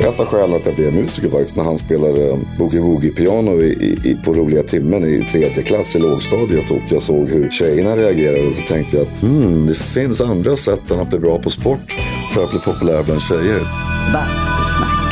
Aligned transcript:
Ett 0.00 0.20
av 0.20 0.26
skälen 0.26 0.56
att 0.56 0.66
jag 0.66 0.74
blev 0.74 0.94
musiker 0.94 1.28
faktiskt 1.28 1.56
när 1.56 1.64
han 1.64 1.78
spelade 1.78 2.38
boogie-woogie-piano 2.58 3.62
i, 3.62 3.98
i, 4.04 4.14
på 4.24 4.32
roliga 4.32 4.62
timmen 4.62 5.04
i 5.04 5.24
tredje 5.24 5.62
klass 5.62 5.96
i 5.96 5.98
lågstadiet 5.98 6.70
och 6.70 6.82
jag 6.90 7.02
såg 7.02 7.28
hur 7.28 7.50
tjejerna 7.50 7.96
reagerade 7.96 8.52
så 8.52 8.62
tänkte 8.66 8.96
jag 8.96 9.06
att 9.06 9.20
hmm, 9.20 9.66
det 9.66 9.74
finns 9.74 10.20
andra 10.20 10.56
sätt 10.56 10.90
än 10.90 11.00
att 11.00 11.08
bli 11.08 11.18
bra 11.18 11.38
på 11.38 11.50
sport 11.50 11.92
för 12.34 12.44
att 12.44 12.50
bli 12.50 12.60
populär 12.60 13.02
bland 13.02 13.20
tjejer. 13.20 13.60
Bastusnack. 14.12 15.06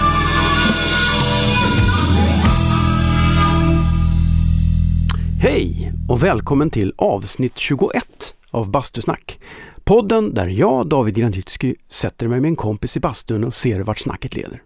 Hej 5.41 5.93
och 6.09 6.23
välkommen 6.23 6.71
till 6.71 6.93
avsnitt 6.96 7.59
21 7.59 8.35
av 8.51 8.71
Bastusnack. 8.71 9.39
Podden 9.85 10.35
där 10.35 10.48
jag, 10.48 10.87
David 10.87 11.14
Grandytsky, 11.14 11.75
sätter 11.89 12.29
mig 12.29 12.41
med 12.41 12.48
en 12.48 12.57
kompis 12.57 12.96
i 12.96 13.01
bastun 13.01 13.45
och 13.45 13.55
ser 13.55 13.80
vart 13.80 13.98
snacket 13.98 14.34
leder. 14.34 14.62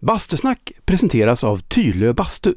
Bastusnack 0.00 0.72
presenteras 0.84 1.44
av 1.44 1.58
Tylö 1.58 2.12
bastu. 2.12 2.54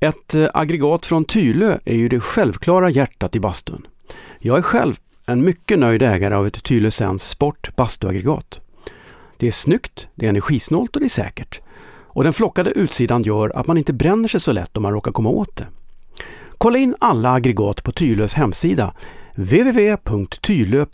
Ett 0.00 0.34
eh, 0.34 0.46
aggregat 0.54 1.06
från 1.06 1.24
Tylö 1.24 1.78
är 1.84 1.94
ju 1.94 2.08
det 2.08 2.20
självklara 2.20 2.90
hjärtat 2.90 3.36
i 3.36 3.40
bastun. 3.40 3.86
Jag 4.38 4.58
är 4.58 4.62
själv 4.62 4.94
en 5.26 5.44
mycket 5.44 5.78
nöjd 5.78 6.02
ägare 6.02 6.34
av 6.34 6.46
ett 6.46 6.64
Tylö 6.64 6.90
Sens 6.90 7.28
Sport 7.28 7.76
bastuaggregat. 7.76 8.60
Det 9.36 9.46
är 9.46 9.52
snyggt, 9.52 10.06
det 10.14 10.26
är 10.26 10.30
energisnålt 10.30 10.96
och 10.96 11.00
det 11.00 11.06
är 11.06 11.08
säkert. 11.08 11.60
Och 11.90 12.24
den 12.24 12.32
flockade 12.32 12.70
utsidan 12.70 13.22
gör 13.22 13.56
att 13.56 13.66
man 13.66 13.78
inte 13.78 13.92
bränner 13.92 14.28
sig 14.28 14.40
så 14.40 14.52
lätt 14.52 14.76
om 14.76 14.82
man 14.82 14.92
råkar 14.92 15.12
komma 15.12 15.28
åt 15.28 15.56
det. 15.56 15.66
Kolla 16.58 16.78
in 16.78 16.94
alla 17.00 17.32
aggregat 17.32 17.84
på 17.84 17.92
Tylös 17.92 18.34
hemsida 18.34 18.94
www.tylö.se 19.38 20.90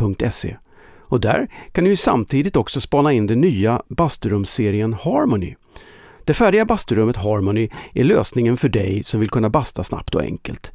och 1.01 1.21
där 1.21 1.49
kan 1.73 1.85
ni 1.85 1.97
samtidigt 1.97 2.57
också 2.57 2.81
spana 2.81 3.13
in 3.13 3.27
den 3.27 3.41
nya 3.41 3.83
basturumsserien 3.89 4.93
Harmony. 4.93 5.55
Det 6.25 6.35
färdiga 6.35 6.65
basturummet 6.65 7.17
Harmony 7.17 7.69
är 7.93 8.05
lösningen 8.05 8.57
för 8.57 8.69
dig 8.69 9.05
som 9.05 9.21
vill 9.21 9.31
kunna 9.31 9.51
basta 9.51 9.85
snabbt 9.85 10.15
och 10.15 10.23
enkelt. 10.23 10.73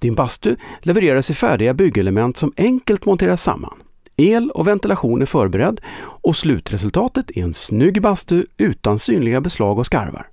Din 0.00 0.14
bastu 0.14 0.56
levereras 0.80 1.30
i 1.30 1.34
färdiga 1.34 1.74
byggelement 1.74 2.36
som 2.36 2.52
enkelt 2.56 3.04
monteras 3.04 3.42
samman. 3.42 3.82
El 4.16 4.50
och 4.50 4.66
ventilation 4.66 5.22
är 5.22 5.26
förberedd 5.26 5.80
och 6.00 6.36
slutresultatet 6.36 7.30
är 7.30 7.42
en 7.42 7.54
snygg 7.54 8.02
bastu 8.02 8.46
utan 8.56 8.98
synliga 8.98 9.40
beslag 9.40 9.78
och 9.78 9.86
skarvar. 9.86 10.26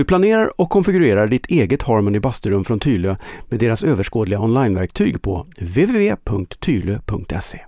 Du 0.00 0.04
planerar 0.04 0.60
och 0.60 0.70
konfigurerar 0.70 1.26
ditt 1.26 1.46
eget 1.46 1.82
Harmony 1.82 2.20
basturum 2.20 2.64
från 2.64 2.80
Tylö 2.80 3.16
med 3.48 3.60
deras 3.60 3.84
överskådliga 3.84 4.40
onlineverktyg 4.40 5.22
på 5.22 5.46
www.tylö.se. 5.58 7.60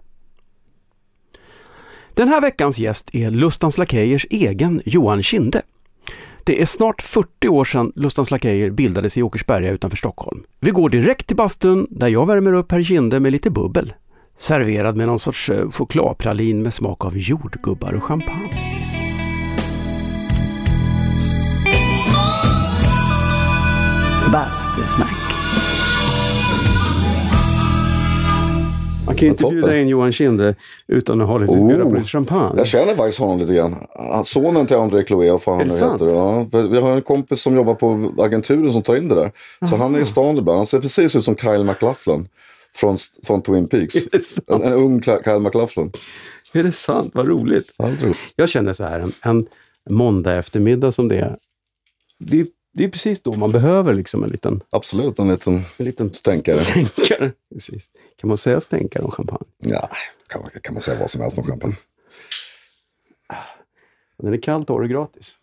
Den 2.14 2.28
här 2.28 2.40
veckans 2.40 2.78
gäst 2.78 3.10
är 3.12 3.30
Lustans 3.30 3.78
Lakejers 3.78 4.26
egen 4.30 4.82
Johan 4.84 5.22
Kinde. 5.22 5.62
Det 6.44 6.62
är 6.62 6.66
snart 6.66 7.02
40 7.02 7.48
år 7.48 7.64
sedan 7.64 7.92
Lustans 7.96 8.30
Lakejer 8.30 8.70
bildades 8.70 9.18
i 9.18 9.22
Åkersberga 9.22 9.70
utanför 9.70 9.96
Stockholm. 9.96 10.42
Vi 10.60 10.70
går 10.70 10.88
direkt 10.88 11.26
till 11.26 11.36
bastun 11.36 11.86
där 11.90 12.08
jag 12.08 12.26
värmer 12.26 12.52
upp 12.52 12.72
herr 12.72 12.82
Kinde 12.82 13.20
med 13.20 13.32
lite 13.32 13.50
bubbel. 13.50 13.92
Serverad 14.38 14.96
med 14.96 15.06
någon 15.06 15.18
sorts 15.18 15.50
eh, 15.50 15.70
chokladpralin 15.70 16.62
med 16.62 16.74
smak 16.74 17.04
av 17.04 17.18
jordgubbar 17.18 17.92
och 17.92 18.04
champagne. 18.04 18.81
Bastusnack. 24.32 25.08
Man 29.06 29.16
kan 29.16 29.26
ju 29.26 29.30
inte 29.30 29.44
bjuda 29.50 29.78
in 29.78 29.88
Johan 29.88 30.12
Kinde 30.12 30.54
utan 30.86 31.20
att 31.20 31.28
ha 31.28 31.38
lite, 31.38 31.52
Oh. 31.52 31.68
bjuda 31.68 31.84
på 31.84 31.94
lite 31.94 32.08
champagne. 32.08 32.54
Jag 32.56 32.66
känner 32.66 32.94
faktiskt 32.94 33.18
honom 33.18 33.38
lite 33.38 33.54
grann. 33.54 33.76
Han- 34.12 34.24
Sonen 34.24 34.66
till 34.66 34.76
André 34.76 35.04
Chloé, 35.06 35.30
vad 35.30 35.42
fan 35.42 35.54
Är 35.54 35.58
han 35.58 35.68
det 35.68 35.86
nu 35.86 35.92
heter. 35.92 36.06
Ja, 36.62 36.68
vi 36.68 36.80
har 36.80 36.90
en 36.92 37.02
kompis 37.02 37.40
som 37.42 37.54
jobbar 37.56 37.74
på 37.74 38.12
agenturen 38.18 38.72
som 38.72 38.82
tar 38.82 38.96
in 38.96 39.08
det 39.08 39.14
där. 39.14 39.30
Så 39.68 39.76
han 39.76 39.94
är 39.94 40.00
i 40.00 40.06
stan 40.06 40.38
ibland. 40.38 40.56
Han 40.56 40.66
ser 40.66 40.80
precis 40.80 41.16
ut 41.16 41.24
som 41.24 41.36
Kyle 41.36 41.64
MacLachlan 41.64 42.28
från, 42.74 42.96
från 43.26 43.42
Twin 43.42 43.68
Peaks. 43.68 43.94
En, 44.46 44.62
en 44.62 44.72
ung 44.72 45.02
Kyle 45.02 45.38
MacLachlan. 45.40 45.92
Är 46.54 46.62
det 46.62 46.72
sant? 46.72 47.10
Vad 47.14 47.28
roligt. 47.28 47.72
Jag 48.36 48.48
känner 48.48 48.72
så 48.72 48.84
här, 48.84 49.00
en, 49.00 49.12
en 49.22 49.46
måndag 49.90 50.34
eftermiddag 50.36 50.92
som 50.92 51.08
det 51.08 51.18
är. 51.18 51.36
Det, 52.18 52.40
är- 52.40 52.46
det 52.72 52.84
är 52.84 52.88
precis 52.88 53.22
då 53.22 53.34
man 53.34 53.52
behöver 53.52 53.94
liksom 53.94 54.24
en 54.24 54.30
liten, 54.30 54.62
Absolut, 54.70 55.18
en 55.18 55.28
liten 55.28 55.54
en 55.78 55.84
liten 55.86 56.12
stänkare. 56.14 56.64
stänkare. 56.64 57.32
Precis. 57.54 57.84
Kan 58.16 58.28
man 58.28 58.36
säga 58.36 58.60
stänkare 58.60 59.02
om 59.02 59.10
champagne? 59.10 59.46
Ja, 59.58 59.88
kan 60.26 60.40
man, 60.40 60.50
kan 60.62 60.74
man 60.74 60.82
säga 60.82 60.98
vad 61.00 61.10
som 61.10 61.20
helst 61.20 61.38
om 61.38 61.44
champagne. 61.44 61.74
Den 64.18 64.32
är 64.32 64.38
kall, 64.42 64.64
torr 64.64 64.82
och 64.82 64.88
gratis. 64.88 65.38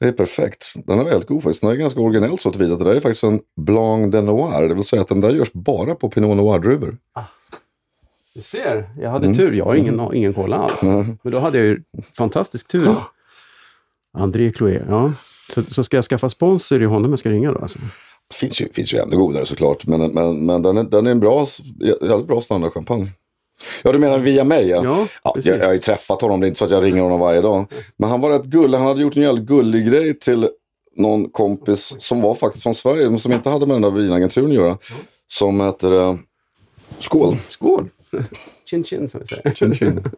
Det 0.00 0.06
är 0.08 0.12
perfekt. 0.12 0.74
Den 0.86 0.98
är 0.98 1.04
väldigt 1.04 1.28
god 1.28 1.42
faktiskt. 1.42 1.60
Den 1.62 1.70
är 1.70 1.74
ganska 1.74 2.00
originell 2.00 2.38
så 2.38 2.50
tillvida 2.50 2.72
att 2.72 2.78
det 2.78 2.84
där 2.84 2.94
är 2.94 3.00
faktiskt 3.00 3.24
en 3.24 3.40
Blanc 3.56 4.12
de 4.12 4.20
Noir. 4.26 4.68
Det 4.68 4.74
vill 4.74 4.84
säga 4.84 5.02
att 5.02 5.08
den 5.08 5.20
där 5.20 5.30
görs 5.30 5.52
bara 5.52 5.94
på 5.94 6.10
Pinot 6.10 6.36
Noir-druvor. 6.36 6.96
Du 8.34 8.40
ser, 8.42 8.90
jag 9.00 9.10
hade 9.10 9.34
tur. 9.34 9.52
Jag 9.52 9.64
har 9.64 9.74
ingen, 9.74 10.14
ingen 10.14 10.34
koll 10.34 10.52
alls. 10.52 10.82
Men 10.82 11.18
då 11.22 11.38
hade 11.38 11.58
jag 11.58 11.66
ju 11.66 11.82
fantastisk 12.16 12.68
tur. 12.68 12.84
då. 12.84 13.02
André 14.12 14.52
Chloé, 14.52 14.82
ja. 14.88 15.12
Så, 15.48 15.62
så 15.62 15.84
ska 15.84 15.96
jag 15.96 16.04
skaffa 16.04 16.30
sponsor 16.30 16.82
i 16.82 16.84
honom 16.84 17.10
jag 17.10 17.18
ska 17.18 17.30
ringa 17.30 17.52
då? 17.52 17.58
Alltså. 17.58 17.78
Det 18.28 18.34
finns 18.34 18.60
ju, 18.60 18.68
finns 18.72 18.94
ju 18.94 18.98
ännu 18.98 19.16
godare 19.16 19.46
såklart. 19.46 19.86
Men, 19.86 20.00
men, 20.10 20.46
men 20.46 20.62
den, 20.62 20.76
är, 20.76 20.84
den 20.84 21.06
är 21.06 21.10
en 21.10 21.20
bra, 21.20 21.46
jävligt 22.02 22.26
bra 22.26 22.40
standardchampagne. 22.40 23.10
Ja, 23.82 23.92
du 23.92 23.98
menar 23.98 24.18
via 24.18 24.44
mig? 24.44 24.68
Ja. 24.68 24.82
Ja, 24.84 25.06
Ja, 25.22 25.34
jag, 25.44 25.58
jag 25.58 25.66
har 25.66 25.72
ju 25.72 25.78
träffat 25.78 26.20
honom, 26.22 26.40
det 26.40 26.46
är 26.46 26.48
inte 26.48 26.58
så 26.58 26.64
att 26.64 26.70
jag 26.70 26.84
ringer 26.84 27.02
honom 27.02 27.20
varje 27.20 27.40
dag. 27.40 27.72
Men 27.96 28.10
han 28.10 28.20
var 28.20 28.30
rätt 28.30 28.44
gullig, 28.44 28.78
han 28.78 28.86
hade 28.86 29.02
gjort 29.02 29.16
en 29.16 29.22
jävligt 29.22 29.44
gullig 29.44 29.86
grej 29.86 30.18
till 30.18 30.48
någon 30.96 31.30
kompis 31.30 31.96
som 31.98 32.20
var 32.20 32.34
faktiskt 32.34 32.62
från 32.62 32.74
Sverige, 32.74 33.10
men 33.10 33.18
som 33.18 33.32
inte 33.32 33.50
hade 33.50 33.66
med 33.66 33.74
den 33.74 33.82
där 33.82 33.90
vinagenturen 33.90 34.48
att 34.50 34.54
göra. 34.54 34.78
Som 35.26 35.60
heter 35.60 35.92
uh, 35.92 36.16
Skål! 36.98 37.36
Skål! 37.48 37.88
Chin 38.70 38.84
chin 38.84 39.08
som 39.08 39.20
vi 39.20 39.26
säger. 39.26 39.50
Chin 39.54 39.74
chin. 39.74 40.04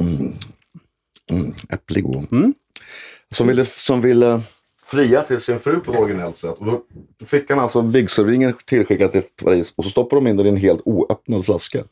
Mm, 0.00 0.32
äpplig 1.68 2.04
god. 2.04 2.32
Mm. 2.32 2.54
Som 3.30 3.46
ville, 3.46 3.64
som 3.64 4.00
ville 4.00 4.40
fria 4.86 5.22
till 5.22 5.40
sin 5.40 5.60
fru 5.60 5.80
på 5.80 5.92
ett 5.92 5.98
originellt 5.98 6.36
sätt. 6.36 6.54
Och 6.58 6.66
då 6.66 6.82
fick 7.26 7.50
han 7.50 7.58
alltså 7.58 7.80
vigselringen 7.80 8.54
tillskickad 8.64 9.12
till 9.12 9.22
Paris 9.44 9.74
och 9.76 9.84
så 9.84 9.90
stoppade 9.90 10.20
de 10.20 10.30
in 10.30 10.36
den 10.36 10.46
i 10.46 10.48
en 10.48 10.56
helt 10.56 10.80
oöppnad 10.84 11.44
flaska. 11.44 11.84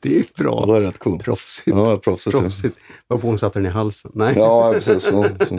Det 0.00 0.18
är 0.18 0.24
bra. 0.36 0.60
det 0.60 0.72
var 0.72 0.80
rätt 0.80 0.98
coolt. 0.98 1.24
Proffsigt. 1.24 1.76
Ja, 1.76 1.96
proffsigt. 1.96 2.38
Proffsigt. 2.38 2.78
Varpå 3.08 3.26
hon 3.26 3.38
satte 3.38 3.58
den 3.58 3.66
i 3.66 3.68
halsen. 3.68 4.10
Nej. 4.14 4.34
Ja, 4.36 4.72
precis. 4.72 5.02
Så, 5.02 5.28
som 5.46 5.58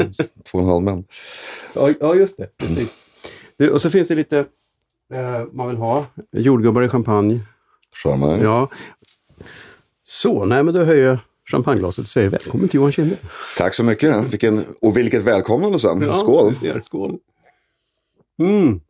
två 0.51 0.57
och 0.57 0.63
en 0.63 0.69
halv 0.69 0.83
män. 0.83 1.03
Ja, 1.73 1.89
ja 1.99 2.15
just 2.15 2.37
det. 2.37 2.57
Precis. 2.57 2.95
Du, 3.57 3.69
och 3.69 3.81
så 3.81 3.89
finns 3.89 4.07
det 4.07 4.15
lite 4.15 4.37
eh, 5.13 5.45
man 5.51 5.67
vill 5.67 5.77
ha. 5.77 6.05
Jordgubbar 6.31 6.81
i 6.81 6.89
champagne. 6.89 7.39
Charmant. 8.03 8.41
Ja. 8.41 8.69
Så, 10.03 10.45
nej 10.45 10.63
men 10.63 10.73
då 10.73 10.83
höjer 10.83 11.07
jag 11.07 11.17
champagneglaset 11.51 12.03
och 12.03 12.09
säger 12.09 12.29
välkommen 12.29 12.69
till 12.69 12.77
Johan 12.77 12.91
Kinde. 12.91 13.17
Tack 13.57 13.75
så 13.75 13.83
mycket. 13.83 14.33
Vilken, 14.33 14.65
och 14.81 14.97
vilket 14.97 15.23
välkomnande 15.23 15.79
sen. 15.79 16.13
Skål! 16.13 16.53
du 16.53 16.55
ser. 16.55 16.81
Skål! 16.85 17.17
Mm. 18.39 18.81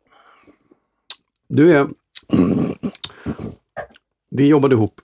Du 1.48 1.72
är... 1.72 1.88
Vi 4.30 4.46
jobbade 4.46 4.74
ihop 4.74 5.00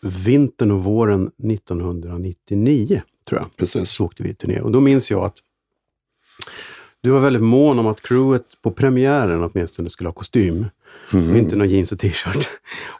vintern 0.00 0.70
och 0.70 0.84
våren 0.84 1.30
1999, 1.50 3.02
tror 3.28 3.40
jag. 3.40 3.56
Precis. 3.56 3.90
så 3.90 4.04
åkte 4.04 4.22
vi 4.22 4.34
turné. 4.34 4.60
Och 4.60 4.72
då 4.72 4.80
minns 4.80 5.10
jag 5.10 5.24
att 5.24 5.36
du 7.02 7.10
var 7.10 7.20
väldigt 7.20 7.42
mån 7.42 7.78
om 7.78 7.86
att 7.86 8.02
crewet 8.02 8.44
på 8.62 8.70
premiären 8.70 9.42
åtminstone 9.42 9.90
skulle 9.90 10.08
ha 10.08 10.14
kostym. 10.14 10.66
Mm. 11.12 11.36
Inte 11.36 11.56
någon 11.56 11.68
jeans 11.68 11.92
och 11.92 11.98
t-shirt. 11.98 12.48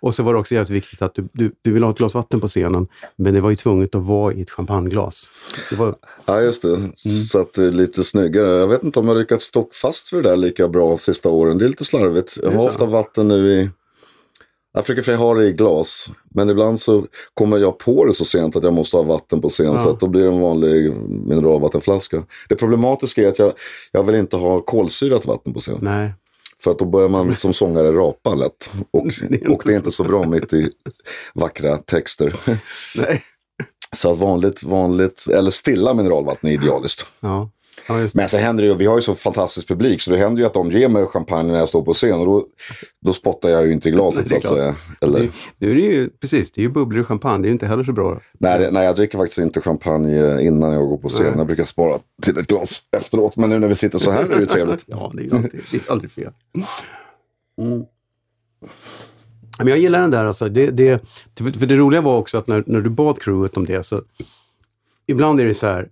Och 0.01 0.15
så 0.15 0.23
var 0.23 0.33
det 0.33 0.39
också 0.39 0.55
jävligt 0.55 0.71
viktigt 0.71 1.03
att 1.03 1.15
du, 1.15 1.29
du, 1.33 1.53
du 1.63 1.73
ville 1.73 1.87
ha 1.87 1.91
ett 1.93 1.99
glas 1.99 2.15
vatten 2.15 2.41
på 2.41 2.49
scenen, 2.49 2.89
men 3.17 3.35
det 3.35 3.41
var 3.41 3.51
ju 3.51 3.57
tvunget 3.57 3.95
att 3.95 4.03
vara 4.03 4.33
i 4.33 4.43
ett 4.43 4.51
champagneglas. 4.51 5.31
Var, 5.79 5.95
Ja, 6.25 6.41
just 6.41 6.63
det. 6.63 6.75
Mm. 6.75 6.93
Så 6.97 7.41
att 7.41 7.55
det 7.55 7.65
är 7.65 7.71
lite 7.71 8.05
snyggare. 8.05 8.59
Jag 8.59 8.67
vet 8.67 8.83
inte 8.83 8.99
om 8.99 9.09
jag 9.09 9.17
lyckats 9.17 9.45
stå 9.45 9.69
fast 9.83 10.09
för 10.09 10.17
det 10.23 10.29
där 10.29 10.37
lika 10.37 10.69
bra 10.69 10.97
sista 10.97 11.29
åren. 11.29 11.59
Det 11.59 11.65
är 11.65 11.69
lite 11.69 11.85
slarvigt. 11.85 12.39
Jag 12.43 12.51
har 12.51 12.69
ofta 12.69 12.87
vatten 12.87 13.29
nu 13.29 13.53
i... 13.53 13.71
Jag 14.77 14.87
försöker 14.87 15.03
för 15.03 15.15
ha 15.17 15.35
det 15.35 15.45
i 15.45 15.53
glas. 15.53 16.11
Men 16.31 16.51
ibland 16.51 16.81
så 16.81 17.07
kommer 17.35 17.59
jag 17.59 17.79
på 17.79 18.05
det 18.05 18.15
så 18.15 18.25
sent 18.25 18.57
att 18.57 18.65
jag 18.65 18.73
måste 18.73 18.97
ha 18.97 19.05
vatten 19.05 19.41
på 19.41 19.49
scen. 19.49 19.67
Ja. 19.67 19.79
Så 19.79 19.91
att 19.91 20.01
då 20.01 20.07
blir 20.09 20.23
det 20.23 20.29
en 20.29 20.41
vanlig 20.41 20.93
mineralvattenflaska. 21.09 22.23
Det 22.49 22.57
problematiska 22.57 23.23
är 23.23 23.29
att 23.29 23.39
jag, 23.39 23.53
jag 23.93 24.03
vill 24.03 24.15
inte 24.15 24.37
ha 24.37 24.61
kolsyrat 24.61 25.27
vatten 25.27 25.55
på 25.55 25.61
scen. 25.61 25.79
nej, 25.81 26.13
För 26.63 26.71
att 26.71 26.79
då 26.79 26.85
börjar 26.85 27.09
man 27.09 27.37
som 27.37 27.53
sångare 27.53 27.93
rapa 27.93 28.35
lätt. 28.35 28.71
Och, 28.91 29.07
Det 29.29 29.43
är 29.43 29.51
och 29.51 29.63
det 29.65 29.73
är 29.73 29.77
inte 29.77 29.91
så 29.91 30.05
bra 30.05 30.25
mitt 30.27 30.53
i 30.53 30.71
vackra 31.35 31.77
texter. 31.77 32.35
nej. 32.97 33.23
Så 33.97 34.13
att 34.13 34.19
vanligt, 34.19 34.63
vanligt, 34.63 35.27
eller 35.33 35.51
stilla 35.51 35.95
mineralvatten 35.95 36.51
är 36.51 36.55
idealiskt. 36.55 37.07
Ja. 37.21 37.51
Ja. 37.89 38.09
Men 38.15 38.29
så 38.29 38.37
händer 38.37 38.65
det 38.65 38.69
ju, 38.71 38.77
vi 38.77 38.87
har 38.87 38.97
ju 38.97 39.03
så 39.03 39.15
fantastisk 39.15 39.69
publik 39.69 40.03
så 40.03 40.11
det 40.11 40.17
händer 40.17 40.41
ju 40.43 40.47
att 40.47 40.55
de 40.55 40.71
ger 40.71 40.89
mig 40.89 41.07
champagne 41.07 41.53
när 41.53 41.59
jag 41.59 41.69
står 41.69 41.83
på 41.83 41.95
scen 41.95 42.13
och 42.21 42.27
då, 42.27 42.47
då 43.01 43.13
spottar 43.13 43.49
jag 43.49 43.67
ju 43.67 43.73
inte 43.73 43.89
i 43.89 43.93
glaset 43.93 44.29
så 44.29 44.37
att 44.37 44.47
säga. 44.47 44.75
Eller, 45.01 45.21
Det, 45.21 45.29
nu 45.59 45.71
är 45.71 45.75
det 45.75 45.81
ju, 45.81 46.11
precis, 46.11 46.51
det 46.51 46.61
är 46.61 46.63
ju 46.63 46.69
bubblor 46.69 47.01
och 47.01 47.07
champagne. 47.07 47.43
Det 47.43 47.47
är 47.47 47.49
ju 47.49 47.53
inte 47.53 47.67
heller 47.67 47.85
så 47.85 47.93
bra. 47.93 48.21
nej, 48.39 48.59
det- 48.59 48.71
nej, 48.71 48.85
jag 48.85 48.97
dricker 48.97 49.19
faktiskt 49.19 49.39
inte 49.39 49.61
champagne 49.61 50.19
eh, 50.19 50.47
innan 50.47 50.73
jag 50.73 50.89
går 50.89 50.97
på 50.99 51.09
scen. 51.09 51.27
Nej. 51.27 51.35
Jag 51.37 51.47
brukar 51.47 51.65
spara 51.65 51.99
till 52.23 52.39
ett 52.39 52.47
glas 52.47 52.83
efteråt. 52.97 53.37
Men 53.37 53.51
nu 53.51 53.59
när 53.59 53.69
vi 53.69 53.75
sitter 53.77 53.99
så 53.99 54.11
här 54.11 54.25
är 54.25 54.29
det 54.29 54.41
ju 54.41 54.47
trevligt. 54.47 54.85
Ja, 54.87 55.13
det 55.15 55.23
är, 55.27 55.35
alltid, 55.37 55.61
det 55.71 55.77
är 55.77 55.91
aldrig 55.93 56.11
fel. 56.11 56.33
Mm. 57.61 57.83
Men 59.59 59.69
jag 59.69 59.79
gillar 59.79 60.01
den 60.01 60.11
där 60.11 60.25
alltså. 60.25 60.49
Det, 60.49 60.71
det, 60.71 61.01
för 61.37 61.67
det 61.67 61.77
roliga 61.77 62.01
var 62.01 62.19
också 62.19 62.39
att 62.39 62.47
när, 62.49 62.65
när 62.67 62.81
du 62.81 62.91
bad 62.91 63.23
crewet 63.23 63.57
om 63.57 63.67
det 63.67 63.83
så 63.87 64.03
ibland 65.07 65.41
är 65.41 65.45
det 65.45 65.55
så 65.55 65.67
här 65.67 65.89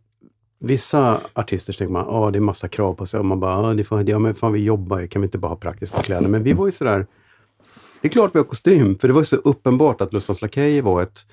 Vissa 0.64 1.20
artister 1.32 1.72
tänker 1.72 1.92
man, 1.92 2.06
ja 2.08 2.30
det 2.30 2.38
är 2.38 2.40
massa 2.40 2.68
krav 2.68 2.94
på 2.94 3.06
sig 3.06 3.20
och 3.20 3.26
man 3.26 3.40
bara, 3.40 3.68
ja, 3.68 3.74
det 3.74 3.84
får, 3.84 4.10
ja 4.10 4.18
men 4.18 4.34
fan 4.34 4.52
vi 4.52 4.64
jobbar 4.64 4.98
ju, 4.98 5.08
kan 5.08 5.22
vi 5.22 5.26
inte 5.26 5.38
bara 5.38 5.48
ha 5.48 5.56
praktiska 5.56 6.02
kläder? 6.02 6.28
Men 6.28 6.42
vi 6.42 6.52
var 6.52 6.66
ju 6.66 6.72
sådär, 6.72 7.06
det 8.00 8.08
är 8.08 8.12
klart 8.12 8.34
vi 8.34 8.38
har 8.38 8.44
kostym, 8.44 8.98
för 8.98 9.08
det 9.08 9.14
var 9.14 9.20
ju 9.20 9.24
så 9.24 9.36
uppenbart 9.36 10.00
att 10.00 10.12
Lustans 10.12 10.42
Lakejer 10.42 10.82
var 10.82 11.02
ett, 11.02 11.26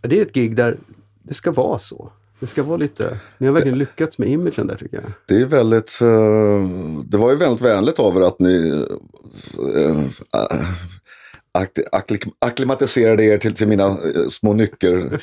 det 0.00 0.18
är 0.18 0.22
ett 0.22 0.32
gig 0.34 0.56
där 0.56 0.76
det 1.22 1.34
ska 1.34 1.52
vara 1.52 1.78
så. 1.78 2.10
Det 2.40 2.46
ska 2.46 2.62
vara 2.62 2.76
lite, 2.76 3.20
ni 3.38 3.46
har 3.46 3.54
verkligen 3.54 3.78
lyckats 3.78 4.18
med 4.18 4.28
imagen 4.28 4.66
där 4.66 4.74
tycker 4.76 4.96
jag. 4.96 5.12
Det 5.28 5.40
är 5.42 5.46
väldigt, 5.46 5.98
eh, 6.02 6.68
det 7.06 7.16
var 7.16 7.30
ju 7.30 7.36
väldigt 7.36 7.62
vänligt 7.62 7.98
av 7.98 8.16
er 8.16 8.20
att 8.20 8.38
ni 8.38 8.84
ak- 9.80 10.22
ak- 10.32 10.64
akklimatiserade 12.40 13.24
er 13.24 13.38
till, 13.38 13.54
till 13.54 13.68
mina 13.68 13.84
eh, 13.86 14.28
små 14.30 14.52
nycker. 14.52 15.20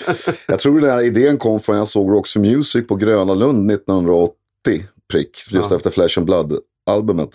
jag 0.47 0.59
tror 0.59 0.79
den 0.81 0.89
här 0.89 1.01
idén 1.01 1.37
kom 1.37 1.59
från 1.59 1.77
jag 1.77 1.87
såg 1.87 2.27
for 2.27 2.39
Music 2.39 2.87
på 2.87 2.95
Gröna 2.95 3.33
Lund 3.33 3.71
1980, 3.71 4.33
prick, 5.11 5.29
just 5.51 5.69
Ja. 5.71 5.75
efter 5.77 5.89
Flesh 5.89 6.19
and 6.19 6.27
Blood-albumet. 6.27 7.29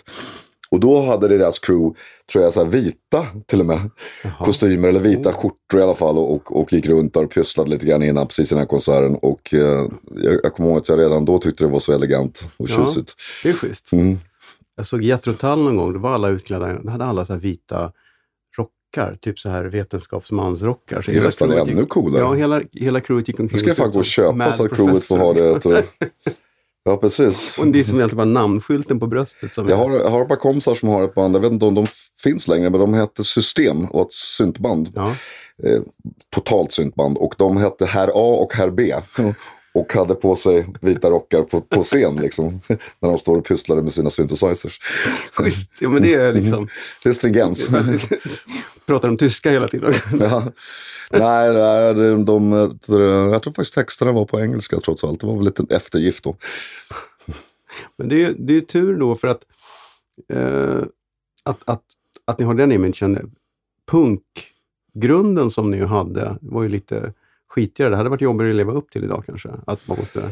Och 0.69 0.79
då 0.79 1.01
hade 1.01 1.27
deras 1.27 1.59
crew, 1.59 1.99
tror 2.31 2.43
jag, 2.43 2.53
så 2.53 2.63
vita 2.63 3.25
till 3.45 3.59
och 3.59 3.65
med 3.65 3.89
Jaha. 4.23 4.45
kostymer 4.45 4.87
eller 4.89 4.99
vita 4.99 5.33
skjortor 5.33 5.79
i 5.79 5.83
alla 5.83 5.93
fall 5.93 6.17
och, 6.17 6.31
och, 6.35 6.59
och 6.61 6.73
gick 6.73 6.85
runt 6.87 7.13
där 7.13 7.23
och 7.23 7.31
pysslade 7.31 7.69
lite 7.69 7.85
grann 7.85 8.03
innan 8.03 8.27
precis 8.27 8.51
innan 8.51 8.67
konserten. 8.67 9.15
Och 9.15 9.53
eh, 9.53 9.87
jag, 10.15 10.39
jag 10.43 10.53
kommer 10.53 10.69
ihåg 10.69 10.77
att 10.77 10.89
jag 10.89 10.99
redan 10.99 11.25
då 11.25 11.39
tyckte 11.39 11.63
det 11.63 11.67
var 11.69 11.79
så 11.79 11.93
elegant 11.93 12.43
och 12.57 12.69
Ja. 12.69 12.75
tjusigt. 12.75 13.13
Det 13.43 13.49
är 13.49 13.53
schysst. 13.53 13.91
Mm. 13.91 14.17
Jag 14.75 14.85
såg 14.87 15.03
Jethro 15.03 15.33
Tull 15.33 15.59
någon 15.63 15.77
gång, 15.77 15.93
då 15.93 15.99
var 15.99 16.13
alla 16.13 16.29
utklädda, 16.29 16.73
de 16.73 16.87
hade 16.87 17.05
alla 17.05 17.25
så 17.25 17.33
här 17.33 17.39
vita 17.39 17.91
rockar, 18.87 19.15
typ 19.15 19.39
så 19.39 19.49
här 19.49 19.65
vetenskapsmansrockar. 19.65 21.01
Så 21.01 21.11
Det 21.11 21.17
är 21.17 21.21
nästan 21.21 21.51
ännu 21.51 21.85
coolare. 21.85 22.21
Ja, 22.21 22.33
hela, 22.33 22.61
hela 22.71 23.01
crewet 23.01 23.27
gick 23.27 23.39
omkring 23.39 23.55
Det 23.55 23.57
ska 23.57 23.67
jag 23.67 23.77
fan 23.77 23.91
gå 23.91 23.99
och 23.99 24.05
köpa 24.05 24.51
så 24.51 24.65
att 24.65 24.75
crewet 24.75 25.03
får 25.03 25.17
ha 25.17 25.33
det. 25.33 25.83
Ja, 26.83 26.97
precis. 26.97 27.57
Och 27.57 27.67
det 27.67 27.79
är 27.79 27.83
som 27.83 27.97
egentligen 27.97 28.17
bara 28.17 28.41
namnskylten 28.41 28.99
på 28.99 29.07
bröstet. 29.07 29.53
Som 29.53 29.69
Jag 29.69 29.77
har, 29.77 29.91
jag 29.91 30.09
har 30.09 30.21
ett 30.21 30.27
par 30.27 30.35
kompisar 30.35 30.75
som 30.75 30.89
har 30.89 31.03
ett 31.03 31.15
band, 31.15 31.35
jag 31.35 31.39
vet 31.39 31.51
inte 31.51 31.65
om 31.65 31.75
de 31.75 31.85
finns 32.23 32.47
längre, 32.47 32.69
men 32.69 32.79
de 32.79 32.93
hette 32.93 33.23
System 33.23 33.85
och 33.85 34.01
ett 34.01 34.13
syntband. 34.13 34.91
Ja. 34.95 35.15
Eh, 35.63 35.81
totalt 36.35 36.71
syntband. 36.71 37.17
Och 37.17 37.35
de 37.37 37.57
hette 37.57 37.85
Herr 37.85 38.07
A 38.07 38.37
och 38.41 38.53
Herr 38.53 38.69
B. 38.69 38.93
Och 39.73 39.93
hade 39.93 40.15
på 40.15 40.35
sig 40.35 40.65
vita 40.81 41.09
rockar 41.09 41.41
på, 41.41 41.61
på 41.61 41.83
scen 41.83 42.15
liksom. 42.15 42.61
När 42.99 43.09
de 43.09 43.17
står 43.17 43.37
och 43.37 43.45
pysslade 43.45 43.81
med 43.81 43.93
sina 43.93 44.09
synthesizers. 44.09 44.79
Schysst, 45.31 45.71
ja 45.79 45.89
men 45.89 46.01
det 46.01 46.13
är 46.13 46.33
liksom... 46.33 46.67
Det 47.03 47.09
är 47.09 47.13
stringens. 47.13 47.67
Pratar 48.87 49.07
de 49.07 49.17
tyska 49.17 49.51
hela 49.51 49.67
tiden 49.67 49.89
också. 49.89 50.01
Ja. 50.19 50.43
Nej, 51.11 51.53
nej 51.53 51.93
de, 51.93 52.25
de, 52.25 52.51
jag 53.31 53.43
tror 53.43 53.53
faktiskt 53.53 53.73
texterna 53.73 54.11
var 54.11 54.25
på 54.25 54.39
engelska 54.39 54.79
trots 54.79 55.03
allt. 55.03 55.19
Det 55.21 55.27
var 55.27 55.35
väl 55.35 55.45
lite 55.45 55.63
eftergift 55.69 56.23
då. 56.23 56.35
Men 57.97 58.09
det 58.09 58.15
är 58.15 58.19
ju 58.19 58.33
det 58.33 58.57
är 58.57 58.61
tur 58.61 58.97
då 58.99 59.15
för 59.15 59.27
att, 59.27 59.41
eh, 60.33 60.83
att, 61.43 61.57
att, 61.65 61.81
att 62.25 62.39
ni 62.39 62.45
har 62.45 62.53
den 62.53 62.71
imagen. 62.71 63.31
Punkgrunden 63.91 65.51
som 65.51 65.71
ni 65.71 65.85
hade 65.85 66.37
var 66.41 66.63
ju 66.63 66.69
lite 66.69 67.13
skitigare. 67.49 67.89
Det 67.89 67.95
hade 67.97 68.09
varit 68.09 68.21
jobbigare 68.21 68.51
att 68.51 68.55
leva 68.57 68.73
upp 68.73 68.89
till 68.91 69.03
idag 69.03 69.23
kanske. 69.25 69.49
Att 69.67 69.87
man 69.87 69.97
måste... 69.99 70.31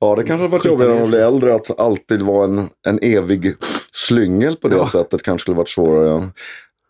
Ja, 0.00 0.14
det 0.16 0.22
kanske 0.22 0.42
hade 0.42 0.48
varit 0.52 0.64
jobbigare 0.64 0.92
när 0.92 1.00
man 1.00 1.08
blir 1.10 1.20
äldre 1.20 1.54
att 1.54 1.80
alltid 1.80 2.22
vara 2.22 2.44
en, 2.44 2.68
en 2.88 2.98
evig 3.02 3.54
slyngel 3.92 4.56
på 4.56 4.68
det 4.68 4.76
Ja. 4.76 4.86
sättet. 4.86 5.22
Kanske 5.22 5.42
skulle 5.44 5.56
varit 5.56 5.68
svårare. 5.68 6.30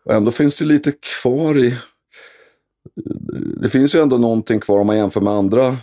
Och 0.05 0.13
ändå 0.13 0.31
finns 0.31 0.57
det 0.57 0.65
lite 0.65 0.91
kvar 1.21 1.59
i... 1.65 1.75
Det 3.61 3.69
finns 3.69 3.95
ju 3.95 3.99
ändå 4.01 4.17
någonting 4.17 4.59
kvar 4.59 4.79
om 4.79 4.87
man 4.87 4.97
jämför 4.97 5.21
med 5.21 5.33
andra 5.33 5.77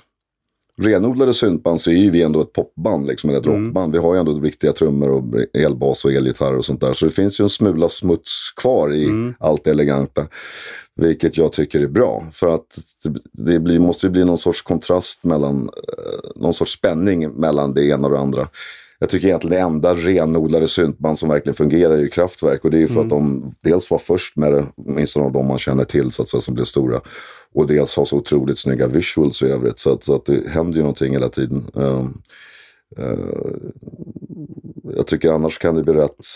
renodlade 0.83 1.33
syntband 1.33 1.81
så 1.81 1.91
är 1.91 1.95
ju 1.95 2.11
vi 2.11 2.23
ändå 2.23 2.41
ett 2.41 2.53
popband, 2.53 3.07
liksom, 3.07 3.31
eller 3.31 3.41
ett 3.41 3.47
Mm. 3.47 3.65
rockband. 3.65 3.93
Vi 3.93 3.99
har 3.99 4.15
ju 4.15 4.21
ändå 4.21 4.41
riktiga 4.41 4.73
trummor 4.73 5.09
och 5.11 5.25
elbas 5.55 6.05
och 6.05 6.13
elgitarr 6.13 6.57
och 6.57 6.65
sånt 6.65 6.81
där. 6.81 6.95
Så 6.95 7.05
det 7.07 7.11
finns 7.13 7.41
ju 7.41 7.43
en 7.43 7.49
smula 7.49 7.89
smuts 7.89 8.53
kvar 8.57 8.93
i 8.93 9.05
Mm. 9.05 9.35
allt 9.39 9.65
det 9.65 9.71
eleganta. 9.71 10.27
Vilket 10.97 11.37
jag 11.37 11.53
tycker 11.53 11.81
är 11.81 11.87
bra. 11.87 12.27
För 12.33 12.55
att 12.55 12.79
det, 13.05 13.21
det 13.53 13.59
blir, 13.61 13.79
måste 13.79 14.07
ju 14.07 14.11
bli 14.11 14.25
någon 14.25 14.39
sorts 14.39 14.63
kontrast 14.63 15.25
mellan, 15.25 15.63
eh, 15.63 16.31
någon 16.43 16.55
sorts 16.55 16.73
spänning 16.73 17.31
mellan 17.31 17.75
det 17.75 17.85
ena 17.87 18.09
och 18.09 18.15
det 18.15 18.21
andra. 18.21 18.49
Jag 19.03 19.09
tycker 19.09 19.27
egentligen 19.29 19.57
det 19.57 19.63
enda 19.63 19.95
renodlade 19.95 20.69
syntband 20.69 21.19
som 21.19 21.29
verkligen 21.29 21.57
fungerar 21.57 21.93
är 21.95 21.99
ju 22.01 22.09
Kraftwerk. 22.09 22.65
Och 22.65 22.71
det 22.71 22.77
är 22.77 22.81
ju 22.81 22.89
för 22.89 22.95
Mm. 22.95 23.07
att 23.07 23.11
de 23.11 23.55
dels 23.63 23.91
var 23.91 23.99
först 23.99 24.37
med 24.37 24.53
det, 24.53 24.67
åtminstone 24.77 25.27
av 25.27 25.33
de 25.33 25.47
man 25.49 25.59
känner 25.59 25.85
till 25.85 26.11
så 26.11 26.23
att 26.23 26.29
säga, 26.29 26.41
som 26.41 26.55
blev 26.55 26.65
stora. 26.65 27.01
Och 27.55 27.67
dels 27.67 27.97
har 27.97 28.05
så 28.05 28.17
otroligt 28.17 28.59
snygga 28.59 28.87
visuals 28.87 29.43
i 29.43 29.47
övrigt. 29.47 29.79
Så 29.79 29.93
att, 29.93 30.05
så 30.05 30.15
att 30.15 30.25
det 30.25 30.49
händer 30.49 30.77
ju 30.77 30.83
någonting 30.83 31.13
hela 31.13 31.29
tiden. 31.29 31.71
Um, 31.75 32.23
eh, 32.99 33.19
jag 34.97 35.07
tycker 35.07 35.33
annars 35.33 35.59
kan 35.59 35.75
det 35.75 35.83
bli 35.83 35.93
rätt... 35.95 36.27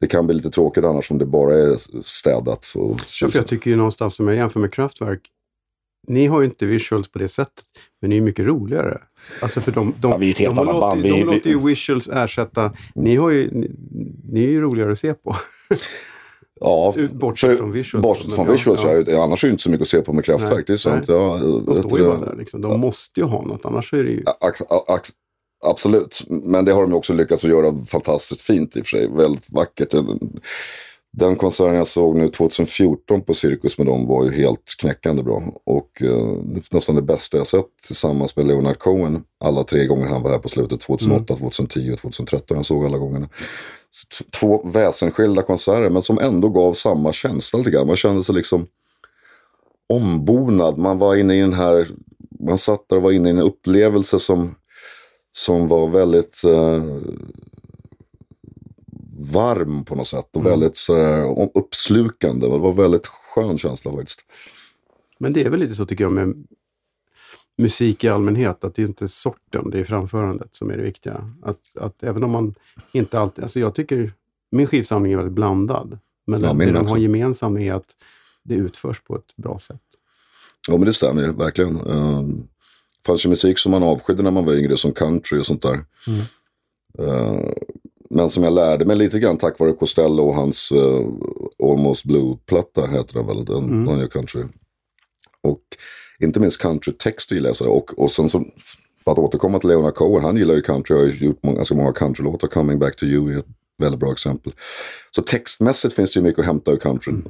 Det 0.00 0.06
kan 0.06 0.26
bli 0.26 0.34
lite 0.36 0.50
tråkigt 0.50 0.84
annars 0.84 1.10
om 1.10 1.18
det 1.18 1.26
bara 1.26 1.54
är 1.54 2.02
städat. 2.02 2.72
Och 2.74 3.00
Ja, 3.20 3.28
jag 3.34 3.46
tycker 3.46 3.70
ju 3.70 3.76
någonstans, 3.76 4.20
om 4.20 4.28
jag 4.28 4.36
jämför 4.36 4.60
med 4.60 4.72
Kraftwerk, 4.72 5.20
ni 6.08 6.26
har 6.26 6.40
ju 6.40 6.46
inte 6.46 6.66
visuals 6.66 7.08
på 7.08 7.18
det 7.18 7.28
sättet, 7.28 7.64
men 8.00 8.10
ni 8.10 8.16
är 8.16 8.20
mycket 8.20 8.44
roligare. 8.44 8.98
Alltså 9.42 9.60
för 9.60 9.72
de, 9.72 9.94
de, 10.00 10.10
Ja, 10.10 10.16
vi 10.16 10.26
är 10.26 10.30
ett 10.30 10.38
helt 10.38 10.56
de, 10.56 10.60
annat 10.68 10.74
låter, 10.74 10.88
band. 10.88 11.02
de 11.02 11.08
Vi- 11.12 11.22
låter 11.24 11.50
ju 11.50 11.58
visuals 11.66 12.08
ersätta, 12.08 12.72
ni, 12.94 13.16
har 13.16 13.30
ju, 13.30 13.50
ni, 13.52 13.70
ni 14.32 14.44
är 14.44 14.48
ju 14.48 14.60
roligare 14.60 14.92
att 14.92 14.98
se 14.98 15.14
på. 15.14 15.36
Ja, 16.60 16.94
Bortsett 17.12 17.50
för- 17.50 17.56
från 17.56 17.72
visuals. 17.72 18.02
Bortsett 18.02 18.32
från 18.34 18.52
visuals, 18.52 18.80
ja. 18.84 19.02
ja. 19.06 19.24
annars 19.24 19.44
är 19.44 19.48
det 19.48 19.52
inte 19.52 19.62
så 19.62 19.70
mycket 19.70 19.82
att 19.82 19.88
se 19.88 20.00
på 20.00 20.12
med 20.12 20.24
Kraftwerk. 20.24 20.52
Nej, 20.54 20.64
det 20.66 20.72
är 20.72 20.76
sant. 20.76 21.04
nej. 21.08 21.16
Ja, 21.16 21.38
De 21.38 21.66
vet 21.66 21.78
står 21.78 21.98
ju 21.98 22.06
bara 22.06 22.20
där 22.20 22.36
liksom. 22.36 22.60
De 22.60 22.80
måste 22.80 23.20
ju 23.20 23.26
ha 23.26 23.42
något, 23.46 23.66
annars 23.66 23.92
är 23.92 24.04
det 24.04 24.10
ju... 24.10 24.22
ax, 24.40 24.60
ax, 24.88 25.08
absolut, 25.66 26.22
men 26.28 26.64
det 26.64 26.72
har 26.72 26.82
de 26.82 26.90
ju 26.90 26.96
också 26.96 27.14
lyckats 27.14 27.44
att 27.44 27.50
göra 27.50 27.84
fantastiskt 27.86 28.40
fint 28.40 28.76
i 28.76 28.80
och 28.80 28.86
för 28.86 28.98
sig. 28.98 29.10
Väldigt 29.16 29.50
vackert. 29.50 29.94
Den- 31.18 31.36
konserten 31.36 31.74
jag 31.74 31.86
såg 31.86 32.16
nu 32.16 32.28
2014 32.28 33.20
på 33.20 33.34
Cirkus 33.34 33.78
med 33.78 33.86
dem 33.86 34.06
var 34.06 34.24
ju 34.24 34.30
helt 34.32 34.74
knäckande 34.80 35.22
bra. 35.22 35.42
Och 35.64 36.02
eh, 36.02 36.38
nästan 36.70 36.94
det 36.94 37.02
bästa 37.02 37.36
jag 37.36 37.46
sett 37.46 37.66
tillsammans 37.86 38.36
med 38.36 38.46
Leonard 38.46 38.78
Cohen. 38.78 39.24
Alla 39.40 39.64
tre 39.64 39.86
gånger 39.86 40.06
han 40.06 40.22
var 40.22 40.30
här 40.30 40.38
på 40.38 40.48
slutet. 40.48 40.80
2008, 40.80 41.36
2010 41.36 41.92
och 41.92 41.98
2013. 41.98 42.56
Jag 42.56 42.66
såg 42.66 42.84
alla 42.84 42.98
gångerna. 42.98 43.28
Två 44.40 44.62
väsensskilda 44.64 45.42
konserter 45.42 45.90
men 45.90 46.02
som 46.02 46.18
ändå 46.18 46.48
gav 46.48 46.72
samma 46.72 47.12
känsla 47.12 47.58
lite 47.58 47.70
grann. 47.70 47.86
Man 47.86 47.96
kände 47.96 48.22
sig 48.24 48.34
liksom 48.34 48.66
ombonad. 49.88 50.78
Man 50.78 50.98
var 50.98 51.16
inne 51.16 51.36
i 51.36 51.40
den 51.40 51.54
här, 51.54 51.88
man 52.40 52.58
satt 52.58 52.88
där 52.88 52.96
och 52.96 53.02
var 53.02 53.12
inne 53.12 53.28
i 53.28 53.32
en 53.32 53.38
upplevelse 53.42 54.18
som, 54.18 54.54
som 55.32 55.68
var 55.68 55.88
väldigt 55.88 56.44
eh, 56.44 56.84
varm 59.32 59.84
på 59.84 59.94
något 59.94 60.08
sätt. 60.08 60.28
Och 60.36 60.40
Mm. 60.40 60.50
väldigt 60.50 60.76
sådär, 60.76 61.48
uppslukande. 61.58 62.46
Det 62.48 62.58
var 62.58 62.70
en 62.70 62.76
väldigt 62.76 63.06
skön 63.06 63.58
känsla 63.58 63.92
faktiskt. 63.92 64.20
Men 65.18 65.32
det 65.32 65.44
är 65.44 65.50
väl 65.50 65.60
lite 65.60 65.74
så 65.74 65.84
tycker 65.86 66.04
jag 66.04 66.12
med 66.12 66.46
musik 67.58 68.04
i 68.04 68.08
allmänhet, 68.08 68.64
att 68.64 68.74
det 68.74 68.82
är 68.82 68.86
inte 68.86 69.08
sorten, 69.08 69.70
det 69.70 69.80
är 69.80 69.84
framförandet 69.84 70.48
som 70.56 70.70
är 70.70 70.76
det 70.76 70.82
viktiga. 70.82 71.32
Att, 71.42 71.76
att 71.76 72.02
även 72.02 72.24
om 72.24 72.30
man 72.30 72.54
inte 72.92 73.20
alltid, 73.20 73.44
alltså 73.44 73.60
jag 73.60 73.74
tycker, 73.74 74.12
min 74.50 74.66
skivsamling 74.66 75.12
är 75.12 75.16
väldigt 75.16 75.34
blandad. 75.34 75.98
Men 76.26 76.42
Ja, 76.42 76.52
det, 76.52 76.64
det 76.64 76.72
de 76.72 76.86
har 76.86 76.96
gemensamt 76.96 77.60
är 77.60 77.72
att 77.72 77.96
det 78.42 78.54
utförs 78.54 79.00
på 79.00 79.16
ett 79.16 79.36
bra 79.36 79.58
sätt. 79.58 79.82
Ja 80.68 80.76
men 80.76 80.86
det 80.86 80.92
stämmer 80.92 81.22
ju 81.22 81.32
verkligen. 81.32 81.80
Uh, 81.80 82.28
fanns 83.06 83.24
ju 83.24 83.28
musik 83.28 83.58
som 83.58 83.72
man 83.72 83.82
avskydde 83.82 84.22
när 84.22 84.30
man 84.30 84.44
var 84.44 84.54
yngre 84.54 84.76
som 84.76 84.92
country 84.92 85.40
och 85.40 85.46
sånt 85.46 85.62
där. 85.62 85.84
Eh, 86.98 87.40
men 88.16 88.30
som 88.30 88.44
jag 88.44 88.52
lärde 88.52 88.84
mig 88.84 88.96
lite 88.96 89.18
grann 89.18 89.38
tack 89.38 89.58
vare 89.58 89.72
Costello 89.72 90.22
och 90.22 90.34
hans 90.34 90.72
eh, 90.72 91.06
Almost 91.62 92.04
Blue-platta 92.04 92.86
heter 92.86 93.14
den 93.14 93.26
väl, 93.26 93.44
den, 93.44 93.64
Mm. 93.64 94.00
gör 94.00 94.08
country. 94.08 94.44
Och 95.42 95.60
inte 96.20 96.40
minst 96.40 96.60
country-text 96.62 97.32
gillar 97.32 97.52
jag. 97.60 97.76
Och, 97.76 97.98
och 97.98 98.10
sen 98.10 98.28
så, 98.28 98.44
för 99.04 99.12
att 99.12 99.18
återkomma 99.18 99.58
till 99.58 99.68
Leonard 99.68 99.94
Cohen, 99.94 100.24
han 100.24 100.36
gillar 100.36 100.54
ju 100.54 100.62
country, 100.62 100.96
har 100.96 101.04
ju 101.04 101.26
gjort 101.26 101.42
många, 101.42 101.56
ganska 101.56 101.74
många 101.74 101.92
countrylåtar. 101.92 102.48
Coming 102.48 102.78
Back 102.78 102.96
to 102.96 103.04
You 103.06 103.34
är 103.34 103.38
ett 103.38 103.46
väldigt 103.78 104.00
bra 104.00 104.12
exempel. 104.12 104.52
Så 105.10 105.22
textmässigt 105.22 105.94
finns 105.94 106.12
det 106.12 106.20
ju 106.20 106.24
mycket 106.24 106.38
att 106.38 106.46
hämta 106.46 106.72
ur 106.72 106.76
countryn. 106.76 107.28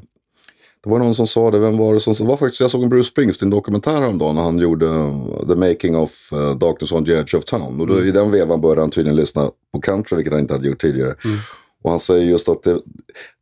Det 0.87 0.91
var 0.91 0.99
någon 0.99 1.15
som 1.15 1.27
sa 1.27 1.51
det, 1.51 1.59
vem 1.59 1.77
var 1.77 1.95
det 1.95 2.01
som 2.01 2.15
det 2.15 2.25
var 2.25 2.37
faktiskt, 2.37 2.61
jag 2.61 2.71
såg 2.71 2.83
en 2.83 2.89
Bruce 2.89 3.09
Springsteen-dokumentär 3.11 3.95
häromdagen 3.95 4.35
när 4.35 4.43
han 4.43 4.59
gjorde 4.59 4.87
uh, 4.87 5.47
The 5.49 5.55
Making 5.55 5.97
of 5.97 6.33
uh, 6.33 6.57
Doctors 6.59 6.93
on 6.93 7.05
the 7.05 7.13
Edge 7.13 7.35
of 7.35 7.45
Town. 7.45 7.81
Och 7.81 7.87
då, 7.87 7.95
Mm. 7.95 8.09
i 8.09 8.11
den 8.11 8.31
vevan 8.31 8.61
började 8.61 8.81
han 8.81 8.91
tydligen 8.91 9.17
lyssna 9.17 9.51
på 9.73 9.81
country, 9.81 10.17
vilket 10.17 10.33
han 10.33 10.41
inte 10.41 10.55
hade 10.55 10.69
gjort 10.69 10.81
tidigare. 10.81 11.15
Mm. 11.25 11.39
Och 11.85 11.91
han 11.91 12.01
säger 12.01 12.25
just 12.27 12.49
att 12.49 12.63
det, 12.63 12.81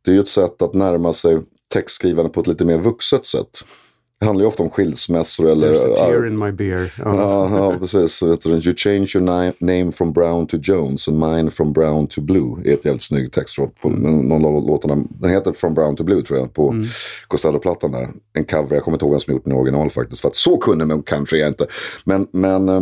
det 0.05 0.11
är 0.11 0.15
ju 0.15 0.19
ett 0.19 0.27
sätt 0.27 0.61
att 0.61 0.73
närma 0.73 1.13
sig 1.13 1.39
textskrivande 1.73 2.31
på 2.31 2.39
ett 2.41 2.47
lite 2.47 2.65
mer 2.65 2.77
vuxet 2.77 3.25
sätt. 3.25 3.63
Det 4.25 4.29
handlar 4.29 4.43
ju 4.43 4.47
ofta 4.47 4.63
om 4.63 4.69
skilsmässor 4.69 5.49
eller... 5.49 5.73
There's 5.73 5.93
a 5.93 5.95
tear 5.97 6.27
in 6.27 6.37
my 6.39 6.51
beer. 6.51 6.93
Ja. 6.99 7.15
Ja, 7.15 7.57
ja 7.57 7.77
precis. 7.79 8.23
You 8.23 8.73
change 8.77 9.11
your 9.15 9.53
name 9.59 9.91
from 9.91 10.13
Brown 10.13 10.47
to 10.47 10.57
Jones 10.57 11.07
and 11.07 11.19
mine 11.19 11.51
from 11.51 11.73
Brown 11.73 12.07
to 12.07 12.21
Blue. 12.21 12.61
är 12.65 12.73
ett 12.73 12.85
jävligt 12.85 13.03
snygg 13.03 13.31
textrad 13.31 13.69
på 13.81 13.87
Mm. 13.87 14.19
någon 14.19 14.45
av 14.45 14.67
låtarna. 14.67 15.03
Den 15.09 15.29
heter 15.29 15.51
From 15.53 15.73
Brown 15.73 15.95
to 15.95 16.03
Blue 16.03 16.21
tror 16.21 16.39
jag 16.39 16.53
på 16.53 16.83
Costello-plattan 17.27 17.91
där. 17.91 18.09
En 18.33 18.45
cover, 18.45 18.75
jag 18.75 18.83
kommer 18.83 18.95
inte 18.95 19.05
ihåg 19.05 19.11
vem 19.13 19.19
som 19.19 19.33
gjort 19.33 19.43
den 19.43 19.53
i 19.53 19.55
original 19.55 19.89
faktiskt. 19.89 20.21
För 20.21 20.27
att 20.29 20.35
så 20.35 20.57
kunde 20.57 20.85
med 20.85 21.05
country 21.05 21.41
är 21.41 21.47
inte. 21.47 21.67
Men, 22.03 22.27
men 22.31 22.69
eh, 22.69 22.81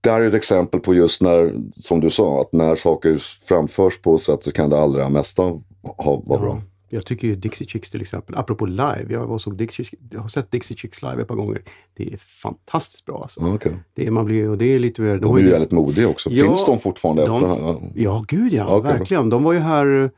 det 0.00 0.10
här 0.10 0.20
är 0.20 0.26
ett 0.26 0.34
exempel 0.34 0.80
på 0.80 0.94
just 0.94 1.22
när, 1.22 1.54
som 1.74 2.00
du 2.00 2.10
sa, 2.10 2.40
att 2.40 2.52
när 2.52 2.76
saker 2.76 3.16
framförs 3.48 3.98
på 4.02 4.14
ett 4.14 4.22
sätt 4.22 4.44
så 4.44 4.52
kan 4.52 4.70
det 4.70 4.78
allra 4.78 5.08
mesta 5.08 5.42
ha, 5.82 6.22
vara 6.26 6.40
bra. 6.40 6.60
Jag 6.88 7.04
tycker 7.06 7.28
ju 7.28 7.36
Dixie 7.36 7.66
Chicks 7.66 7.90
till 7.90 8.00
exempel, 8.00 8.34
apropå 8.34 8.66
live, 8.66 9.06
jag, 9.08 9.26
var 9.26 9.38
såg 9.38 9.56
Dixie, 9.56 9.86
jag 10.10 10.20
har 10.20 10.28
sett 10.28 10.50
Dixie 10.50 10.76
Chicks 10.76 11.02
live 11.02 11.22
ett 11.22 11.28
par 11.28 11.34
gånger. 11.34 11.62
Det 11.94 12.12
är 12.12 12.16
fantastiskt 12.16 13.04
bra 13.04 13.18
alltså. 13.22 13.40
Okej. 13.40 13.76
Det 13.94 14.06
är, 14.06 14.10
man 14.10 14.24
blir, 14.24 14.48
och 14.48 14.58
det 14.58 14.64
är 14.74 14.78
lite. 14.78 15.16
De 15.16 15.30
har 15.30 15.38
är 15.38 15.42
ju 15.42 15.50
väldigt 15.50 15.70
modiga 15.72 16.08
också. 16.08 16.30
Ja, 16.30 16.44
Finns 16.46 16.64
de 16.66 16.78
fortfarande 16.78 17.26
de- 17.26 17.34
efter 17.34 17.48
den 17.48 17.64
här? 17.64 17.92
Ja. 17.94 18.24
Gud 18.28 18.52
ja, 18.52 18.64
bra. 18.64 18.80
verkligen. 18.80 19.28
De 19.30 19.42
var 19.42 19.52
ju 19.52 19.58
här 19.58 20.02
eh, 20.02 20.10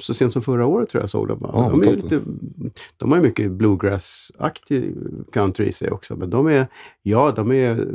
så 0.00 0.14
sent 0.14 0.32
som 0.32 0.42
förra 0.42 0.66
året 0.66 0.90
tror 0.90 1.02
jag 1.02 1.10
såg 1.10 1.28
dem. 1.28 1.38
Ja, 1.42 1.68
de, 1.70 1.82
är 1.82 1.96
lite, 1.96 2.20
de 2.96 3.10
har 3.10 3.18
ju 3.18 3.22
mycket 3.22 3.50
bluegrass-aktig 3.50 4.94
country 5.32 5.66
i 5.66 5.72
sig 5.72 5.90
också. 5.90 6.16
Men 6.16 6.30
de 6.30 6.46
är, 6.46 6.66
ja 7.02 7.32
de 7.36 7.52
är... 7.52 7.86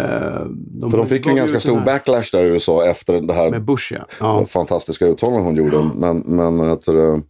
eh, 0.00 0.46
de 0.80 0.90
För 0.90 0.98
de 0.98 1.06
fick 1.06 1.26
ju 1.26 1.30
en 1.30 1.36
ganska 1.36 1.60
stor 1.60 1.80
backlash 1.80 2.28
där 2.32 2.44
i 2.44 2.48
USA 2.48 2.86
efter 2.86 3.20
det 3.20 3.32
här 3.32 3.50
Med 3.50 3.64
Bush 3.64 3.92
ja. 3.92 4.06
ja. 4.20 4.44
fantastiska 4.46 5.06
uttalanden 5.06 5.44
hon 5.44 5.56
gjorde. 5.56 5.90
Men, 5.94 6.18
men 6.18 6.70
heter 6.70 6.92
det, 6.92 7.22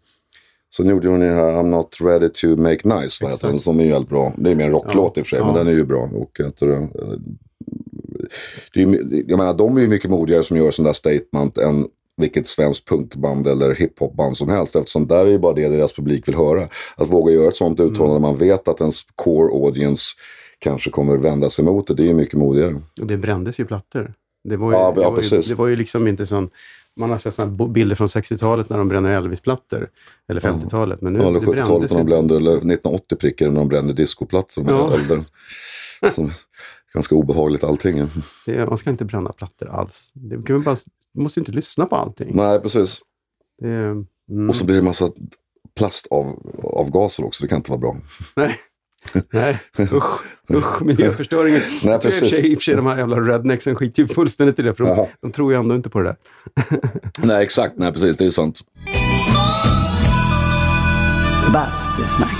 sen 0.76 0.88
gjorde 0.88 1.08
hon 1.08 1.20
ju 1.20 1.30
här 1.30 1.52
I'm 1.52 1.70
not 1.70 1.96
ready 2.00 2.28
to 2.28 2.46
make 2.56 3.00
nice, 3.00 3.26
heter 3.26 3.48
den, 3.48 3.58
som 3.58 3.80
är 3.80 3.84
ju 3.84 3.92
helt 3.92 4.08
bra. 4.08 4.32
Det 4.36 4.50
är 4.50 4.54
mer 4.54 4.64
en 4.64 4.72
rocklåt 4.72 5.18
i 5.18 5.20
och 5.20 5.26
för 5.26 5.30
sig, 5.30 5.38
Ja. 5.38 5.46
men 5.46 5.54
den 5.54 5.66
är 5.66 5.72
ju 5.72 5.84
bra. 5.84 6.10
Och 6.14 6.30
heter 6.38 6.66
det, 6.66 6.76
eh, 6.76 7.18
det 8.74 8.82
är, 8.82 9.30
jag 9.30 9.38
menar, 9.38 9.54
de 9.54 9.76
är 9.76 9.80
ju 9.80 9.88
mycket 9.88 10.10
modigare 10.10 10.42
som 10.42 10.56
gör 10.56 10.70
sådana 10.70 10.88
där 10.88 10.94
statement 10.94 11.58
än 11.58 11.86
vilket 12.16 12.46
svenskt 12.46 12.88
punkband 12.88 13.48
eller 13.48 13.74
hiphopband 13.74 14.36
som 14.36 14.48
helst. 14.48 14.76
Eftersom 14.76 15.06
där 15.06 15.26
är 15.26 15.30
ju 15.30 15.38
bara 15.38 15.52
det 15.52 15.68
deras 15.68 15.92
publik 15.92 16.28
vill 16.28 16.34
höra. 16.34 16.68
Att 16.96 17.08
våga 17.08 17.32
göra 17.32 17.48
ett 17.48 17.56
sånt 17.56 17.80
uttalande 17.80 18.12
när 18.12 18.20
man 18.20 18.38
vet 18.38 18.68
att 18.68 18.80
ens 18.80 19.00
core 19.14 19.52
audience 19.52 20.04
kanske 20.58 20.90
kommer 20.90 21.16
vända 21.16 21.50
sig 21.50 21.64
mot 21.64 21.86
det. 21.86 21.94
Det 21.94 22.02
är 22.02 22.06
ju 22.06 22.14
mycket 22.14 22.38
modigare. 22.38 22.80
Det 22.94 23.16
brändes 23.16 23.60
ju 23.60 23.64
plattor. 23.64 24.14
Det 24.44 24.56
var 24.56 24.70
ju, 24.70 24.76
Ja, 24.76 24.94
ja, 24.96 25.02
det, 25.02 25.10
var 25.10 25.22
ju, 25.22 25.40
det 25.40 25.54
var 25.54 25.66
ju 25.66 25.76
liksom 25.76 26.06
inte 26.06 26.26
sån... 26.26 26.50
Man 26.98 27.10
har 27.10 27.18
sett 27.18 27.34
såna 27.34 27.68
bilder 27.68 27.96
från 27.96 28.06
60-talet 28.06 28.70
när 28.70 28.78
de 28.78 28.88
bränner 28.88 29.10
Elvis-plattor. 29.10 29.88
Eller 30.28 30.40
50-talet. 30.40 31.00
Men 31.00 31.12
nu 31.12 31.18
Ja, 31.18 31.28
eller 31.28 31.40
det 31.40 31.46
70-talet 31.46 31.68
brändes 31.68 31.92
när 31.92 31.98
de 31.98 32.06
brände, 32.06 32.36
eller 32.36 32.52
1980 32.52 33.16
prickade 33.16 33.50
när 33.50 33.58
de 33.58 33.68
brände 33.68 33.92
discoplattor 33.92 34.64
Ja. 34.68 34.98
Så, 36.10 36.30
ganska 36.94 37.14
obehagligt 37.14 37.64
allting. 37.64 38.08
Det, 38.46 38.66
man 38.66 38.78
ska 38.78 38.90
inte 38.90 39.04
bränna 39.04 39.32
plattor 39.32 39.68
alls. 39.68 40.10
Det 40.14 40.36
vi 40.36 40.58
bara, 40.58 40.76
man 41.14 41.22
måste 41.22 41.40
ju 41.40 41.42
inte 41.42 41.52
lyssna 41.52 41.86
på 41.86 41.96
allting. 41.96 42.30
Nej, 42.34 42.60
precis. 42.60 43.00
Det, 43.62 43.68
mm, 43.68 44.48
Och 44.48 44.56
så 44.56 44.64
blir 44.64 44.76
det 44.76 44.82
massa 44.82 45.10
plastavgaser 45.76 47.24
också, 47.24 47.44
det 47.44 47.48
kan 47.48 47.56
inte 47.56 47.70
vara 47.70 47.80
bra. 47.80 47.96
nej. 48.36 48.56
Nej, 49.30 49.60
usch, 49.92 50.20
usch, 50.54 50.82
miljöförstöringen. 50.82 51.60
Nej, 51.82 51.92
Jag 51.92 52.00
tror 52.00 52.12
i 52.12 52.16
och 52.16 52.20
precis. 52.20 52.38
sig- 52.40 52.52
I 52.52 52.54
och 52.54 52.58
för 52.58 52.62
sig 52.64 52.76
de 52.76 52.86
här 52.86 52.98
jävla 52.98 53.20
rednexen 53.20 53.74
skiter 53.74 54.02
ju 54.02 54.08
fullständigt 54.08 54.58
i 54.58 54.62
det. 54.62 54.74
För 54.74 54.84
de, 54.84 55.06
de 55.20 55.32
tror 55.32 55.52
ju 55.52 55.58
ändå 55.58 55.74
inte 55.74 55.90
på 55.90 56.00
det 56.00 56.04
där. 56.04 56.16
Nej, 57.26 57.42
exakt. 57.44 57.74
Nej, 57.76 57.92
precis. 57.92 58.16
Det 58.16 58.24
är 58.24 58.30
sant. 58.30 58.60
Bastusnack. 61.52 62.30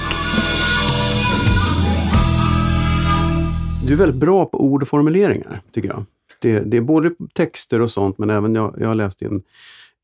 Du 3.86 3.92
är 3.92 3.96
väldigt 3.96 4.20
bra 4.20 4.44
på 4.46 4.64
ord 4.64 4.82
och 4.82 4.88
formuleringar, 4.88 5.60
tycker 5.72 5.88
jag. 5.88 6.04
Det, 6.40 6.58
det 6.60 6.76
är 6.76 6.80
både 6.80 7.10
texter 7.34 7.80
och 7.80 7.90
sånt, 7.90 8.18
men 8.18 8.30
även 8.30 8.54
jag, 8.54 8.74
jag 8.78 8.88
har 8.88 8.94
läst 8.94 9.22
in 9.22 9.42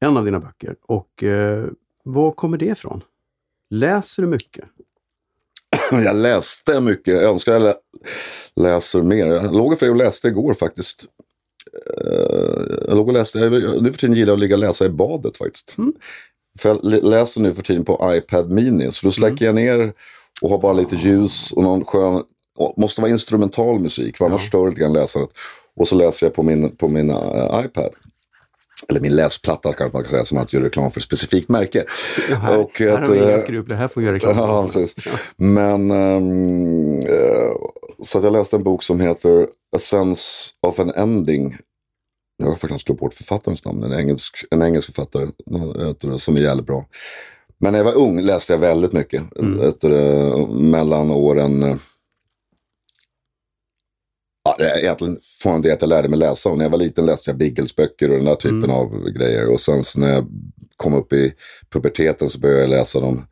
en 0.01 0.17
av 0.17 0.25
dina 0.25 0.41
böcker. 0.41 0.75
Och 0.83 1.23
eh, 1.25 1.65
var 2.05 2.31
kommer 2.33 2.57
det 2.59 2.67
ifrån? 2.67 3.01
Läser 3.71 4.23
du 4.23 4.29
mycket? 4.29 4.65
Jag 6.05 6.17
läste 6.17 6.81
mycket. 6.81 7.15
Jag 7.15 7.23
önskar 7.25 7.53
jag 7.53 7.63
lä 7.63 7.75
läser 8.57 9.03
mer. 9.03 9.27
Jag 9.27 9.55
låg 9.55 9.79
för 9.79 9.91
och 9.91 9.97
läste 9.97 10.29
igår 10.29 10.55
faktiskt. 10.55 11.05
Eh, 11.97 12.87
Jag 12.89 12.97
låg 12.97 13.09
och 13.09 13.15
läste. 13.15 13.39
Jag, 13.39 13.83
nu 13.83 13.93
för 13.93 13.99
tiden 13.99 14.17
gillar 14.17 14.31
jag 14.31 14.37
att 14.37 14.41
ligga 14.41 14.55
och 14.55 14.61
läsa 14.61 14.85
i 14.87 14.89
badet 14.89 15.37
faktiskt. 15.37 15.75
Mm. 15.79 15.93
För 16.59 16.69
jag 16.69 16.85
lä- 16.85 17.01
läser 17.01 17.41
nu 17.41 17.55
för 17.55 17.63
tiden 17.63 17.85
på 17.85 18.15
iPad 18.15 18.51
Mini. 18.51 18.93
Så 18.93 19.07
då 19.07 19.11
släcker 19.13 19.45
jag 19.45 19.55
ner 19.55 19.93
och 20.43 20.51
har 20.51 20.59
bara 20.59 20.73
lite 20.73 20.97
ljus 20.97 21.53
och 21.53 21.63
någon 21.63 21.85
skön... 21.85 22.23
måste 22.77 23.01
vara 23.01 23.11
instrumental 23.11 23.81
musik 23.81 24.17
för 24.19 24.25
annars 24.27 24.43
Ja. 24.43 24.49
stör 24.49 24.69
lite 24.69 24.81
grann 24.81 24.93
läsandet. 24.93 25.31
Och 25.77 25.89
så 25.89 25.97
läser 25.97 26.27
jag 26.27 26.35
på 26.35 26.43
min, 26.43 26.77
på 26.77 26.89
min 26.89 27.11
eh, 27.11 27.63
iPad. 27.65 27.91
Eller 28.89 29.01
min 29.01 29.17
läsplatta 29.17 29.73
kanske 29.73 29.97
man 29.97 30.03
kan 30.05 30.11
säga 30.11 30.25
som 30.25 30.39
att 30.39 30.53
göra 30.53 30.65
reklam 30.65 30.91
för 30.91 31.01
ett 31.01 31.05
specifikt 31.05 31.49
märke. 31.49 31.85
Ja, 32.31 32.37
här, 32.37 32.59
Och 32.59 32.79
här 32.81 32.97
har 32.99 33.07
vi 33.13 33.19
det- 33.19 33.31
inga 33.31 33.39
skrupler, 33.39 33.77
här 33.77 33.89
får 33.89 34.01
vi 34.01 34.05
göra 34.07 34.17
reklam. 34.17 34.37
Ja, 34.37 34.63
precis. 34.65 34.95
Men 35.37 35.91
ehm, 35.91 37.01
eh, 37.01 37.53
så 38.03 38.19
att 38.19 38.25
jag 38.25 38.33
läste 38.33 38.57
en 38.57 38.63
bok 38.63 38.83
som 38.83 39.01
heter 39.01 39.43
A 39.77 39.79
Sense 39.79 40.51
of 40.67 40.81
an 40.81 40.91
Ending. 40.97 41.57
Jag 42.39 42.47
har 42.47 42.57
faktiskt 42.57 42.85
slagit 42.85 43.01
bort 43.01 43.15
författarens 43.15 43.65
namn, 43.65 43.83
en 43.83 43.93
engelsk, 43.93 44.45
en 44.51 44.63
engelsk 44.63 44.87
författare 44.95 45.25
eh, 45.25 45.95
det, 46.01 46.19
som 46.19 46.37
är 46.37 46.41
jävligt 46.41 46.67
bra. 46.67 46.87
Men 47.59 47.73
när 47.73 47.79
jag 47.79 47.85
var 47.85 47.97
ung 47.99 48.21
läste 48.21 48.53
jag 48.53 48.59
väldigt 48.61 48.93
mycket. 48.93 49.23
Mm. 49.39 49.73
Det, 49.81 50.47
mellan 50.51 51.11
åren... 51.11 51.79
eh, 54.63 54.69
Ja, 54.69 54.75
det 54.75 54.81
är 54.81 54.85
egentligen 54.85 55.19
från 55.43 55.63
det 55.63 55.73
att 55.73 55.81
jag 55.81 55.89
lärde 55.89 56.09
mig 56.09 56.19
läsa. 56.19 56.49
Och 56.51 56.59
när 56.59 56.65
jag 56.65 56.71
var 56.71 56.79
liten 56.79 57.07
läste 57.07 57.31
jag 57.31 57.39
Biggles-böcker 57.39 58.11
och 58.11 58.17
den 58.17 58.25
där 58.25 58.35
typen 58.35 58.57
Mm. 58.65 58.71
av 58.71 59.09
grejer. 59.11 59.49
Och 59.53 59.61
sen 59.61 59.85
så 59.85 60.01
när 60.01 60.13
jag 60.15 60.27
kom 60.77 60.95
upp 60.95 61.13
i 61.13 61.33
puberteten 61.73 62.31
så 62.31 62.39
började 62.39 62.61
jag 62.61 62.71
läsa 62.71 63.01
de 63.01 63.27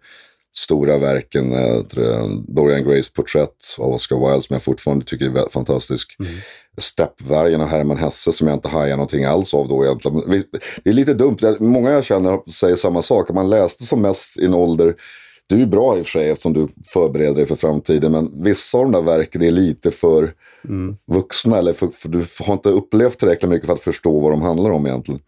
stora 0.56 0.98
verken. 0.98 1.52
eh, 1.52 2.26
Dorian 2.48 2.84
Grays 2.84 3.12
porträtt 3.12 3.56
av 3.78 3.94
Oscar 3.94 4.16
Wilde 4.16 4.42
som 4.42 4.54
jag 4.54 4.62
fortfarande 4.62 5.04
tycker 5.04 5.24
är 5.24 5.50
fantastisk. 5.50 6.16
Mm. 6.20 6.32
Steppvargen 6.78 7.60
av 7.60 7.68
Herman 7.68 7.96
Hesse 7.96 8.32
som 8.32 8.48
jag 8.48 8.56
inte 8.56 8.68
hajar 8.68 8.96
någonting 8.96 9.24
alls 9.24 9.54
av 9.54 9.68
då 9.68 9.84
egentligen. 9.84 10.44
Det 10.84 10.90
är 10.90 10.94
lite 10.94 11.14
dumt, 11.14 11.36
många 11.60 11.90
jag 11.90 12.04
känner 12.04 12.50
säger 12.52 12.76
samma 12.76 13.02
sak. 13.02 13.28
Man 13.30 13.50
läste 13.50 13.84
som 13.84 14.02
mest 14.02 14.38
i 14.38 14.44
en 14.44 14.54
ålder 14.54 14.94
du 15.50 15.62
är 15.62 15.66
bra 15.66 15.98
i 15.98 16.00
och 16.00 16.06
för 16.06 16.10
sig 16.10 16.30
eftersom 16.30 16.52
du 16.52 16.68
förbereder 16.92 17.34
dig 17.34 17.46
för 17.46 17.56
framtiden. 17.56 18.12
Men 18.12 18.42
vissa 18.42 18.78
av 18.78 18.84
de 18.84 18.92
där 18.92 19.02
verken 19.02 19.42
är 19.42 19.50
lite 19.50 19.90
för 19.90 20.34
Mm. 20.64 20.96
vuxna. 21.06 21.58
Eller 21.58 21.72
för, 21.72 21.88
för 21.88 22.08
du 22.08 22.24
har 22.40 22.52
inte 22.54 22.68
upplevt 22.68 23.18
tillräckligt 23.18 23.50
mycket 23.50 23.66
för 23.66 23.72
att 23.74 23.80
förstå 23.80 24.20
vad 24.20 24.32
de 24.32 24.42
handlar 24.42 24.70
om 24.70 24.86
egentligen. 24.86 25.20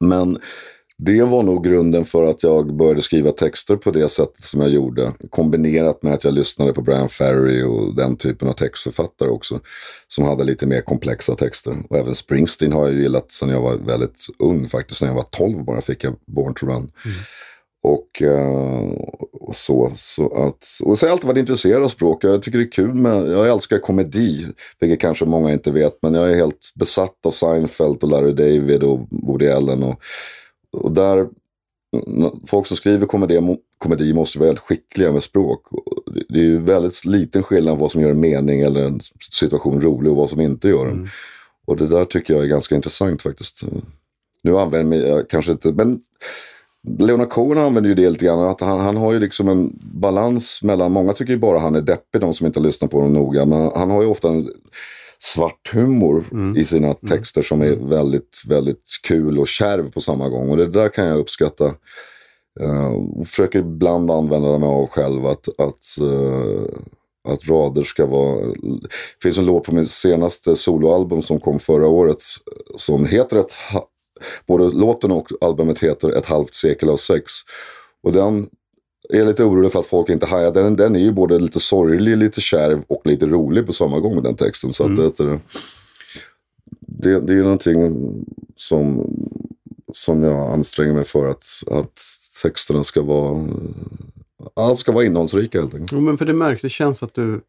Men 0.00 0.38
det 0.98 1.22
var 1.22 1.42
nog 1.42 1.64
grunden 1.64 2.04
för 2.04 2.30
att 2.30 2.42
jag 2.42 2.76
började 2.76 3.02
skriva 3.02 3.30
texter 3.30 3.76
på 3.76 3.90
det 3.90 4.08
sättet 4.08 4.44
som 4.44 4.60
jag 4.60 4.70
gjorde. 4.70 5.12
Kombinerat 5.30 6.02
med 6.02 6.14
att 6.14 6.24
jag 6.24 6.34
lyssnade 6.34 6.72
på 6.72 6.82
Brian 6.82 7.08
Ferry 7.08 7.62
och 7.62 7.94
den 7.96 8.16
typen 8.16 8.48
av 8.48 8.52
textförfattare 8.52 9.28
också. 9.28 9.60
Som 10.08 10.24
hade 10.24 10.44
lite 10.44 10.66
mer 10.66 10.80
komplexa 10.80 11.34
texter. 11.34 11.76
Och 11.90 11.96
även 11.96 12.14
Springsteen 12.14 12.72
har 12.72 12.86
jag 12.86 12.94
ju 12.94 13.02
gillat 13.02 13.32
sedan 13.32 13.48
jag 13.48 13.60
var 13.60 13.74
väldigt 13.76 14.26
ung 14.38 14.68
faktiskt. 14.68 15.00
När 15.02 15.08
jag 15.08 15.14
var 15.16 15.26
12 15.30 15.64
bara 15.64 15.80
fick 15.80 16.04
jag 16.04 16.14
Born 16.26 16.54
to 16.54 16.66
Run. 16.66 16.90
Och, 17.86 18.22
eh, 18.22 18.90
och 19.32 19.56
så. 19.56 19.92
så 19.94 20.46
att, 20.46 20.66
och 20.84 20.98
så 20.98 21.06
har 21.06 21.08
jag 21.08 21.12
alltid 21.12 21.28
varit 21.28 21.38
intresserad 21.38 21.82
av 21.82 21.88
språk. 21.88 22.24
Jag 22.24 22.42
tycker 22.42 22.58
det 22.58 22.64
är 22.64 22.70
kul 22.70 22.94
med, 22.94 23.28
jag 23.28 23.48
älskar 23.48 23.78
komedi. 23.78 24.46
Vilket 24.80 25.00
kanske 25.00 25.24
många 25.24 25.52
inte 25.52 25.70
vet. 25.70 25.98
Men 26.02 26.14
jag 26.14 26.30
är 26.30 26.34
helt 26.34 26.72
besatt 26.74 27.26
av 27.26 27.30
Seinfeld 27.30 28.02
och 28.02 28.08
Larry 28.08 28.32
David 28.32 28.82
och 28.82 29.00
Woody 29.10 29.48
Allen. 29.48 29.82
Och, 29.82 30.00
och 30.72 30.92
där, 30.92 31.28
folk 32.46 32.66
som 32.66 32.76
skriver 32.76 33.06
komedi, 33.06 33.56
komedi 33.78 34.14
måste 34.14 34.38
vara 34.38 34.46
väldigt 34.48 34.64
skickliga 34.64 35.12
med 35.12 35.22
språk. 35.22 35.60
Det- 36.28 36.38
är 36.38 36.44
ju 36.44 36.58
väldigt 36.58 37.04
liten 37.04 37.42
skillnad 37.42 37.78
vad 37.78 37.92
som 37.92 38.00
gör 38.00 38.10
en 38.10 38.20
mening 38.20 38.60
eller 38.60 38.84
en 38.84 39.00
situation 39.30 39.80
rolig 39.80 40.10
och 40.12 40.16
vad 40.18 40.30
som 40.30 40.40
inte 40.40 40.68
gör 40.68 40.84
den. 40.86 40.94
Mm. 40.94 41.08
Och 41.66 41.76
det 41.76 41.86
där 41.86 42.04
tycker 42.04 42.34
jag 42.34 42.42
är 42.42 42.48
ganska 42.48 42.74
intressant 42.74 43.22
faktiskt. 43.22 43.62
Nu 44.42 44.58
använder 44.58 45.08
jag 45.08 45.30
kanske 45.30 45.52
inte, 45.52 45.72
men 45.72 46.00
Leonard 46.98 47.30
Cohen 47.30 47.58
använder 47.58 47.88
ju 47.88 47.94
det 47.94 48.10
lite 48.10 48.24
grann. 48.24 48.38
Att 48.38 48.60
han, 48.60 48.80
han 48.80 48.96
har 48.96 49.12
ju 49.12 49.18
liksom 49.18 49.48
en 49.48 49.78
balans 49.80 50.62
mellan, 50.62 50.92
många 50.92 51.12
tycker 51.12 51.32
ju 51.32 51.38
bara 51.38 51.58
han 51.58 51.74
är 51.74 51.80
deppig, 51.80 52.20
de 52.20 52.34
som 52.34 52.46
inte 52.46 52.60
lyssnar 52.60 52.88
på 52.88 52.96
honom 52.96 53.12
noga. 53.12 53.44
Men 53.44 53.70
han 53.74 53.90
har 53.90 54.02
ju 54.02 54.08
ofta 54.08 54.28
en 54.28 54.44
svart 55.18 55.72
humor 55.72 56.24
Mm. 56.32 56.56
i 56.56 56.64
sina 56.64 56.94
texter 56.94 57.42
som 57.42 57.62
är 57.62 57.76
väldigt, 57.76 58.42
väldigt 58.48 58.84
kul 59.02 59.38
och 59.38 59.48
kärv 59.48 59.90
på 59.90 60.00
samma 60.00 60.28
gång. 60.28 60.50
Och 60.50 60.56
det 60.56 60.66
där 60.66 60.88
kan 60.88 61.06
jag 61.06 61.18
uppskatta 61.18 61.74
Uh, 62.60 63.24
försöker 63.24 63.58
ibland 63.58 64.10
använda 64.10 64.58
mig 64.58 64.68
av 64.68 64.86
själv 64.86 65.26
att, 65.26 65.48
att, 65.58 65.84
uh, 66.00 66.66
att 67.28 67.48
rader 67.48 67.82
ska 67.82 68.06
vara... 68.06 68.46
Det 68.46 69.22
finns 69.22 69.38
en 69.38 69.46
låt 69.46 69.64
på 69.64 69.74
min 69.74 69.86
senaste 69.86 70.56
soloalbum 70.56 71.22
som 71.22 71.40
kom 71.40 71.58
förra 71.58 71.86
året 71.86 72.18
som 72.76 73.06
heter 73.06 73.36
ett... 73.36 73.52
Både 74.46 74.70
låten 74.70 75.12
och 75.12 75.28
albumet 75.40 75.78
heter 75.78 76.08
Ett 76.08 76.26
halvt 76.26 76.54
sekel 76.54 76.90
av 76.90 76.96
sex. 76.96 77.32
Och 78.02 78.12
den 78.12 78.50
är 79.08 79.24
lite 79.24 79.44
orolig 79.44 79.72
för 79.72 79.80
att 79.80 79.86
folk 79.86 80.08
inte 80.08 80.26
hajar. 80.26 80.52
Den, 80.52 80.76
den 80.76 80.96
är 80.96 81.00
ju 81.00 81.12
både 81.12 81.38
lite 81.38 81.60
sorglig, 81.60 82.16
lite 82.16 82.40
kärv 82.40 82.82
och 82.86 83.06
lite 83.06 83.26
rolig 83.26 83.66
på 83.66 83.72
samma 83.72 84.00
gång 84.00 84.22
den 84.22 84.36
texten. 84.36 84.72
Så 84.72 84.84
mm. 84.84 85.06
att 85.06 85.16
det, 85.16 85.40
det, 86.80 87.20
det 87.20 87.34
är 87.34 87.42
någonting 87.42 88.04
som, 88.56 89.10
som 89.92 90.22
jag 90.22 90.52
anstränger 90.52 90.92
mig 90.92 91.04
för 91.04 91.30
att, 91.30 91.46
att 91.70 92.00
texterna 92.42 92.84
ska 92.84 93.02
vara, 93.02 93.48
allt 94.54 94.78
ska 94.78 94.92
vara 94.92 95.04
innehållsrika 95.04 95.60
helt 95.60 95.74
enkelt. 95.74 95.92
Jo, 95.92 96.00
men 96.00 96.18
för 96.18 96.24
det 96.24 96.34
märks, 96.34 96.62
det 96.62 96.68
känns 96.68 97.02
att 97.02 97.14
du 97.14 97.40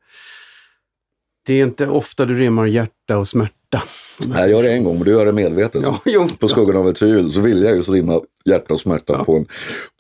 det 1.48 1.54
är 1.54 1.64
inte 1.64 1.88
ofta 1.88 2.26
du 2.26 2.40
rimmar 2.40 2.66
hjärta 2.66 3.18
och 3.18 3.28
smärta. 3.28 3.84
Jag 4.20 4.50
gör 4.50 4.64
det 4.64 4.72
en 4.72 4.84
gång, 4.84 4.96
men 4.96 5.04
du 5.04 5.12
gör 5.12 5.26
det 5.26 5.32
medvetet. 5.32 5.82
Ja, 5.86 6.02
jo, 6.06 6.28
på 6.40 6.48
skuggan 6.48 6.78
av 6.78 6.90
ett 6.90 6.96
tvivel 6.96 7.32
så 7.32 7.40
vill 7.40 7.64
jag 7.64 7.76
just 7.76 7.90
rimma 7.90 8.22
hjärta 8.46 8.74
och 8.74 8.80
smärta 8.80 9.14
ja. 9.14 9.24
på, 9.24 9.36
en, 9.36 9.46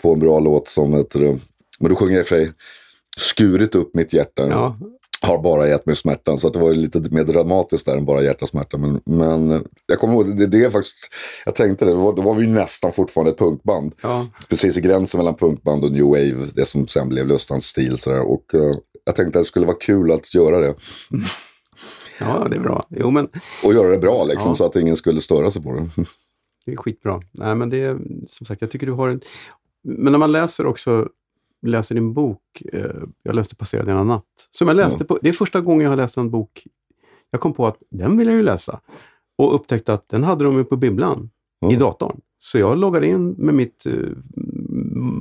på 0.02 0.14
en 0.14 0.20
bra 0.20 0.40
låt 0.40 0.68
som 0.68 0.94
heter... 0.94 1.38
Men 1.80 1.90
då 1.90 1.96
sjunger 1.96 2.14
jag 2.14 2.20
i 2.20 2.24
och 2.24 2.28
för 2.28 2.36
sig 2.36 2.52
skurit 3.18 3.76
upp 3.76 3.96
mitt 3.96 4.14
hjärta. 4.14 4.48
Ja. 4.50 4.78
Har 5.22 5.42
bara 5.42 5.68
gett 5.68 5.86
mig 5.86 5.96
smärtan, 5.96 6.38
så 6.38 6.50
det 6.50 6.60
var 6.60 6.74
lite 6.74 7.00
mer 7.00 7.24
dramatiskt 7.24 7.86
där 7.86 7.98
än 7.98 8.06
bara 8.06 8.24
hjärtasmärta. 8.24 8.78
Men, 8.78 9.02
men 9.06 9.66
jag 9.88 10.00
kommer 10.00 10.14
ihåg, 10.14 10.38
det, 10.38 10.48
det 10.48 10.64
är 10.64 10.70
faktiskt, 10.70 10.98
jag 11.46 11.56
tänkte 11.56 11.86
det, 11.86 11.92
då 11.92 11.98
var, 11.98 12.14
då 12.14 12.22
var 12.22 12.34
vi 12.34 12.48
nästan 12.48 12.92
fortfarande 12.92 13.32
ett 13.32 13.38
punkband. 13.38 13.94
Ja. 14.02 14.28
Precis 14.50 14.78
i 14.78 14.82
gränsen 14.82 15.18
mellan 15.18 15.36
punkband 15.36 15.84
och 15.84 15.92
new 15.92 16.06
wave, 16.06 16.48
det 16.56 16.66
som 16.66 16.88
sen 16.88 17.10
blev 17.10 17.28
Lustans 17.28 17.66
stil. 17.66 17.98
Sådär. 17.98 18.22
Och 18.32 18.44
uh, 18.54 18.76
jag 19.06 19.16
tänkte 19.16 19.40
att 19.40 19.46
det 19.46 19.48
skulle 19.48 19.66
vara 19.66 19.78
kul 19.78 20.12
att 20.12 20.34
göra 20.36 20.60
det. 20.60 20.76
Ja, 22.20 22.48
det 22.50 22.56
är 22.56 22.60
bra. 22.60 22.84
Jo, 22.90 23.12
men... 23.12 23.30
Och 23.64 23.74
göra 23.74 23.88
det 23.88 23.98
bra 23.98 24.26
liksom, 24.26 24.50
ja. 24.50 24.56
så 24.56 24.66
att 24.66 24.76
ingen 24.76 24.96
skulle 24.96 25.22
störa 25.22 25.52
sig 25.52 25.64
på 25.64 25.74
det. 25.74 25.88
Det 26.66 26.74
är 26.74 26.78
skitbra. 26.78 27.22
Nej, 27.32 27.56
men 27.56 27.70
det 27.70 27.84
är, 27.84 28.00
som 28.28 28.46
sagt, 28.46 28.62
jag 28.62 28.72
tycker 28.72 28.88
du 28.88 28.94
har 28.94 29.10
en... 29.10 29.22
Men 29.84 30.12
när 30.12 30.20
man 30.20 30.32
läser 30.32 30.66
också, 30.66 31.10
läser 31.62 31.96
din 31.96 32.14
bok, 32.14 32.62
eh, 32.74 33.04
jag 33.24 33.36
läste 33.36 33.56
Passerad 33.56 33.90
ena 33.90 34.04
natt, 34.04 34.24
som 34.52 34.68
jag 34.68 34.78
läste 34.78 34.98
ja. 35.00 35.06
på, 35.06 35.20
det 35.22 35.30
är 35.30 35.34
första 35.34 35.62
gången 35.62 35.84
jag 35.84 35.92
har 35.92 35.98
läst 35.98 36.18
en 36.18 36.30
bok, 36.30 36.68
jag 37.32 37.42
kom 37.42 37.54
på 37.54 37.68
att 37.68 37.84
den 37.90 38.18
vill 38.18 38.28
jag 38.28 38.36
ju 38.36 38.44
läsa. 38.44 38.80
Och 39.38 39.56
upptäckte 39.56 39.94
att 39.94 40.10
den 40.10 40.24
hade 40.24 40.46
de 40.46 40.58
ju 40.58 40.64
på 40.64 40.76
bibblan, 40.76 41.30
ja. 41.60 41.72
i 41.72 41.76
datorn. 41.76 42.22
Så 42.40 42.60
jag 42.60 42.78
loggade 42.78 43.08
in 43.08 43.30
med 43.30 43.56
mitt 43.56 43.86
eh, 43.86 43.94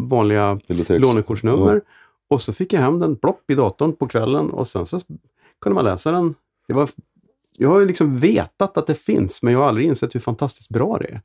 vanliga 0.09 0.61
lånekortsnummer 0.89 1.75
ja. 1.75 1.81
och 2.29 2.41
så 2.41 2.53
fick 2.53 2.73
jag 2.73 2.81
hem 2.81 2.99
den 2.99 3.17
plopp 3.17 3.51
i 3.51 3.55
datorn 3.55 3.93
på 3.93 4.09
kvällen 4.09 4.51
och 4.51 4.69
sen 4.69 4.87
så 4.87 5.01
kunde 5.61 5.75
man 5.75 5.85
läsa 5.85 6.11
den 6.11 6.35
det 6.69 6.75
var, 6.75 6.89
jag 7.53 7.69
har 7.69 7.81
ju 7.81 7.87
liksom 7.87 8.17
vetat 8.19 8.79
att 8.79 8.87
det 8.87 8.95
finns, 8.95 9.43
men 9.43 9.53
jag 9.53 9.61
har 9.61 9.69
aldrig 9.69 9.87
insett 9.87 10.15
hur 10.15 10.21
fantastiskt 10.21 10.69
bra 10.69 10.99
det 10.99 11.05
är. 11.05 11.21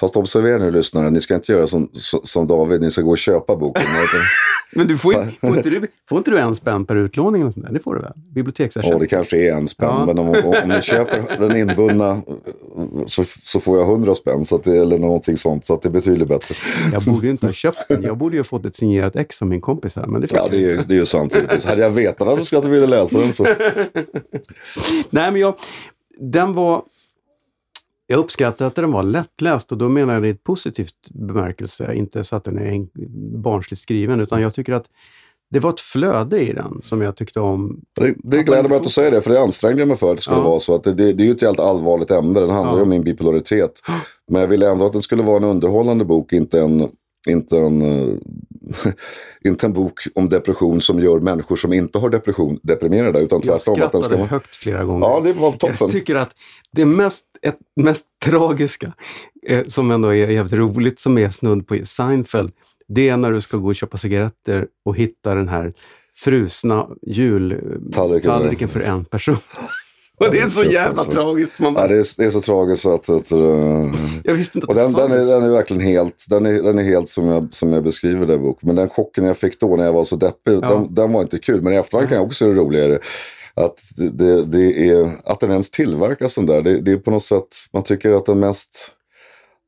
Fast 0.00 0.16
observera 0.16 0.58
nu 0.58 0.70
lyssnare, 0.70 1.10
ni 1.10 1.20
ska 1.20 1.34
inte 1.34 1.52
göra 1.52 1.66
som, 1.66 1.90
som 2.22 2.46
David, 2.46 2.80
ni 2.80 2.90
ska 2.90 3.02
gå 3.02 3.10
och 3.10 3.18
köpa 3.18 3.56
boken. 3.56 3.82
Men 4.74 4.88
du 4.88 4.98
får, 4.98 5.12
får, 5.40 5.56
inte 5.56 5.70
du, 5.70 5.86
får 6.08 6.18
inte 6.18 6.30
du 6.30 6.38
en 6.38 6.54
spänn 6.54 6.86
per 6.86 6.96
utlåning? 6.96 7.42
Eller 7.42 7.50
sånt 7.50 7.66
där? 7.66 7.72
Det 7.72 7.80
får 7.80 7.94
du 7.94 8.00
väl? 8.00 8.12
Biblioteksersättning? 8.34 8.92
Ja, 8.92 8.98
det 8.98 9.06
kanske 9.06 9.38
är 9.38 9.54
en 9.54 9.68
spänn. 9.68 9.88
Ja. 9.88 10.06
Men 10.06 10.18
om, 10.18 10.28
om 10.28 10.68
ni 10.68 10.82
köper 10.82 11.38
den 11.38 11.56
inbundna 11.56 12.22
så, 13.06 13.24
så 13.24 13.60
får 13.60 13.78
jag 13.78 13.86
hundra 13.86 14.14
spänn. 14.14 14.44
Så 14.44 14.58
det, 14.58 14.76
eller 14.76 14.98
någonting 14.98 15.36
sånt. 15.36 15.64
Så 15.64 15.74
att 15.74 15.82
det 15.82 15.88
är 15.88 15.92
betydligt 15.92 16.28
bättre. 16.28 16.54
Jag 16.92 17.02
borde 17.02 17.26
ju 17.26 17.32
inte 17.32 17.46
ha 17.46 17.52
köpt 17.52 17.88
den. 17.88 18.02
Jag 18.02 18.16
borde 18.16 18.36
ju 18.36 18.40
ha 18.40 18.44
fått 18.44 18.66
ett 18.66 18.76
signerat 18.76 19.16
ex 19.16 19.42
av 19.42 19.48
min 19.48 19.60
kompis 19.60 19.96
här. 19.96 20.06
Men 20.06 20.20
det 20.20 20.28
ja, 20.32 20.48
det 20.50 20.64
är, 20.64 20.82
det 20.88 20.94
är 20.94 20.98
ju 20.98 21.06
sant. 21.06 21.36
Hade 21.64 21.82
jag 21.82 21.90
vetat 21.90 22.28
att 22.28 22.38
du 22.38 22.44
skulle 22.44 22.68
vilja 22.68 22.86
läsa 22.86 23.18
den 23.18 23.32
så... 23.32 23.44
Nej, 25.10 25.32
men 25.32 25.36
jag... 25.36 25.54
Den 26.18 26.54
var 26.54 26.82
jag 28.06 28.18
uppskattar 28.18 28.66
att 28.66 28.74
den 28.74 28.92
var 28.92 29.02
lättläst 29.02 29.72
och 29.72 29.78
då 29.78 29.88
menar 29.88 30.14
jag 30.14 30.22
det 30.22 30.28
i 30.28 30.30
ett 30.30 30.44
positivt 30.44 31.10
bemärkelse, 31.10 31.94
inte 31.94 32.24
så 32.24 32.36
att 32.36 32.44
den 32.44 32.58
är 32.58 32.86
barnsligt 33.38 33.82
skriven, 33.82 34.20
utan 34.20 34.42
jag 34.42 34.54
tycker 34.54 34.72
att 34.72 34.86
det 35.50 35.60
var 35.60 35.70
ett 35.70 35.80
flöde 35.80 36.40
i 36.40 36.52
den 36.52 36.80
som 36.82 37.02
jag 37.02 37.16
tyckte 37.16 37.40
om. 37.40 37.80
Det, 38.00 38.14
det 38.18 38.42
gläder 38.42 38.68
mig 38.68 38.76
att 38.76 38.84
du 38.84 38.90
säger 38.90 39.10
det, 39.10 39.20
för 39.20 39.30
det 39.30 39.40
ansträngde 39.40 39.80
jag 39.80 39.88
mig 39.88 39.96
för 39.96 40.10
att 40.10 40.16
det 40.16 40.22
skulle 40.22 40.38
ja. 40.38 40.48
vara 40.48 40.60
så. 40.60 40.74
Att 40.74 40.84
det, 40.84 40.94
det, 40.94 41.12
det 41.12 41.22
är 41.22 41.26
ju 41.26 41.32
ett 41.32 41.42
helt 41.42 41.60
allvarligt 41.60 42.10
ämne, 42.10 42.40
den 42.40 42.50
handlar 42.50 42.72
ju 42.72 42.78
ja. 42.78 42.82
om 42.82 42.88
min 42.88 43.04
bipolaritet. 43.04 43.72
Men 44.30 44.40
jag 44.40 44.48
ville 44.48 44.70
ändå 44.70 44.86
att 44.86 44.92
det 44.92 45.02
skulle 45.02 45.22
vara 45.22 45.36
en 45.36 45.44
underhållande 45.44 46.04
bok, 46.04 46.32
inte 46.32 46.60
en, 46.60 46.88
inte 47.26 47.58
en, 47.58 47.82
uh, 47.82 48.18
inte 49.44 49.66
en 49.66 49.72
bok 49.72 50.00
om 50.14 50.28
depression 50.28 50.80
som 50.80 51.00
gör 51.00 51.20
människor 51.20 51.56
som 51.56 51.72
inte 51.72 51.98
har 51.98 52.10
depression 52.10 52.58
deprimerade. 52.62 53.20
Utan 53.20 53.40
tvärtom. 53.40 53.52
Jag 53.52 53.60
skrattade 53.60 54.04
att 54.04 54.10
den 54.10 54.18
ska... 54.18 54.34
högt 54.34 54.56
flera 54.56 54.84
gånger. 54.84 55.06
Ja, 55.06 55.20
det 55.20 55.32
var 55.32 55.52
toppen. 55.52 55.76
Jag 55.80 55.90
tycker 55.90 56.14
att 56.14 56.30
det 56.72 56.84
mest, 56.84 57.26
ett, 57.42 57.58
mest 57.76 58.06
tragiska, 58.24 58.92
eh, 59.46 59.66
som 59.66 59.90
ändå 59.90 60.08
är 60.08 60.30
jävligt 60.30 60.54
roligt, 60.54 61.00
som 61.00 61.18
är 61.18 61.30
snudd 61.30 61.66
på 61.66 61.78
Seinfeld, 61.84 62.52
det 62.88 63.08
är 63.08 63.16
när 63.16 63.32
du 63.32 63.40
ska 63.40 63.56
gå 63.56 63.68
och 63.68 63.76
köpa 63.76 63.96
cigaretter 63.96 64.66
och 64.84 64.96
hitta 64.96 65.34
den 65.34 65.48
här 65.48 65.72
frusna 66.14 66.88
jultallriken 67.02 68.68
för 68.68 68.80
en 68.80 69.04
person. 69.04 69.36
Och 70.20 70.30
det 70.30 70.38
är 70.38 70.48
så 70.48 70.64
jävla 70.64 71.04
tragiskt. 71.04 71.60
Man 71.60 71.74
bara... 71.74 71.84
ja, 71.84 71.88
det, 71.88 71.94
är, 71.94 72.06
det 72.16 72.24
är 72.24 72.30
så 72.30 72.40
tragiskt 72.40 72.86
att... 72.86 73.08
att 73.08 73.32
uh... 73.32 73.94
jag 74.24 74.34
visste 74.34 74.58
inte 74.58 74.64
att 74.64 74.68
och 74.68 74.74
den, 74.74 74.92
den, 74.92 75.12
är, 75.12 75.26
den 75.26 75.42
är 75.42 75.48
verkligen 75.48 75.82
helt, 75.82 76.24
den 76.28 76.46
är, 76.46 76.62
den 76.62 76.78
är 76.78 76.82
helt 76.82 77.08
som 77.08 77.28
jag, 77.28 77.54
som 77.54 77.72
jag 77.72 77.84
beskriver 77.84 78.26
det 78.26 78.34
i 78.34 78.38
boken. 78.38 78.66
Men 78.66 78.76
den 78.76 78.88
chocken 78.88 79.24
jag 79.24 79.36
fick 79.36 79.60
då 79.60 79.76
när 79.76 79.84
jag 79.84 79.92
var 79.92 80.04
så 80.04 80.16
deppig, 80.16 80.58
ja. 80.62 80.68
den, 80.68 80.94
den, 80.94 81.12
var 81.12 81.22
inte 81.22 81.38
kul. 81.38 81.62
Men 81.62 81.72
i 81.72 81.76
efterhand 81.76 82.08
kan 82.08 82.16
jag 82.16 82.26
också 82.26 82.44
se 82.44 82.50
det 82.50 82.60
roligare. 82.60 82.98
Att, 83.54 83.80
det, 83.96 84.44
det 84.44 84.88
är, 84.88 85.10
att 85.24 85.40
den 85.40 85.50
ens 85.50 85.70
tillverkas 85.70 86.34
den 86.34 86.46
där, 86.46 86.62
det, 86.62 86.80
det 86.80 86.92
är 86.92 86.96
på 86.96 87.10
något 87.10 87.22
sätt, 87.22 87.48
man 87.72 87.82
tycker 87.82 88.12
att 88.12 88.26
den 88.26 88.40
mest... 88.40 88.90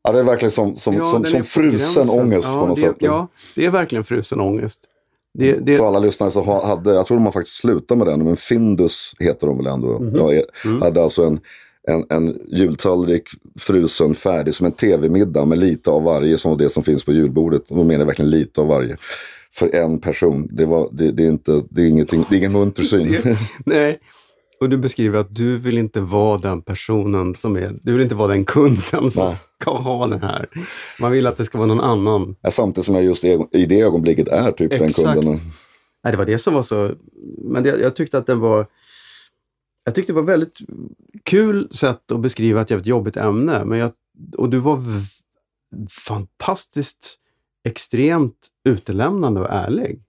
Ja, 0.03 0.13
det 0.13 0.19
är 0.19 0.23
verkligen 0.23 0.51
som, 0.51 0.77
som, 0.77 0.95
ja, 0.95 1.05
som, 1.05 1.25
som 1.25 1.45
frusen 1.45 2.11
ångest 2.11 2.49
ja, 2.53 2.61
på 2.61 2.67
något 2.67 2.77
det, 2.77 2.81
sätt. 2.81 2.97
Ja, 2.99 3.29
det 3.55 3.67
är 3.67 3.71
verkligen 3.71 4.05
frusen 4.05 4.41
ångest. 4.41 4.81
Det, 5.39 5.53
det... 5.53 5.77
För 5.77 5.87
alla 5.87 5.99
lyssnare 5.99 6.31
så 6.31 6.61
hade, 6.67 6.95
jag 6.95 7.07
tror 7.07 7.17
de 7.17 7.25
har 7.25 7.33
faktiskt 7.33 7.57
slutat 7.57 7.99
med 7.99 8.07
den, 8.07 8.25
men 8.25 8.37
Findus 8.37 9.13
heter 9.19 9.47
de 9.47 9.57
väl 9.57 9.67
ändå. 9.67 9.97
Mm 9.97 10.11
-hmm. 10.11 10.33
Jag 10.33 10.45
mm. 10.65 10.83
hade 10.83 11.03
alltså 11.03 11.25
en, 11.25 11.41
en, 11.89 12.05
en 12.09 12.39
jultallrik 12.49 13.29
frusen 13.59 14.15
färdig 14.15 14.55
som 14.55 14.67
en 14.67 14.73
tv-middag 14.73 15.45
med 15.45 15.59
lite 15.59 15.91
av 15.91 16.03
varje 16.03 16.39
som 16.39 16.59
det 16.59 16.69
som 16.69 16.83
finns 16.83 17.05
på 17.05 17.13
julbordet. 17.13 17.63
Då 17.69 17.75
menar 17.85 17.99
jag 17.99 18.07
verkligen 18.07 18.31
lite 18.31 18.61
av 18.61 18.67
varje. 18.67 18.97
För 19.53 19.75
en 19.75 20.01
person. 20.01 20.49
Det, 20.53 20.67
var, 20.67 20.89
det, 20.93 21.13
det 21.13 21.25
är, 21.25 21.29
inte, 21.29 21.63
det 21.71 21.83
är, 21.83 21.87
ingenting, 21.87 22.25
det 22.31 22.37
är 22.37 22.39
ingen 22.39 22.53
munter 22.53 22.83
syn. 22.83 23.17
Nej, 23.67 23.99
och 24.61 24.69
du 24.69 24.77
beskriver 24.77 25.19
att 25.19 25.35
du 25.35 25.59
vill 25.59 25.79
inte 25.79 26.01
vara 26.01 26.39
den 26.39 26.63
personen 26.63 27.35
som 27.35 27.57
är, 27.57 27.79
du 27.83 27.93
vill 27.93 28.03
inte 28.03 28.15
vara 28.15 28.29
den 28.29 28.45
kunden 28.45 29.11
som 29.11 29.25
Nej. 29.25 29.37
ska 29.61 29.77
ha 29.77 30.07
den 30.07 30.23
här. 30.23 30.49
Man 31.01 31.13
vill 31.13 31.27
att 31.27 31.37
det 31.37 31.45
ska 31.45 31.59
vara 31.59 31.69
någon 31.69 31.81
annan. 31.81 32.37
Ja, 32.41 32.51
samtidigt 32.51 32.87
som 32.87 32.95
jag 32.95 33.05
just 33.05 33.25
i 33.25 33.67
det 33.69 33.81
ögonblicket 33.81 34.29
är 34.29 34.53
typ 34.53 34.73
Exakt. 34.73 34.97
den 34.97 35.15
kunden. 35.15 35.41
Nej, 36.05 36.11
det 36.11 36.17
var 36.17 36.27
det 36.27 36.39
som 36.39 36.55
var 36.55 36.63
så, 36.63 36.93
men 37.39 37.63
det, 37.63 37.69
jag 37.81 37.97
tyckte 37.97 38.19
att 38.19 38.27
den 38.27 38.41
var, 38.41 38.67
jag 39.85 39.95
tyckte 39.95 40.13
det 40.13 40.17
var 40.17 40.23
väldigt 40.23 40.59
kul 41.23 41.69
sätt 41.73 42.13
att 42.13 42.21
beskriva 42.21 42.63
ett 42.63 42.71
jävligt 42.71 42.87
jobbigt 42.87 43.17
ämne. 43.17 43.65
Men 43.65 43.79
jag, 43.79 43.91
och 44.37 44.51
du 44.51 44.59
var 44.59 44.83
fantastiskt 45.91 47.19
extremt 47.69 48.49
utelämnande 48.65 49.41
och 49.41 49.51
ärlig. 49.51 50.03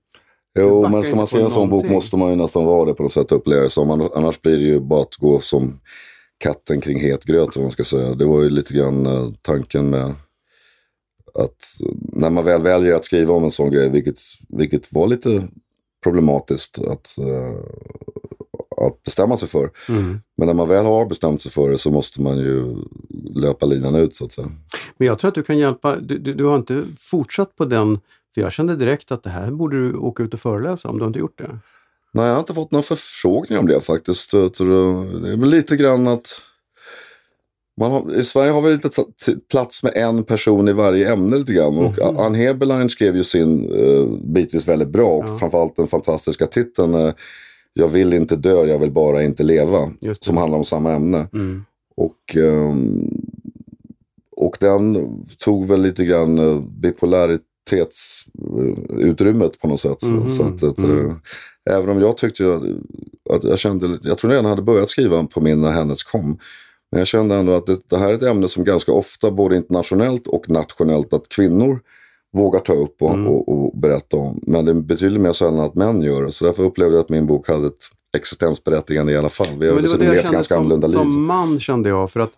Jo, 0.57 0.89
men 0.89 1.03
ska 1.03 1.15
man 1.15 1.27
skriva 1.27 1.45
en 1.45 1.51
sån 1.51 1.69
bok 1.69 1.89
måste 1.89 2.17
man 2.17 2.29
ju 2.29 2.35
nästan 2.35 2.65
vara 2.65 2.85
det 2.85 2.93
på 2.93 3.03
något 3.03 3.11
sätt, 3.11 3.31
uppleva 3.31 3.63
det 3.63 3.69
som. 3.69 4.09
Annars 4.15 4.41
blir 4.41 4.57
det 4.57 4.65
ju 4.65 4.79
bara 4.79 5.01
att 5.01 5.15
gå 5.15 5.41
som 5.41 5.79
katten 6.37 6.81
kring 6.81 6.99
het 6.99 7.23
gröt, 7.23 7.55
om 7.57 7.61
man 7.61 7.71
ska 7.71 7.83
säga. 7.83 8.15
Det 8.15 8.25
var 8.25 8.43
ju 8.43 8.49
lite 8.49 8.73
grann 8.73 9.07
uh, 9.07 9.31
tanken 9.41 9.89
med 9.89 10.15
att 11.33 11.65
när 12.13 12.29
man 12.29 12.45
väl 12.45 12.61
väljer 12.61 12.93
att 12.93 13.05
skriva 13.05 13.33
om 13.33 13.43
en 13.43 13.51
sån 13.51 13.71
grej, 13.71 13.89
vilket, 13.89 14.19
vilket 14.49 14.93
var 14.93 15.07
lite 15.07 15.47
problematiskt 16.03 16.79
att, 16.79 17.15
uh, 17.19 17.55
att 18.77 19.03
bestämma 19.03 19.37
sig 19.37 19.47
för. 19.49 19.69
Mm. 19.89 20.19
Men 20.37 20.47
när 20.47 20.53
man 20.53 20.67
väl 20.67 20.85
har 20.85 21.05
bestämt 21.05 21.41
sig 21.41 21.51
för 21.51 21.69
det 21.69 21.77
så 21.77 21.91
måste 21.91 22.21
man 22.21 22.37
ju 22.37 22.75
löpa 23.35 23.65
linan 23.65 23.95
ut 23.95 24.15
så 24.15 24.25
att 24.25 24.31
säga. 24.31 24.47
Men 24.97 25.07
jag 25.07 25.19
tror 25.19 25.29
att 25.29 25.35
du 25.35 25.43
kan 25.43 25.57
hjälpa, 25.57 25.95
du, 25.95 26.17
du, 26.17 26.33
du 26.33 26.45
har 26.45 26.55
inte 26.55 26.83
fortsatt 26.99 27.55
på 27.55 27.65
den 27.65 27.99
för 28.37 28.41
jag 28.41 28.53
kände 28.53 28.75
direkt 28.75 29.11
att 29.11 29.23
det 29.23 29.29
här 29.29 29.51
borde 29.51 29.77
du 29.77 29.93
åka 29.93 30.23
ut 30.23 30.33
och 30.33 30.39
föreläsa 30.39 30.89
om 30.89 30.97
du 30.97 31.03
har 31.03 31.07
inte 31.07 31.19
gjort 31.19 31.37
det. 31.37 31.59
Nej, 32.11 32.25
jag 32.25 32.33
har 32.33 32.39
inte 32.39 32.53
fått 32.53 32.71
några 32.71 32.83
förfrågningar 32.83 33.59
om 33.59 33.67
det 33.67 33.81
faktiskt. 33.81 34.31
Det 34.31 34.37
är 34.37 35.37
väl 35.37 35.49
lite 35.49 35.75
grann 35.75 36.07
att 36.07 36.41
har, 37.81 38.15
I 38.15 38.23
Sverige 38.23 38.51
har 38.51 38.61
vi 38.61 38.73
lite 38.73 38.89
plats 39.51 39.83
med 39.83 39.93
en 39.95 40.23
person 40.23 40.67
i 40.67 40.73
varje 40.73 41.13
ämne 41.13 41.37
lite 41.37 41.53
grann. 41.53 41.77
Och 41.77 41.99
mm 41.99 42.15
-hmm. 42.15 42.25
Ann 42.25 42.35
Heberlein 42.35 42.89
skrev 42.89 43.15
ju 43.15 43.23
sin 43.23 43.71
uh, 43.71 44.07
bitvis 44.23 44.67
väldigt 44.67 44.89
bra 44.89 45.09
och 45.09 45.27
ja. 45.27 45.37
framförallt 45.37 45.75
den 45.75 45.87
fantastiska 45.87 46.47
titeln 46.47 46.95
uh, 46.95 47.13
Jag 47.73 47.87
vill 47.87 48.13
inte 48.13 48.35
dö, 48.35 48.65
jag 48.65 48.79
vill 48.79 48.91
bara 48.91 49.23
inte 49.23 49.43
leva. 49.43 49.91
Som 50.21 50.37
handlar 50.37 50.57
om 50.57 50.63
samma 50.63 50.93
ämne. 50.93 51.27
Mm. 51.33 51.65
Och, 51.95 52.35
um, 52.35 53.21
och 54.35 54.57
den 54.59 55.07
tog 55.37 55.67
väl 55.67 55.81
lite 55.81 56.05
grann 56.05 56.39
uh, 56.39 56.61
bipolaritet 56.61 57.47
sexualitetsutrymmet 57.69 59.59
på 59.61 59.67
något 59.67 59.79
sätt. 59.79 60.03
Mhm, 60.03 60.29
Så 60.29 60.43
att, 60.43 60.63
att, 60.63 60.77
mm. 60.77 61.15
Även 61.69 61.89
om 61.89 62.01
jag 62.01 62.17
tyckte 62.17 62.43
ju 62.43 62.53
att 63.29 63.43
jag 63.43 63.59
kände, 63.59 63.99
jag 64.03 64.17
tror 64.17 64.31
redan 64.31 64.45
hade 64.45 64.61
börjat 64.61 64.89
skriva 64.89 65.23
på 65.23 65.41
min 65.41 65.61
när 65.61 65.71
hennes 65.71 66.03
kom. 66.03 66.39
Men 66.91 66.99
jag 66.99 67.07
kände 67.07 67.35
ändå 67.35 67.53
att 67.53 67.65
det, 67.65 67.77
det 67.89 67.97
här 67.97 68.09
är 68.09 68.13
ett 68.13 68.23
ämne 68.23 68.47
som 68.47 68.63
ganska 68.63 68.91
ofta, 68.91 69.31
både 69.31 69.55
internationellt 69.55 70.27
och 70.27 70.49
nationellt, 70.49 71.13
att 71.13 71.29
kvinnor 71.29 71.79
vågar 72.37 72.59
ta 72.59 72.73
upp 72.73 73.01
och, 73.01 73.13
Mm. 73.13 73.27
och, 73.27 73.49
och 73.49 73.77
berätta 73.79 74.17
om. 74.17 74.39
Men 74.47 74.65
det 74.65 74.73
betydligt 74.73 75.21
mer 75.21 75.33
sällan 75.33 75.59
att 75.59 75.75
män 75.75 76.01
gör 76.01 76.25
det. 76.25 76.31
Så 76.31 76.45
därför 76.45 76.63
upplevde 76.63 76.95
jag 76.95 77.01
att 77.03 77.09
min 77.09 77.27
bok 77.27 77.47
hade 77.49 77.67
ett 77.67 77.73
existensberättigande 78.17 79.11
i 79.13 79.17
alla 79.17 79.29
fall. 79.29 79.47
Vi 79.59 79.67
Ja, 79.67 79.73
har 79.73 79.81
dessutom 79.81 80.05
jag 80.05 80.11
levt 80.13 80.21
kände 80.23 80.35
ganska 80.37 80.53
som, 80.53 80.61
annorlunda 80.63 80.87
liv. 80.87 80.93
som 80.93 81.23
man 81.25 81.59
kände 81.59 81.89
jag. 81.89 82.11
För 82.11 82.19
att 82.19 82.31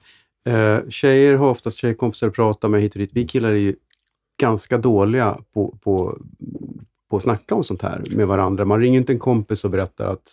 eh, 0.50 0.90
tjejer 0.90 1.34
har 1.36 1.50
oftast 1.50 1.78
tjejkompisar 1.78 2.28
att 2.28 2.34
prata 2.34 2.68
med 2.68 2.82
hit 2.82 2.94
och 2.94 3.00
dit. 3.00 3.10
Vi 3.14 3.26
killar 3.26 3.50
är 3.50 3.56
ju 3.56 3.76
ganska 4.40 4.78
dåliga 4.78 5.38
på, 5.54 5.78
på, 5.84 6.18
på 7.10 7.16
att 7.18 7.24
snacka 7.24 7.56
om 7.56 7.64
sånt 7.64 7.82
här 7.82 8.04
med 8.12 8.28
varandra. 8.28 8.66
Man 8.66 8.80
ringer 8.82 9.00
inte 9.00 9.14
en 9.14 9.20
kompis 9.20 9.64
och 9.66 9.72
berättar 9.72 10.06
att... 10.06 10.32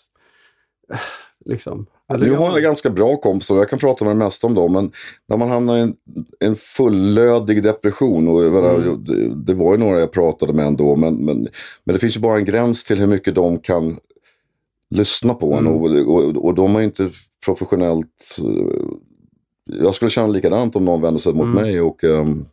eh, 0.92 0.98
Liksom. 1.44 1.86
Eller 2.12 2.26
Nu 2.26 2.34
har 2.36 2.50
jag 2.50 2.62
ganska 2.62 2.90
bra 2.90 3.16
kompisar 3.16 3.54
och 3.54 3.60
jag 3.60 3.68
kan 3.70 3.78
prata 3.78 4.04
med 4.04 4.16
det 4.16 4.18
mesta 4.24 4.46
om 4.46 4.54
dem. 4.54 4.72
Men 4.72 4.92
när 5.28 5.36
man 5.36 5.48
hamnar 5.50 5.76
i 5.76 5.80
en, 5.80 5.96
en 6.40 6.56
fullödig 6.56 7.62
depression. 7.62 8.28
Och 8.28 8.42
Mm. 8.44 9.04
det, 9.04 9.34
det 9.34 9.54
var 9.54 9.72
ju 9.72 9.78
några 9.78 10.00
jag 10.00 10.12
pratade 10.12 10.52
med 10.52 10.66
ändå. 10.66 10.96
Men, 10.96 11.14
men, 11.14 11.48
men 11.84 11.92
det 11.94 11.98
finns 11.98 12.16
ju 12.16 12.20
bara 12.20 12.38
en 12.38 12.44
gräns 12.44 12.84
till 12.84 12.98
hur 12.98 13.06
mycket 13.06 13.34
de 13.34 13.58
kan 13.58 13.96
lyssna 14.90 15.34
på 15.34 15.52
en. 15.54 15.66
Mm. 15.66 15.72
Och, 15.72 16.14
och, 16.14 16.44
och 16.44 16.54
de 16.54 16.76
är 16.76 16.80
inte 16.80 17.10
professionellt... 17.44 18.38
eh, 18.44 18.86
Jag 19.64 19.94
skulle 19.94 20.10
känna 20.10 20.26
likadant 20.26 20.76
om 20.76 20.84
någon 20.84 21.02
vände 21.02 21.20
sig 21.20 21.34
mot 21.34 21.44
Mm. 21.44 21.54
mig 21.62 21.80
och 21.80 22.04
um, 22.04 22.46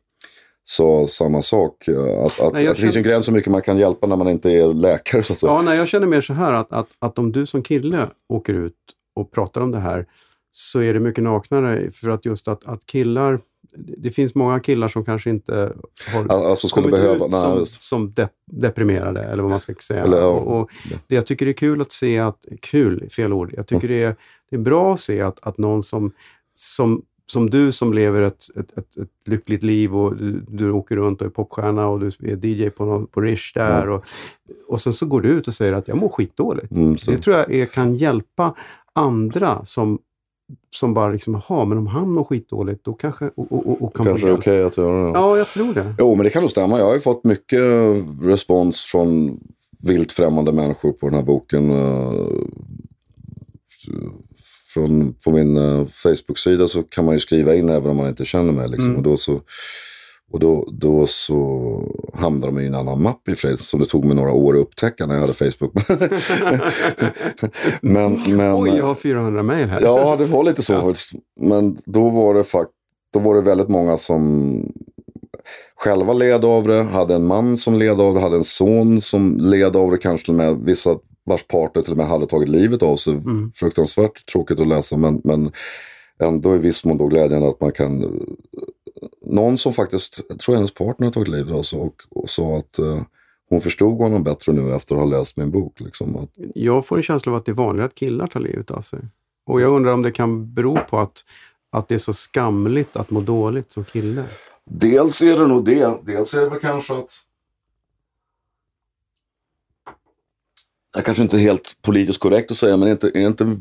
sa 0.65 1.08
samma 1.08 1.41
sak. 1.41 1.88
Att, 2.26 2.39
att, 2.39 2.54
Nej, 2.54 2.67
att 2.67 2.76
det 2.76 2.82
finns 2.82 2.95
en 2.95 3.04
gräns 3.04 3.28
hur 3.28 3.34
mycket 3.34 3.52
man 3.52 3.62
kan 3.62 3.78
hjälpa 3.78 4.08
när 4.08 4.15
man 4.15 4.30
inte 4.30 4.52
är 4.52 4.73
läkare. 4.73 5.23
Så 5.23 5.34
att 5.34 5.39
säga. 5.39 5.52
Ja, 5.52 5.62
nej, 5.62 5.78
jag 5.78 5.88
känner 5.88 6.08
mer 6.08 6.21
så 6.21 6.34
här 6.34 6.54
att, 6.54 6.73
att, 6.73 6.88
att 6.99 7.19
om 7.19 7.32
du 7.32 7.45
som 7.45 7.63
kille 7.63 8.08
åker 8.30 8.54
ut 8.54 8.76
och 9.15 9.32
pratar 9.32 9.62
om 9.62 9.71
det 9.71 9.80
här 9.80 10.06
så 10.52 10.80
är 10.80 10.93
det 10.93 10.99
mycket 10.99 11.23
naknare 11.23 11.91
för 11.91 12.10
att 12.10 12.26
just 12.26 12.47
att, 12.47 12.65
att 12.65 12.86
killar, 12.86 13.39
det 13.78 13.93
det 13.97 14.10
finns 14.10 14.36
många 14.36 14.60
killar 14.60 14.88
som 14.88 15.06
kanske 15.06 15.30
inte 15.30 15.73
har 16.13 16.28
Alltså 16.30 16.67
skulle 16.67 16.84
kommit 16.88 17.02
behöva... 17.02 17.26
ut 17.26 17.32
Nej, 17.32 17.41
som, 17.41 17.58
just. 17.60 17.82
som 17.84 18.13
de, 18.13 18.28
deprimerade, 18.52 19.23
eller 19.23 19.43
vad 19.43 19.49
man 19.49 19.60
ska 19.60 19.73
säga. 19.73 20.04
Eller, 20.04 20.17
ja. 20.17 20.28
och, 20.28 20.60
och 20.60 20.69
det 21.08 21.15
jag 21.15 21.26
tycker 21.26 21.47
är 21.47 21.54
kul 21.54 21.82
att 21.82 21.91
se 21.91 22.19
att, 22.19 22.45
kul, 22.62 23.10
fel 23.10 23.34
ord, 23.34 23.54
jag 23.58 23.67
tycker 23.67 23.88
det, 23.88 24.04
är, 24.04 24.15
det 24.49 24.56
är 24.56 24.60
bra 24.60 24.93
att 24.93 24.99
se 24.99 25.21
att, 25.21 25.39
att 25.41 25.58
någon 25.58 25.84
som, 25.84 26.12
som, 26.54 27.02
som 27.34 27.50
du 27.50 27.72
som 27.72 27.93
lever 27.93 28.22
ett, 28.22 28.43
ett, 28.56 28.78
ett, 28.78 28.98
ett 28.98 29.10
lyckligt 29.26 29.63
liv 29.63 29.96
och 29.96 30.15
du, 30.15 30.46
du 30.48 30.72
åker 30.72 30.96
runt 30.96 31.22
och 31.22 31.28
är 31.28 31.32
popstjärna 31.32 31.88
och 31.88 32.00
du 32.00 32.08
är 32.08 32.46
DJ 32.46 32.69
på, 32.69 32.86
någon, 32.86 33.08
på 33.08 33.22
Rish 33.22 33.52
där 33.54 33.89
och, 33.89 34.06
och 34.67 34.82
sen 34.82 34.93
så 34.93 35.06
går 35.06 35.22
du 35.22 35.30
ut 35.30 35.48
och 35.48 35.54
säger 35.54 35.74
att 35.74 35.88
jag 35.88 35.98
mår 35.98 36.10
skitdåligt. 36.10 36.72
Mm. 36.72 36.96
Det 37.06 37.17
tror 37.17 37.38
jag 37.38 37.54
är, 37.54 37.65
kan 37.65 37.96
hjälpa 37.96 38.56
andra 38.93 39.65
som, 39.65 40.00
som 40.76 40.93
bara 40.93 41.12
liksom, 41.12 41.41
jaha, 41.50 41.65
men 41.65 41.78
om 41.78 41.88
han 41.88 42.10
mår 42.12 42.24
skitdåligt, 42.24 42.84
då 42.84 42.93
kanske, 42.93 43.32
och, 43.36 43.52
och, 43.52 43.82
och, 43.82 43.96
kan 43.96 44.06
Kanske 44.06 44.28
få 44.28 44.34
är 44.34 44.38
okej 44.38 44.63
att 44.63 44.78
göra 44.78 45.06
det. 45.06 45.12
Ja, 45.19 45.38
jag 45.38 45.48
tror 45.48 45.74
det. 45.74 45.96
Jo, 46.00 46.15
men 46.15 46.24
det 46.24 46.30
kan 46.30 46.41
nog 46.41 46.52
stämma. 46.52 46.80
Jag 46.80 46.86
har 46.86 46.93
ju 46.93 47.00
fått 47.00 47.24
mycket 47.24 47.62
respons 48.22 48.82
från 48.82 49.39
vilt 49.80 50.12
främmande 50.12 50.52
människor 50.52 50.91
på 50.91 51.06
den 51.10 51.15
här 51.15 51.26
boken. 51.26 51.72
Eh, 54.77 54.81
Från, 54.81 55.13
på 55.13 55.31
min 55.31 55.57
eh, 55.57 55.86
Facebook-sida 55.86 56.67
så 56.67 56.83
kan 56.83 57.05
man 57.05 57.13
ju 57.13 57.19
skriva 57.19 57.55
in 57.55 57.69
även 57.69 57.89
om 57.89 57.97
man 57.97 58.07
inte 58.07 58.25
känner 58.25 58.53
mig. 58.53 58.69
Liksom. 58.69 58.86
Mm. 58.86 58.97
Och, 58.97 59.03
då 59.03 59.17
så, 59.17 59.41
och 60.31 60.39
då, 60.39 60.69
då 60.71 61.07
så 61.07 61.81
hamnar 62.13 62.47
de 62.47 62.59
i 62.59 62.65
en 62.65 62.75
annan 62.75 63.01
mapp 63.01 63.29
i 63.29 63.33
och 63.33 63.38
för 63.38 63.47
sig, 63.47 63.57
som 63.57 63.79
det 63.79 63.86
tog 63.86 64.05
mig 64.05 64.15
några 64.15 64.31
år 64.31 64.55
att 64.55 64.62
upptäcka 64.62 65.05
när 65.05 65.13
jag 65.13 65.21
hade 65.21 65.33
Facebook. 65.33 65.73
men, 67.81 68.21
men, 68.38 68.55
Oj, 68.55 68.69
jag 68.77 68.86
har 68.86 68.95
400 68.95 69.43
mejl 69.43 69.69
här. 69.69 69.81
Ja, 69.81 70.15
det 70.19 70.25
var 70.25 70.43
lite 70.43 70.63
så 70.63 70.81
faktiskt. 70.81 71.12
Men 71.39 71.77
då 71.86 72.09
var 72.09 72.33
det 72.33 72.43
fakt 72.43 72.71
då 73.13 73.19
var 73.19 73.36
det 73.36 73.41
väldigt 73.41 73.69
många 73.69 73.97
som 73.97 74.53
själva 75.75 76.13
led 76.13 76.45
av 76.45 76.67
det, 76.67 76.83
hade 76.83 77.15
en 77.15 77.25
man 77.25 77.57
som 77.57 77.79
led 77.79 78.01
av 78.01 78.13
det, 78.13 78.19
hade 78.19 78.36
en 78.36 78.43
son 78.43 79.01
som 79.01 79.38
led 79.39 79.75
av 79.75 79.91
det, 79.91 79.97
kanske 79.97 80.31
med 80.31 80.57
vissa 80.57 80.97
vars 81.25 81.47
partner 81.47 81.81
till 81.81 81.91
och 81.91 81.97
med 81.97 82.07
hade 82.07 82.25
tagit 82.25 82.49
livet 82.49 82.83
av 82.83 82.95
sig. 82.95 83.13
Mm. 83.13 83.51
Fruktansvärt 83.55 84.25
tråkigt 84.25 84.59
att 84.59 84.67
läsa 84.67 84.97
men, 84.97 85.21
men 85.23 85.51
ändå 86.19 86.55
i 86.55 86.57
viss 86.57 86.86
mån 86.86 86.97
då 86.97 87.07
glädjande 87.07 87.49
att 87.49 87.62
man 87.62 87.71
kan 87.71 88.19
någon 89.25 89.57
som 89.57 89.73
faktiskt, 89.73 90.21
jag 90.29 90.39
tror 90.39 90.55
hennes 90.55 90.73
partner 90.73 91.07
har 91.07 91.12
tagit 91.12 91.27
livet 91.27 91.53
av 91.53 91.63
sig 91.63 91.79
och, 91.79 92.03
och 92.09 92.29
sa 92.29 92.57
att 92.57 92.79
eh, 92.79 93.01
hon 93.49 93.62
förstod 93.62 93.97
honom 93.97 94.23
bättre 94.23 94.51
nu 94.53 94.75
efter 94.75 94.95
att 94.95 95.01
ha 95.01 95.07
läst 95.07 95.38
min 95.38 95.51
bok. 95.51 95.79
Liksom, 95.79 96.15
att, 96.15 96.29
Jag 96.55 96.86
får 96.86 96.97
en 96.97 97.03
känsla 97.03 97.31
av 97.31 97.36
att 97.36 97.45
det 97.45 97.51
är 97.51 97.53
vanligare 97.53 97.86
att 97.86 97.95
killar 97.95 98.27
tar 98.27 98.39
livet 98.39 98.71
av 98.71 98.81
sig. 98.81 98.99
Och 99.45 99.62
jag 99.62 99.75
undrar 99.75 99.93
om 99.93 100.01
det 100.01 100.12
kan 100.12 100.53
bero 100.53 100.77
på 100.89 100.99
att, 100.99 101.25
att 101.71 101.88
det 101.88 101.95
är 101.95 101.99
så 101.99 102.13
skamligt 102.13 102.95
att 102.95 103.12
må 103.12 103.21
dåligt 103.21 103.71
som 103.71 103.86
kille. 103.86 104.25
Dels 104.65 105.21
är 105.21 105.38
det 105.38 105.47
nog 105.47 105.65
det. 105.65 105.93
Dels 106.03 106.33
är 106.33 106.41
det 106.41 106.49
väl 106.49 106.59
kanske 106.59 106.93
att... 106.93 107.12
Jag 110.95 111.06
kanske 111.06 111.23
inte 111.23 111.38
är 111.38 111.41
helt 111.41 111.75
politiskt 111.82 112.19
korrekt 112.19 112.51
att 112.51 112.58
säga, 112.58 112.77
men 112.77 112.89
inte... 112.89 113.08
Är 113.08 113.27
inte... 113.27 113.58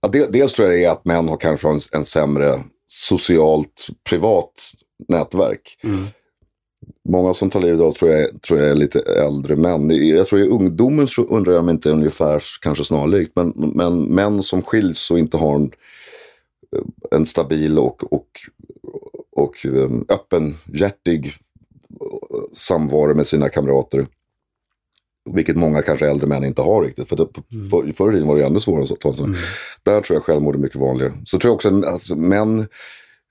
Ja, 0.00 0.08
de- 0.08 0.26
dels 0.26 0.52
tror 0.52 0.68
jag 0.68 0.78
det 0.78 0.84
är 0.84 0.90
att 0.90 1.04
män 1.04 1.28
har 1.28 1.36
kanske 1.36 1.68
en, 1.68 1.78
en 1.92 2.04
sämre 2.04 2.62
socialt, 2.88 3.86
privat 4.04 4.52
nätverk. 5.08 5.78
Mm. 5.82 6.06
Många 7.08 7.34
som 7.34 7.50
tar 7.50 7.60
livet 7.60 7.80
av 7.80 7.92
tror 7.92 8.10
jag, 8.10 8.42
tror 8.42 8.60
jag 8.60 8.70
är 8.70 8.74
lite 8.74 9.00
äldre 9.00 9.56
män. 9.56 9.90
Jag 9.90 10.26
tror 10.26 10.40
i 10.40 10.48
ungdomen 10.48 11.08
så 11.08 11.22
undrar 11.22 11.52
jag 11.52 11.60
om 11.60 11.68
inte 11.68 11.88
är 11.88 11.92
ungefär 11.92 12.42
kanske 12.60 12.84
snarlikt. 12.84 13.32
Men, 13.34 13.48
men 13.56 14.04
män 14.04 14.42
som 14.42 14.62
skiljs 14.62 15.10
och 15.10 15.18
inte 15.18 15.36
har 15.36 15.54
en, 15.54 15.70
en 17.10 17.26
stabil 17.26 17.78
och, 17.78 18.12
och, 18.12 18.28
och 19.32 19.64
um, 19.64 20.06
öppenhjärtig 20.08 21.32
samvaro 22.52 23.14
med 23.14 23.26
sina 23.26 23.48
kamrater. 23.48 24.06
Vilket 25.34 25.56
många 25.56 25.82
kanske 25.82 26.10
äldre 26.10 26.26
män 26.26 26.44
inte 26.44 26.62
har 26.62 26.82
riktigt. 26.82 27.08
För 27.08 27.16
det, 27.16 27.26
för, 27.70 27.92
förr 27.92 28.08
i 28.10 28.12
tiden 28.12 28.28
var 28.28 28.36
det 28.36 28.44
ännu 28.46 28.60
svårare 28.60 28.82
att 28.84 29.00
ta 29.00 29.12
sig. 29.12 29.24
Mm. 29.24 29.36
Där 29.82 30.00
tror 30.00 30.16
jag 30.16 30.24
självmord 30.24 30.54
är 30.54 30.58
mycket 30.58 30.80
vanligare. 30.80 31.12
Så 31.24 31.38
tror 31.38 31.48
jag 31.48 31.54
också 31.54 31.68
att 31.78 31.84
alltså, 31.84 32.16
män 32.16 32.66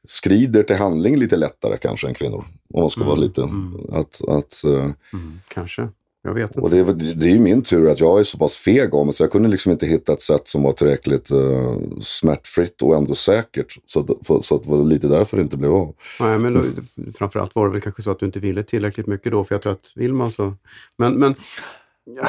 skrider 0.08 0.64
till 0.64 0.76
handling 0.76 1.18
lite 1.18 1.36
lättare 1.38 1.78
kanske 1.78 2.08
än 2.08 2.14
kvinnor. 2.14 2.46
Om 2.74 2.82
man 2.82 2.90
ska 2.90 3.04
vara 3.04 3.14
Mm, 3.14 3.24
lite... 3.28 3.42
mm. 3.42 3.76
Att, 3.92 4.22
att, 4.30 4.64
eh, 4.64 4.92
Mm. 5.14 5.40
Kanske. 5.48 5.90
Jag 6.24 6.34
vet 6.34 6.50
inte. 6.50 6.60
och 6.60 6.70
det, 6.70 6.80
är 6.80 7.14
det 7.16 7.26
är 7.26 7.30
ju 7.30 7.40
min 7.40 7.62
tur 7.62 7.90
att 7.90 8.00
jag 8.00 8.20
är 8.20 8.24
så 8.24 8.38
pass 8.38 8.56
feg 8.56 8.96
av 8.96 9.06
mig 9.06 9.14
så 9.14 9.24
jag 9.24 9.32
kunde 9.32 9.50
liksom 9.50 9.72
inte 9.72 9.86
hitta 9.86 10.14
ett 10.14 10.22
sätt 10.22 10.48
som 10.48 10.64
var 10.64 10.72
tillräckligt 10.72 11.32
uh, 11.32 11.78
smärtfritt 12.02 12.82
och 12.82 12.96
ändå 12.96 13.16
säkert. 13.16 13.78
Så, 13.86 14.00
att, 14.00 14.28
för, 14.28 14.42
så 14.42 14.56
att 14.56 14.64
det 14.64 14.70
var 14.70 14.84
lite 14.84 15.08
därför 15.08 15.38
det 15.38 15.44
inte 15.44 15.58
blev 15.58 15.72
av. 15.74 15.96
Nej, 16.20 16.40
men 16.40 16.54
då, 16.54 16.62
framförallt 17.18 17.56
var 17.56 17.66
det 17.66 17.72
väl 17.72 17.82
kanske 17.82 18.02
så 18.02 18.12
att 18.12 18.20
du 18.20 18.26
inte 18.26 18.40
ville 18.40 18.64
tillräckligt 18.64 19.08
mycket 19.08 19.32
då, 19.32 19.44
för 19.44 19.56
jag 19.56 19.62
tror 19.62 19.72
att 19.72 19.92
vill 19.96 20.14
man 20.14 20.32
så... 20.32 20.54
Men, 20.98 21.14
men 21.20 21.36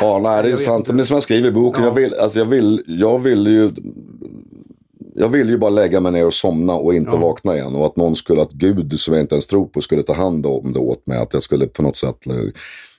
Ja, 0.01 0.19
nej, 0.23 0.43
det 0.43 0.53
är 0.53 0.57
sant. 0.57 0.89
Men 0.93 1.07
som 1.07 1.15
jag 1.15 1.23
skriver 1.23 1.49
i 1.49 1.53
boken, 1.53 1.83
Ja. 1.83 1.89
jag, 1.89 1.95
vill, 1.95 2.15
alltså, 2.15 2.39
jag, 2.39 2.47
vill, 2.47 2.83
jag 2.87 3.19
vill 3.19 3.47
ju... 3.47 3.71
Jag 5.15 5.29
vill 5.29 5.49
ju 5.49 5.59
bara 5.59 5.71
lägga 5.71 6.01
mig 6.01 6.13
ner 6.13 6.27
och 6.27 6.35
somna 6.35 6.75
och 6.75 6.95
inte 6.95 7.11
Ja. 7.13 7.17
vakna 7.17 7.55
igen. 7.57 7.75
Och 7.75 7.87
att 7.87 7.97
någon 7.97 8.15
skulle, 8.17 8.43
att 8.43 8.51
Gud 8.53 9.01
som 9.01 9.15
jag 9.15 9.21
inte 9.23 9.35
ens 9.35 9.47
tror 9.47 9.67
på 9.67 9.81
skulle 9.81 10.03
ta 10.03 10.13
hand 10.13 10.47
om 10.47 10.73
det 10.73 10.79
åt 10.79 11.07
mig. 11.07 11.19
Att 11.19 11.33
jag 11.33 11.43
skulle 11.43 11.67
på 11.67 11.83
något 11.83 11.97
sätt 11.97 12.27
eh, 12.27 12.35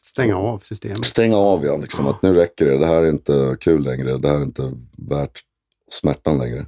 stänga 0.01 0.37
av 0.37 0.57
systemet. 0.59 1.05
stänga 1.05 1.37
av 1.37 1.63
igen. 1.65 1.81
Liksom, 1.81 2.07
Att 2.07 2.21
nu 2.21 2.33
räcker 2.33 2.65
det, 2.65 2.77
det 2.77 2.85
här 2.85 3.01
är 3.03 3.09
inte 3.09 3.57
kul 3.59 3.83
längre. 3.83 4.17
Det 4.17 4.27
här 4.29 4.35
är 4.37 4.43
inte 4.43 4.73
värt 4.97 5.39
smärtan 5.91 6.37
längre. 6.37 6.65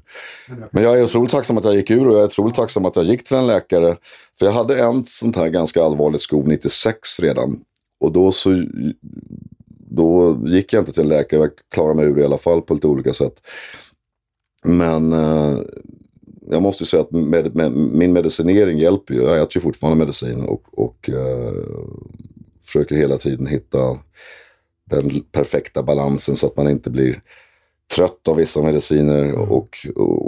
Men 0.72 0.84
jag 0.84 1.00
är 1.00 1.04
otroligt 1.04 1.32
tacksam 1.32 1.58
att 1.58 1.64
jag 1.66 1.76
gick 1.76 1.92
ur 1.92 2.08
och 2.08 2.14
jag 2.16 2.22
är 2.22 2.26
otroligt 2.26 2.56
tacksam 2.56 2.86
att 2.86 2.96
jag 2.96 3.06
gick 3.06 3.24
till 3.24 3.38
en 3.38 3.48
läkare. 3.48 3.96
För 4.40 4.46
jag 4.46 4.54
hade 4.54 4.80
en 4.82 5.04
sånt 5.04 5.36
här 5.36 5.48
ganska 5.50 5.84
allvarligt 5.84 6.22
skov 6.22 6.48
96 6.48 7.20
redan. 7.20 7.60
Och 8.00 8.12
då 8.12 8.32
så 8.32 8.64
då 9.92 10.42
gick 10.46 10.74
jag 10.74 10.82
inte 10.82 10.92
till 10.92 11.04
en 11.04 11.10
läkare. 11.10 11.42
Jag 11.42 11.52
klarade 11.70 11.96
mig 11.96 12.06
ur 12.06 12.20
i 12.20 12.24
alla 12.24 12.38
fall 12.38 12.62
på 12.62 12.74
lite 12.74 12.88
olika 12.88 13.14
sätt. 13.14 13.42
Men 14.64 15.14
eh, 15.14 15.60
jag 16.50 16.62
måste 16.62 16.84
ju 16.84 16.88
säga 16.88 17.04
att 17.04 17.12
med, 17.12 17.56
med, 17.56 17.72
min 17.72 18.14
medicinering 18.14 18.80
hjälper 18.80 19.14
ju. 19.14 19.22
Jag 19.22 19.38
äter 19.38 19.56
ju 19.56 19.62
fortfarande 19.62 20.00
medicin 20.00 20.44
och, 20.44 20.64
och 20.72 21.10
eh, 21.10 21.54
försöker 22.66 22.96
hela 22.96 23.18
tiden 23.18 23.48
hitta 23.48 24.00
den 24.90 25.24
perfekta 25.32 25.84
balansen 25.84 26.36
så 26.36 26.48
att 26.48 26.58
man 26.58 26.70
inte 26.70 26.90
blir 26.90 27.22
trött 27.96 28.28
av 28.28 28.36
vissa 28.36 28.62
mediciner 28.62 29.34
och, 29.34 29.52
och, 29.52 29.78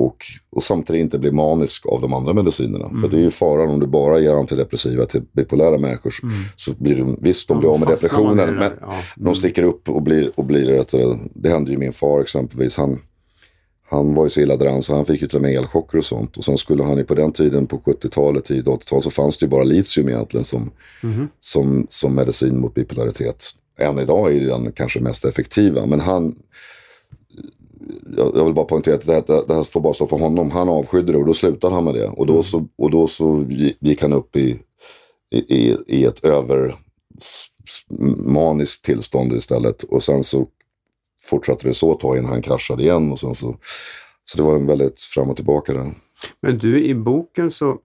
och, 0.05 0.25
och 0.51 0.63
samtidigt 0.63 0.99
inte 0.99 1.19
blir 1.19 1.31
manisk 1.31 1.85
av 1.85 2.01
de 2.01 2.13
andra 2.13 2.33
medicinerna. 2.33 2.89
För 3.01 3.07
det 3.07 3.17
är 3.17 3.21
ju 3.21 3.31
faran 3.31 3.69
om 3.69 3.79
du 3.79 3.87
bara 3.87 4.19
ger 4.19 4.31
antidepressiva 4.31 5.05
till 5.05 5.21
bipolära 5.31 5.77
människor. 5.77 6.13
Så 6.55 6.73
blir 6.73 6.95
du, 6.95 7.17
visst, 7.21 7.47
de 7.47 7.59
blir 7.59 7.69
av 7.69 7.79
med 7.79 7.87
depressionen, 7.87 8.47
det 8.47 8.53
men 8.53 8.71
ja. 8.81 8.93
de 9.15 9.35
sticker 9.35 9.63
upp 9.63 9.89
och 9.89 10.01
blir, 10.01 10.31
och 10.35 10.45
blir 10.45 10.85
du, 10.91 11.17
det 11.33 11.49
hände 11.49 11.71
ju 11.71 11.77
min 11.77 11.93
far 11.93 12.21
exempelvis. 12.21 12.77
Han, 12.77 12.99
han 13.89 14.13
var 14.13 14.23
ju 14.23 14.29
så 14.29 14.39
illa 14.39 14.57
däran 14.57 14.81
så 14.81 14.95
han 14.95 15.05
fick 15.05 15.21
ju 15.21 15.27
till 15.27 15.37
och 15.37 15.41
med 15.41 15.55
elchocker 15.55 15.97
och 15.97 16.05
sånt. 16.05 16.37
Och 16.37 16.45
sen 16.45 16.57
skulle 16.57 16.83
han 16.83 16.97
ju 16.97 17.03
på 17.03 17.15
den 17.15 17.31
tiden 17.31 17.67
på 17.67 17.77
70-talet, 17.77 18.45
tidigt 18.45 18.65
80-tal 18.65 19.01
så 19.01 19.11
fanns 19.11 19.37
det 19.37 19.45
ju 19.45 19.49
bara 19.49 19.63
litium 19.63 20.09
egentligen 20.09 20.43
som, 20.43 20.71
som, 21.39 21.87
som 21.89 22.15
medicin 22.15 22.59
mot 22.59 22.73
bipolaritet. 22.73 23.45
Än 23.79 23.99
idag 23.99 24.35
är 24.35 24.47
den 24.47 24.71
kanske 24.71 24.99
mest 24.99 25.25
effektiva. 25.25 25.85
Men 25.85 25.99
han, 25.99 26.35
jag, 28.35 28.45
vill 28.45 28.53
bara 28.53 28.65
poängtera 28.65 28.95
att 28.95 29.05
det, 29.05 29.13
här- 29.13 29.47
det, 29.47 29.53
här 29.53 29.63
får 29.63 29.81
bara 29.81 29.93
stå 29.93 30.07
för 30.07 30.17
honom. 30.17 30.51
Han 30.51 30.69
avskydde 30.69 31.11
det 31.11 31.17
och 31.17 31.25
då 31.25 31.33
slutade 31.33 31.75
han 31.75 31.83
med 31.83 31.93
det. 31.93 32.07
Och 32.07 32.25
då 32.25 32.43
så, 32.43 32.67
och 32.77 32.91
då 32.91 33.07
så 33.07 33.45
gick 33.79 34.01
han 34.01 34.13
upp 34.13 34.35
i, 34.35 34.59
i, 35.31 35.77
i- 35.87 36.05
ett 36.05 36.25
över 36.25 36.75
s- 37.17 37.45
s- 37.63 37.97
maniskt 38.25 38.85
tillstånd 38.85 39.33
istället. 39.33 39.83
Och 39.83 40.03
sen 40.03 40.23
så 40.23 40.47
fortsatte 41.23 41.67
det 41.67 41.73
så 41.73 41.93
ett 41.93 41.99
tag 41.99 42.17
innan 42.17 42.31
han 42.31 42.41
kraschade 42.41 42.83
igen. 42.83 43.11
Och 43.11 43.19
sen 43.19 43.35
så, 43.35 43.55
så 44.25 44.37
det 44.37 44.43
var 44.43 44.55
en 44.55 44.65
väldigt 44.67 44.99
fram 45.01 45.29
och 45.29 45.35
tillbaka 45.35 45.73
där. 45.73 45.93
Men 46.41 46.57
du, 46.57 46.83
i 46.83 46.95
boken 46.95 47.49
så, 47.49 47.77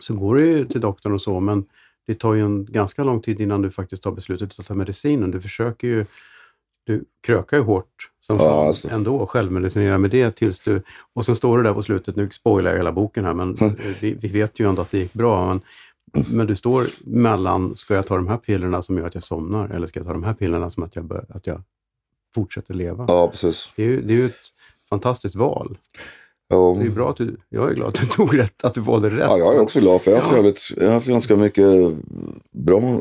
så 0.00 0.14
går 0.14 0.34
du 0.34 0.46
ju 0.46 0.64
till 0.68 0.80
doktorn 0.80 1.12
och 1.14 1.20
så, 1.22 1.40
men 1.40 1.64
det 2.06 2.14
tar 2.14 2.34
ju 2.34 2.40
en 2.44 2.64
ganska 2.64 3.04
lång 3.04 3.20
tid 3.22 3.40
innan 3.40 3.62
du 3.62 3.70
faktiskt 3.70 4.02
tar 4.02 4.12
beslutet 4.12 4.58
att 4.58 4.66
ta 4.66 4.74
medicinen. 4.74 5.30
Du 5.30 5.40
försöker 5.40 5.88
ju, 5.88 6.06
du 6.84 7.04
krökar 7.22 7.56
ju 7.56 7.62
hårt 7.62 8.10
som 8.20 8.36
Ja, 8.36 8.42
fan 8.42 8.66
alltså. 8.66 8.88
ändå, 8.88 9.26
självmedicinera 9.26 9.98
med 9.98 10.10
det 10.10 10.30
tills 10.36 10.60
du... 10.60 10.82
Och 11.14 11.26
sen 11.26 11.36
står 11.36 11.58
det 11.58 11.64
där 11.64 11.74
på 11.74 11.82
slutet, 11.82 12.16
nu 12.16 12.30
spoilar 12.30 12.70
jag 12.70 12.78
hela 12.78 12.92
boken 12.92 13.24
här, 13.24 13.34
men 13.34 13.56
eh, 13.60 13.72
vi, 14.00 14.12
vi 14.14 14.28
vet 14.28 14.60
ju 14.60 14.68
ändå 14.68 14.82
att 14.82 14.90
det 14.90 14.98
gick 14.98 15.12
bra. 15.12 15.46
Men, 15.46 15.60
men 16.32 16.46
du 16.46 16.56
står 16.56 16.84
mellan, 17.04 17.76
ska 17.76 17.94
jag 17.94 18.06
ta 18.06 18.16
de 18.16 18.28
här 18.28 18.36
pillerna 18.36 18.82
som 18.82 18.98
gör 18.98 19.06
att 19.06 19.14
jag 19.14 19.24
somnar 19.24 19.68
eller 19.68 19.86
ska 19.86 20.00
jag 20.00 20.06
ta 20.06 20.12
de 20.12 20.24
här 20.24 20.34
pillerna 20.34 20.70
som 20.70 20.82
att 20.82 20.96
jag, 20.96 21.04
bör, 21.04 21.26
att 21.28 21.46
jag 21.46 21.62
fortsätter 22.34 22.74
leva? 22.74 23.04
Ja, 23.08 23.28
precis. 23.28 23.70
Det 23.76 23.82
är 23.82 23.86
ju, 23.86 24.02
det 24.02 24.12
är 24.12 24.16
ju 24.16 24.26
ett 24.26 24.40
fantastiskt 24.90 25.34
val. 25.36 25.76
Ja, 26.48 26.76
Det 26.80 26.86
är 26.86 26.90
bra 26.90 27.10
att 27.10 27.16
du, 27.16 27.36
jag 27.48 27.70
är 27.70 27.74
glad 27.74 27.88
att 27.88 27.94
du 27.94 28.06
tog 28.06 28.38
rätt, 28.38 28.64
att 28.64 28.74
du 28.74 28.80
valde 28.80 29.10
rätt. 29.10 29.18
Ja, 29.28 29.38
jag 29.38 29.54
är 29.54 29.60
också 29.60 29.80
glad 29.80 30.02
för 30.02 30.10
jag 30.10 30.18
har 30.18 30.22
haft, 30.22 30.32
Ja. 30.32 30.36
jävligt, 30.36 30.60
jag 30.76 30.86
har 30.86 30.92
haft 30.94 31.06
ganska 31.06 31.36
mycket 31.36 31.66
bra 32.52 33.00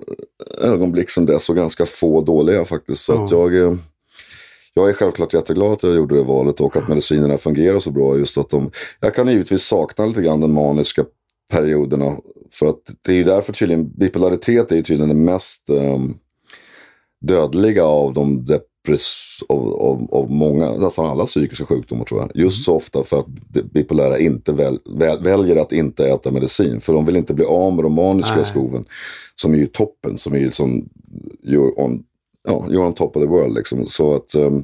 ögonblick 0.61 1.09
som 1.09 1.25
dess 1.25 1.49
och 1.49 1.55
ganska 1.55 1.85
få 1.85 2.21
dåliga 2.21 2.65
faktiskt. 2.65 3.01
Så 3.03 3.23
att 3.23 3.31
Ja. 3.31 3.37
jag, 3.37 3.55
eh, 3.55 3.75
jag 4.73 4.89
är 4.89 4.93
självklart 4.93 5.33
jätteglad 5.33 5.71
att 5.71 5.83
jag 5.83 5.95
gjorde 5.95 6.15
det 6.15 6.23
valet 6.23 6.61
och 6.61 6.75
att 6.77 6.87
medicinerna 6.87 7.37
fungerar 7.37 7.79
så 7.79 7.91
bra. 7.91 8.17
Just 8.17 8.37
att 8.37 8.49
de, 8.49 8.71
jag 8.99 9.15
kan 9.15 9.27
givetvis 9.27 9.63
sakna 9.63 10.05
lite 10.05 10.21
grann 10.21 10.41
den 10.41 10.53
maniska 10.53 11.05
perioderna. 11.51 12.15
För 12.51 12.67
att 12.67 12.79
det 13.01 13.11
är 13.11 13.15
ju 13.15 13.23
därför 13.23 13.53
tydligen, 13.53 13.89
bipolaritet 13.97 14.71
är 14.71 14.75
ju 14.75 14.81
tydligen 14.81 15.09
det 15.09 15.23
mest 15.31 15.69
ehm, 15.69 16.13
dödliga 17.21 17.83
av 17.85 18.13
de 18.13 18.45
depress, 18.45 18.67
av, 19.47 19.73
av, 19.73 20.07
av 20.11 20.31
många, 20.31 20.71
nästan 20.71 21.05
alla 21.05 21.25
psykiska 21.25 21.65
sjukdomar 21.65 22.05
tror 22.05 22.21
jag. 22.21 22.31
Just 22.35 22.65
så 22.65 22.75
ofta 22.75 23.03
för 23.03 23.19
att 23.19 23.27
bipolära 23.73 24.19
inte 24.19 24.51
väl, 24.51 24.79
väl, 24.85 25.23
väljer 25.23 25.55
att 25.55 25.71
inte 25.71 26.07
äta 26.07 26.31
medicin. 26.31 26.81
För 26.81 26.93
de 26.93 27.05
vill 27.05 27.15
inte 27.15 27.33
bli 27.33 27.45
av 27.45 27.73
med 27.73 27.85
de 27.85 27.93
maniska 27.93 28.35
Nej. 28.35 28.45
skoven. 28.45 28.85
Som 29.35 29.53
är 29.53 29.57
ju 29.57 29.65
toppen, 29.65 30.17
som 30.17 30.33
är 30.33 30.37
ju 30.37 30.51
som 30.51 30.89
you're 31.43 31.73
on, 31.75 32.03
ja, 32.47 32.65
you're 32.69 32.85
on 32.85 32.93
top 32.93 33.15
of 33.15 33.23
the 33.23 33.29
world 33.29 33.55
liksom. 33.55 33.87
Så 33.87 34.15
att, 34.15 34.35
ehm, 34.35 34.63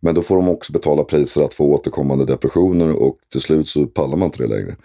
men 0.00 0.14
då 0.14 0.22
får 0.22 0.36
de 0.36 0.48
också 0.48 0.72
betala 0.72 1.04
priser 1.04 1.42
att 1.42 1.54
få 1.54 1.64
återkommande 1.64 2.24
depressioner 2.24 2.92
och 2.92 3.18
till 3.32 3.40
slut 3.40 3.68
så 3.68 3.86
pallar 3.86 4.16
man 4.16 4.26
inte 4.26 4.42
det 4.42 4.48
längre. 4.48 4.76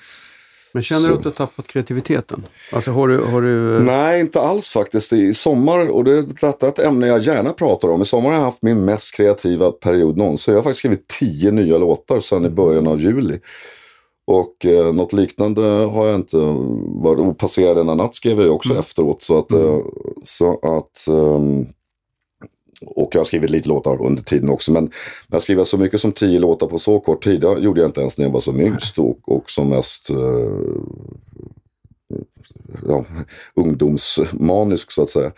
Men 0.73 0.84
känner 0.84 1.01
du 1.01 1.07
Så. 1.07 1.13
att 1.13 1.23
du 1.23 1.29
har 1.29 1.34
tappat 1.34 1.67
kreativiteten? 1.67 2.45
Alltså 2.71 2.91
har 2.91 3.07
du... 3.07 3.23
Har 3.23 3.41
du 3.41 3.79
Nej, 3.79 4.19
inte 4.21 4.41
alls 4.41 4.69
faktiskt. 4.69 5.13
I 5.13 5.34
sommar, 5.34 5.88
och 5.89 6.03
det, 6.03 6.21
detta 6.21 6.65
är 6.65 6.71
ett 6.71 6.79
ämne 6.79 7.07
jag 7.07 7.21
gärna 7.21 7.53
pratar 7.53 7.88
om. 7.89 8.01
I 8.01 8.05
sommar 8.05 8.29
har 8.29 8.38
jag 8.38 8.43
haft 8.43 8.62
min 8.62 8.86
mest 8.86 9.15
kreativa 9.15 9.71
period 9.71 10.17
någonsin. 10.17 10.51
Jag 10.53 10.57
har 10.57 10.63
faktiskt 10.63 10.79
skrivit 10.79 11.07
tio 11.07 11.51
nya 11.51 11.77
låtar 11.77 12.19
sedan 12.19 12.45
i 12.45 12.49
början 12.49 12.88
av 12.88 13.01
juli. 13.01 13.39
Och 14.27 14.65
eh, 14.65 14.93
något 14.93 15.13
liknande 15.13 15.62
har 15.62 16.07
jag 16.07 16.15
inte 16.15 16.38
varit. 17.03 17.19
Och 17.19 17.38
Passerade 17.38 17.79
denna 17.79 17.95
natt 17.95 18.15
skrev 18.15 18.41
jag 18.41 18.55
också 18.55 18.77
efteråt. 18.79 19.21
Så 19.21 19.39
att, 19.39 19.51
eh, 19.51 19.77
så 20.23 20.53
att 20.53 21.07
ehm, 21.07 21.65
och 22.86 23.10
jag 23.12 23.20
har 23.20 23.26
skrivit 23.26 23.50
lite 23.50 23.70
låtar 23.70 24.06
under 24.06 24.24
tiden 24.24 24.50
också. 24.50 24.72
Men 24.72 24.91
men 25.28 25.38
att 25.38 25.44
skriva 25.44 25.65
så 25.65 25.78
mycket 25.78 26.02
som 26.02 26.12
tio 26.12 26.39
låtar 26.39 26.67
på 26.67 26.80
så 26.80 27.00
kort 27.00 27.24
tid, 27.24 27.41
det 27.41 27.60
gjorde 27.60 27.82
jag 27.82 27.88
inte 27.88 28.02
ens 28.02 28.17
när 28.17 28.26
jag 28.26 28.32
var 28.32 28.39
som 28.39 28.62
yngst 28.62 29.00
och, 29.00 29.20
och 29.30 29.50
som 29.50 29.70
mest 29.70 30.10
eh, 30.10 30.17
ja, 32.88 33.06
ungdomsmanisk 33.56 34.91
så 34.91 35.04
att 35.04 35.10
säga. 35.10 35.32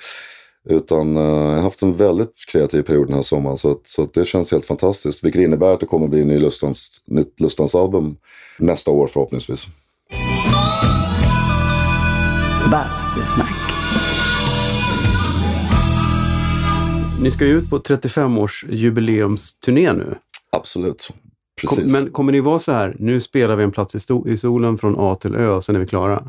Utan 0.69 1.17
eh, 1.17 1.23
jag 1.23 1.55
har 1.55 1.61
haft 1.61 1.81
en 1.81 1.93
väldigt 1.93 2.45
kreativ 2.51 2.81
period 2.81 3.07
den 3.07 3.15
här 3.15 3.21
sommaren 3.21 3.57
så, 3.57 3.71
att, 3.71 3.87
så 3.87 4.03
att 4.03 4.13
det 4.13 4.25
känns 4.25 4.51
helt 4.51 4.65
fantastiskt. 4.65 5.23
Vilket 5.23 5.41
innebär 5.41 5.73
att 5.73 5.79
det 5.79 5.85
kommer 5.85 6.07
bli 6.07 6.21
en 6.21 6.27
ny 6.27 6.39
Lustans, 6.39 7.01
nytt 7.05 7.39
Lustans-album 7.39 8.15
nästa 8.59 8.91
år 8.91 9.07
förhoppningsvis. 9.07 9.67
Bastusnack. 12.71 13.42
Ni 17.23 17.31
ska 17.31 17.45
ju 17.45 17.57
ut 17.57 17.69
på 17.69 17.79
35-års 17.79 18.65
jubileumsturné 18.69 19.93
nu. 19.93 20.15
Absolut. 20.51 21.09
Precis. 21.61 21.93
men 21.93 22.11
kommer 22.11 22.31
ni 22.31 22.39
vara 22.39 22.59
så 22.59 22.71
här, 22.71 22.95
nu 22.99 23.21
spelar 23.21 23.55
vi 23.55 23.63
en 23.63 23.71
plats 23.71 23.95
i, 23.95 23.99
i 24.31 24.37
solen 24.37 24.77
från 24.77 24.95
A 24.97 25.15
till 25.15 25.35
Ö 25.35 25.47
och 25.49 25.63
sen 25.63 25.75
är 25.75 25.79
vi 25.79 25.87
klara? 25.87 26.23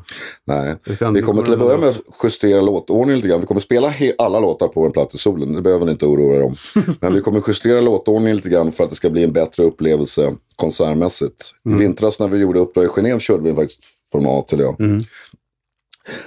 Nej. 0.47 0.77
Utan 0.87 1.15
Vi 1.15 1.23
kommer 1.23 1.43
till 1.43 1.53
att 1.53 1.59
börja 1.59 1.79
med 1.79 1.89
att- 1.89 2.01
justera 2.25 2.61
låtordningen 2.61 3.17
lite 3.17 3.29
grann. 3.29 3.41
Vi 3.41 3.47
kommer 3.47 3.61
spela 3.61 3.93
alla 4.19 4.41
låtar 4.41 4.69
på 4.69 4.87
en 4.87 4.93
plats 4.93 5.15
i 5.15 5.19
solen. 5.19 5.53
Det 5.53 5.63
behöver 5.63 5.87
ni 5.87 5.93
inte 5.93 6.07
oroa 6.07 6.37
er 6.37 6.43
om. 6.45 6.55
Men 7.01 7.15
vi 7.15 7.21
kommer 7.21 7.43
justera 7.47 7.81
låtordningen 7.81 8.37
lite 8.37 8.49
grann 8.49 8.73
för 8.73 8.85
att 8.85 8.91
det 8.91 8.97
ska 8.97 9.11
bli 9.11 9.25
en 9.25 9.33
bättre 9.33 9.63
upplevelse 9.65 10.35
konsertmässigt. 10.57 11.53
I 11.69 11.73
vintras 11.79 12.21
när 12.21 12.29
vi 12.29 12.39
gjorde 12.39 12.61
Uppdrag 12.61 12.85
i 12.85 12.89
Genève 12.89 13.19
körde 13.19 13.43
vi 13.43 13.55
faktiskt 13.55 13.85
från 14.13 14.27
A 14.27 14.45
till 14.49 14.61
Ö. 14.61 14.73
Mm. 14.79 15.03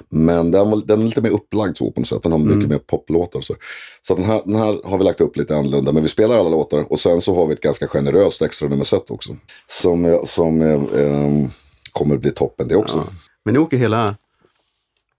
Men 0.10 0.52
den, 0.52 0.86
den 0.86 1.02
är 1.02 1.06
lite 1.06 1.22
mer 1.22 1.30
upplagd 1.30 1.78
så 1.78 1.92
på 1.92 2.00
något 2.00 2.08
sätt. 2.08 2.24
Den 2.24 2.32
har 2.32 2.40
mycket 2.40 2.70
mer 2.70 2.78
poplåtar. 2.78 3.42
Så, 3.42 3.56
så 4.02 4.16
den, 4.16 4.24
här, 4.24 4.42
den 4.46 4.56
här 4.56 4.82
har 4.84 4.98
vi 4.98 5.04
lagt 5.04 5.22
upp 5.22 5.38
lite 5.38 5.56
annorlunda. 5.56 5.92
Men 5.92 6.04
vi 6.04 6.10
spelar 6.10 6.38
alla 6.38 6.50
låtar. 6.50 6.92
Och 6.92 7.00
sen 7.00 7.22
så 7.22 7.36
har 7.36 7.48
vi 7.48 7.54
ett 7.54 7.62
ganska 7.62 7.88
generöst 7.88 8.42
extra 8.42 8.70
nummer 8.70 8.84
set 8.84 9.12
också. 9.12 9.36
Som, 9.68 10.22
som 10.26 10.62
ehm, 10.62 11.48
kommer 11.92 12.18
bli 12.18 12.32
toppen 12.32 12.68
det 12.68 12.76
också. 12.76 12.98
Ja. 12.98 13.06
Men 13.46 13.54
ni 13.54 13.60
åker 13.60 13.78
hela, 13.78 14.16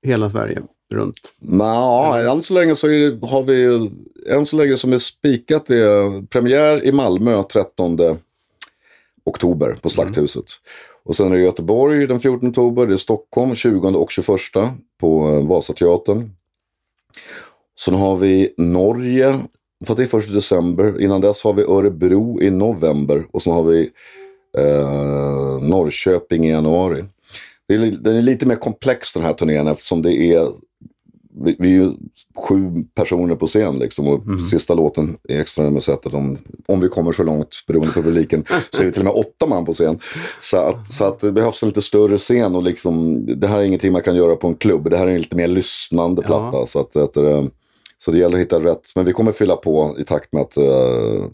hela 0.02 0.30
Sverige 0.30 0.62
runt? 0.90 1.34
Nå, 1.38 2.14
än 2.14 2.42
så 2.42 2.54
länge 2.54 2.76
så 2.76 2.88
är 2.88 3.26
har 3.26 3.42
vi, 3.42 3.90
än 4.30 4.46
så 4.46 4.56
länge 4.56 4.76
som 4.76 4.92
är 4.92 4.98
spikat 4.98 5.70
är 5.70 6.26
premiär 6.26 6.84
i 6.84 6.92
Malmö 6.92 7.42
13 7.42 7.98
oktober 9.24 9.78
på 9.82 9.90
Slakthuset. 9.90 10.44
Och 11.08 11.16
sen 11.16 11.32
är 11.32 11.36
det 11.36 11.42
Göteborg 11.42 12.06
den 12.06 12.20
14 12.20 12.48
oktober, 12.48 12.86
det 12.86 12.92
är 12.92 12.96
Stockholm 12.96 13.54
20 13.54 13.88
och 13.88 14.10
21 14.10 14.28
på 15.00 15.28
eh, 15.28 15.48
Vasateatern. 15.48 16.30
Sen 17.80 17.94
har 17.94 18.16
vi 18.16 18.54
Norge, 18.56 19.38
för 19.86 19.94
det 19.94 20.02
är 20.02 20.06
först 20.06 20.30
i 20.30 20.32
december. 20.32 21.00
Innan 21.00 21.20
dess 21.20 21.44
har 21.44 21.52
vi 21.52 21.62
Örebro 21.62 22.42
i 22.42 22.50
november 22.50 23.26
och 23.30 23.42
sen 23.42 23.52
har 23.52 23.62
vi 23.62 23.90
eh, 24.58 25.62
Norrköping 25.62 26.46
i 26.46 26.50
januari. 26.50 27.04
Det 27.68 27.74
är, 27.74 27.78
den 27.78 28.16
är 28.16 28.22
lite 28.22 28.46
mer 28.46 28.56
komplex 28.56 29.14
den 29.14 29.22
här 29.22 29.32
turnén 29.32 29.66
eftersom 29.66 30.02
det 30.02 30.14
är 30.14 30.48
vi, 31.44 31.56
vi 31.58 31.68
är 31.68 31.72
ju 31.72 31.90
sju 32.36 32.84
personer 32.94 33.34
på 33.34 33.46
scen 33.46 33.78
liksom 33.78 34.06
och 34.08 34.22
sista 34.50 34.74
låten 34.74 35.16
i 35.28 35.36
extra 35.36 35.64
nummersättet 35.64 36.14
om, 36.14 36.38
om 36.66 36.80
vi 36.80 36.88
kommer 36.88 37.12
så 37.12 37.22
långt 37.22 37.64
beroende 37.66 37.92
på 37.92 38.02
publiken 38.02 38.44
så 38.70 38.82
är 38.82 38.86
vi 38.86 38.92
till 38.92 39.00
och 39.00 39.14
med 39.14 39.24
åtta 39.24 39.46
man 39.46 39.64
på 39.64 39.72
scen. 39.72 39.98
Så 40.40 40.56
att, 40.56 40.92
så 40.92 41.04
att 41.04 41.20
det 41.20 41.32
behövs 41.32 41.62
en 41.62 41.68
lite 41.68 41.82
större 41.82 42.18
scen 42.18 42.56
och 42.56 42.62
liksom 42.62 43.26
det 43.40 43.46
här 43.46 43.58
är 43.58 43.62
ingenting 43.62 43.92
man 43.92 44.02
kan 44.02 44.16
göra 44.16 44.36
på 44.36 44.46
en 44.46 44.54
klubb. 44.54 44.90
Det 44.90 44.96
här 44.96 45.06
är 45.06 45.10
en 45.14 45.20
lite 45.20 45.36
mer 45.36 45.48
lyssnande 45.48 46.22
Ja. 46.22 46.26
platta. 46.26 46.66
Så, 46.66 46.80
att, 46.80 46.96
att, 46.96 47.14
det- 47.14 47.50
så 47.98 48.10
det 48.10 48.18
gäller 48.18 48.36
att 48.36 48.42
hitta 48.42 48.60
rätt. 48.60 48.92
Men 48.94 49.04
vi 49.04 49.12
kommer 49.12 49.32
fylla 49.32 49.56
på 49.56 49.96
i 49.98 50.04
takt 50.04 50.32
med 50.32 50.42
att 50.42 50.56
eh, 50.56 51.24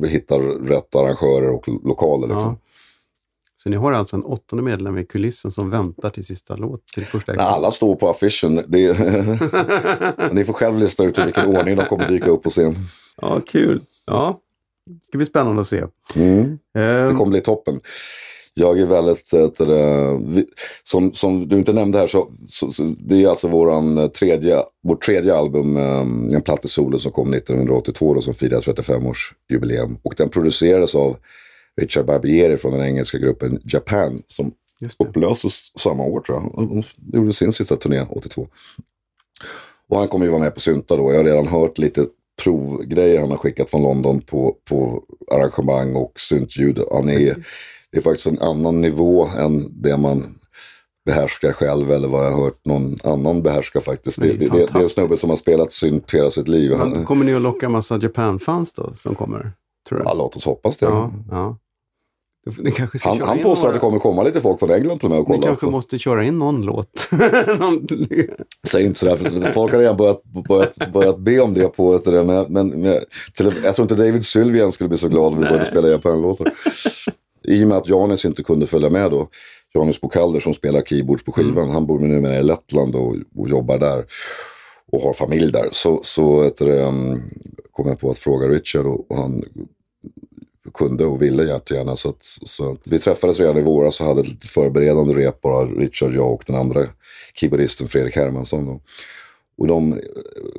vi 0.00 0.08
hittar 0.08 0.40
rätt 0.66 0.96
arrangörer 0.96 1.50
och 1.50 1.68
lo- 1.68 1.80
lokaler. 1.84 2.28
Liksom. 2.28 2.50
Ja. 2.50 2.56
Så 3.64 3.70
ni 3.70 3.76
har 3.76 3.92
alltså 3.92 4.16
en 4.16 4.24
åttonde 4.24 4.62
medlem 4.62 4.98
i 4.98 5.04
kulissen 5.04 5.50
som 5.50 5.70
väntar 5.70 6.10
till 6.10 6.24
sista 6.24 6.56
låt, 6.56 6.86
till 6.86 7.06
första 7.06 7.32
Nej, 7.32 7.46
alla 7.46 7.70
står 7.70 7.96
på 7.96 8.08
affischen. 8.08 8.64
Det 8.68 8.86
är, 8.86 10.32
ni 10.34 10.44
får 10.44 10.52
själv 10.52 10.78
lista 10.78 11.04
ut 11.04 11.18
i 11.18 11.24
vilken 11.24 11.46
ordning 11.46 11.76
de 11.76 11.86
kommer 11.86 12.08
dyka 12.08 12.30
upp 12.30 12.42
på 12.42 12.50
scen. 12.50 12.74
Ja, 13.16 13.40
kul. 13.40 13.80
Ja, 14.06 14.40
det 14.86 15.06
ska 15.06 15.18
bli 15.18 15.26
spännande 15.26 15.60
att 15.60 15.66
se. 15.66 15.84
Mm. 16.14 16.58
Det 16.74 16.80
Eh, 16.80 17.18
kommer 17.18 17.30
bli 17.30 17.40
toppen. 17.40 17.80
Jag 18.54 18.80
är 18.80 18.86
väldigt, 18.86 19.30
det, 19.30 20.18
vi, 20.26 20.46
som, 20.82 21.12
som 21.12 21.48
du 21.48 21.56
inte 21.56 21.72
nämnde 21.72 21.98
här, 21.98 22.06
så, 22.06 22.28
så, 22.48 22.70
så 22.70 22.94
det 22.98 23.24
är 23.24 23.28
alltså 23.28 23.48
våran 23.48 23.98
eh, 23.98 24.08
tredje, 24.08 24.62
vårt 24.82 25.02
tredje 25.02 25.34
album, 25.34 25.76
eh, 25.76 26.36
En 26.36 26.42
platt 26.42 26.64
i 26.64 26.68
solen 26.68 26.98
som 26.98 27.12
kom 27.12 27.34
1982 27.34 28.14
då, 28.14 28.20
som 28.20 28.34
firar 28.34 28.60
35-årsjubileum. 28.60 29.96
Och 30.02 30.14
den 30.16 30.28
producerades 30.28 30.94
av 30.94 31.16
Richard 31.80 32.06
Barbieri 32.06 32.56
från 32.56 32.72
den 32.72 32.82
engelska 32.82 33.18
gruppen 33.18 33.60
Japan 33.64 34.22
som 34.26 34.52
upplöstes 34.98 35.78
samma 35.78 36.04
år 36.04 36.20
tror 36.20 36.38
jag. 36.38 36.84
De 36.96 37.18
gjorde 37.18 37.32
sin 37.32 37.52
sista 37.52 37.76
turné 37.76 38.06
82. 38.10 38.48
Och 39.88 39.98
han 39.98 40.08
kommer 40.08 40.24
ju 40.24 40.30
vara 40.30 40.42
med 40.42 40.54
på 40.54 40.60
synta 40.60 40.96
då. 40.96 41.12
Jag 41.12 41.16
har 41.16 41.24
redan 41.24 41.46
hört 41.46 41.78
lite 41.78 42.06
provgrejer 42.42 43.20
han 43.20 43.30
har 43.30 43.36
skickat 43.36 43.70
från 43.70 43.82
London 43.82 44.20
på, 44.20 44.56
på 44.68 45.02
arrangemang 45.32 45.96
och 45.96 46.20
syntljud. 46.20 46.80
Han 46.92 47.08
är, 47.08 47.44
det 47.90 47.98
är 47.98 48.02
faktiskt 48.02 48.26
en 48.26 48.38
annan 48.38 48.80
nivå 48.80 49.28
än 49.38 49.82
det 49.82 49.96
man 49.96 50.34
behärskar 51.04 51.52
själv 51.52 51.90
eller 51.90 52.08
vad 52.08 52.26
jag 52.26 52.30
har 52.30 52.44
hört 52.44 52.64
någon 52.64 52.96
annan 53.04 53.42
behärska 53.42 53.80
faktiskt. 53.80 54.20
Det, 54.20 54.26
Det 54.26 54.44
är 54.44 54.50
det, 54.50 54.66
det, 54.72 54.78
är 54.78 54.82
en 54.82 54.88
snubbe 54.88 55.16
som 55.16 55.30
har 55.30 55.36
spelat 55.36 55.72
synt 55.72 56.14
hela 56.14 56.30
sitt 56.30 56.48
liv. 56.48 56.74
Han, 56.74 57.04
Kommer 57.04 57.24
ni 57.24 57.34
att 57.34 57.42
locka 57.42 57.68
massa 57.68 57.98
Japan-fans 57.98 58.72
då 58.72 58.94
som 58.94 59.14
kommer? 59.14 59.52
Tror 59.88 59.98
du? 59.98 60.04
ja, 60.04 60.14
låt 60.14 60.36
oss 60.36 60.44
hoppas 60.44 60.78
det. 60.78 60.86
ja, 60.86 61.12
ja. 61.30 61.58
Ni 62.58 62.70
kanske 62.70 62.98
ska 62.98 63.08
Han, 63.08 63.18
köra 63.18 63.26
han 63.28 63.38
påstår 63.42 63.54
några. 63.54 63.68
att 63.68 63.74
det 63.74 63.80
kommer 63.86 63.98
komma 63.98 64.22
lite 64.22 64.40
folk 64.40 64.60
från 64.60 64.70
England 64.70 64.98
till 64.98 65.06
och 65.06 65.10
med 65.10 65.20
och 65.20 65.28
Ni 65.28 65.34
kolla. 65.36 65.46
kanske 65.46 65.66
måste 65.66 65.98
köra 65.98 66.24
in 66.24 66.38
någon 66.38 66.62
låt. 66.62 67.08
Någon- 67.58 67.86
Säg 68.68 68.84
inte 68.84 68.98
sådär, 68.98 69.16
för 69.16 69.52
folk 69.52 69.72
har 69.72 69.78
redan 69.78 69.96
börjat, 69.96 70.22
börjat, 70.48 70.92
börjat 70.92 71.18
be 71.18 71.40
om 71.40 71.54
det 71.54 71.68
på 71.68 71.94
ett 71.94 72.06
men, 72.06 72.26
men, 72.26 72.68
men 72.68 72.98
till, 73.34 73.52
jag 73.64 73.74
tror 73.74 73.84
inte 73.84 73.94
David 73.94 74.24
Sylvian 74.26 74.72
skulle 74.72 74.88
bli 74.88 74.98
så 74.98 75.08
glad 75.08 75.32
om 75.32 75.38
vi 75.38 75.44
började 75.44 75.64
spela 75.64 75.88
japanlåtar. 75.88 76.52
I 77.48 77.64
och 77.64 77.68
med 77.68 77.78
att 77.78 77.88
Janis 77.88 78.24
inte 78.24 78.42
kunde 78.42 78.66
följa 78.66 78.90
med 78.90 79.10
då, 79.10 79.28
Janis 79.74 80.00
Bokalder 80.00 80.40
som 80.40 80.54
spelar 80.54 80.80
keyboards 80.82 81.24
på 81.24 81.32
skivan, 81.32 81.70
han 81.70 81.86
bor 81.86 81.98
numera 82.00 82.36
i 82.38 82.42
Lettland 82.42 82.96
och, 82.96 83.16
och 83.36 83.48
jobbar 83.48 83.78
där 83.78 84.04
och 84.92 85.00
har 85.00 85.12
familj 85.12 85.52
där. 85.52 85.68
Så, 85.70 86.00
så 86.02 86.50
du, 86.58 86.72
um, 86.72 87.20
kom 87.72 87.88
jag 87.88 88.00
på 88.00 88.10
att 88.10 88.18
fråga 88.18 88.48
Richard 88.48 88.86
och, 88.86 89.10
och 89.10 89.16
han 89.16 89.44
kunde 90.72 91.04
och 91.04 91.22
ville 91.22 91.44
jättegärna. 91.44 91.96
Så, 91.96 92.08
att, 92.08 92.22
så 92.22 92.72
att 92.72 92.80
vi 92.84 92.98
träffades 92.98 93.40
redan 93.40 93.58
i 93.58 93.62
våras 93.62 94.00
och 94.00 94.06
hade 94.06 94.20
ett 94.20 94.44
förberedande 94.44 95.14
rep 95.14 95.40
bara, 95.40 95.66
Richard, 95.66 96.14
jag 96.14 96.32
och 96.32 96.44
den 96.46 96.56
andra 96.56 96.86
keyboardisten 97.34 97.88
Fredrik 97.88 98.16
Hermansson. 98.16 98.68
Och, 98.68 98.82
och 99.58 99.66
de 99.66 99.92
eh, 99.92 99.98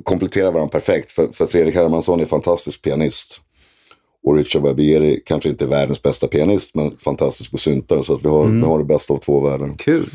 kompletterar 0.02 0.52
varandra 0.52 0.72
perfekt, 0.72 1.12
för, 1.12 1.28
för 1.32 1.46
Fredrik 1.46 1.74
Hermansson 1.74 2.20
är 2.20 2.24
fantastisk 2.24 2.82
pianist. 2.82 3.40
Och 4.22 4.36
Richard 4.36 4.62
Barbieri 4.62 5.22
kanske 5.26 5.48
inte 5.48 5.64
är 5.64 5.68
världens 5.68 6.02
bästa 6.02 6.28
pianist, 6.28 6.74
men 6.74 6.96
fantastisk 6.96 7.50
på 7.50 7.58
syntar. 7.58 8.02
Så 8.02 8.14
att 8.14 8.24
vi 8.24 8.28
har, 8.28 8.46
vi 8.46 8.62
har 8.62 8.78
det 8.78 8.84
bästa 8.84 9.14
av 9.14 9.18
två 9.18 9.40
världar. 9.40 9.74
Kul. 9.78 10.10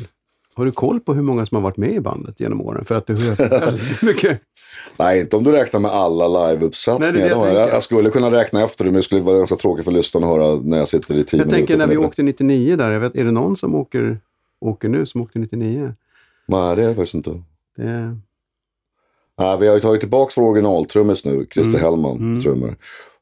Har 0.54 0.64
du 0.64 0.72
koll 0.72 1.00
på 1.00 1.14
hur 1.14 1.22
många 1.22 1.46
som 1.46 1.54
har 1.56 1.62
varit 1.62 1.76
med 1.76 1.92
i 1.92 2.00
bandet 2.00 2.40
genom 2.40 2.60
åren? 2.60 2.84
För 2.84 2.94
att 2.94 3.06
du 3.06 3.12
har 3.12 3.48
väldigt 3.60 4.02
mycket. 4.02 4.40
Nej, 4.96 5.20
inte 5.20 5.36
om 5.36 5.44
du 5.44 5.52
räknar 5.52 5.80
med 5.80 5.90
alla 5.90 6.28
Nej, 6.28 6.54
liveuppsättningar. 6.54 7.12
det 7.12 7.18
jag 7.20 7.28
Jag, 7.30 7.36
jag, 7.38 7.44
tänker. 7.56 7.72
jag 7.74 7.82
skulle 7.82 8.10
kunna 8.10 8.30
räkna 8.30 8.62
efter 8.64 8.84
det, 8.84 8.90
men 8.90 8.96
det 8.96 9.02
skulle 9.02 9.20
vara 9.20 9.36
ganska 9.38 9.56
tråkigt 9.56 9.84
för 9.84 9.92
lyssnarna 9.92 10.26
att 10.26 10.32
höra 10.32 10.60
när 10.64 10.78
jag 10.78 10.88
sitter 10.88 11.14
i 11.14 11.24
tio 11.24 11.40
Jag 11.40 11.50
tänker 11.50 11.56
minuter. 11.58 11.76
när 11.78 11.86
vi 11.86 11.94
för 11.94 12.00
det. 12.02 12.06
åkte 12.08 12.22
99 12.22 12.76
där, 12.76 12.92
jag 12.92 13.00
vet, 13.00 13.16
är 13.16 13.24
det 13.24 13.30
någon 13.30 13.56
som 13.56 13.74
åker, 13.74 14.18
åker 14.60 14.88
nu 14.88 15.06
som 15.06 15.20
åkte 15.20 15.38
99? 15.38 15.94
Nej, 16.46 16.76
det 16.76 16.82
är 16.84 16.88
det 16.88 16.94
faktiskt 16.94 17.14
inte. 17.14 17.30
Det. 17.76 18.16
Nej, 19.38 19.58
vi 19.60 19.66
har 19.66 19.74
ju 19.74 19.80
tagit 19.80 20.00
tillbaka 20.00 20.32
vår 20.40 20.48
originaltrummis 20.50 21.24
nu, 21.24 21.46
Christer 21.54 21.70
Mm. 21.78 21.80
Hellman, 21.80 22.40
trummor. 22.42 22.76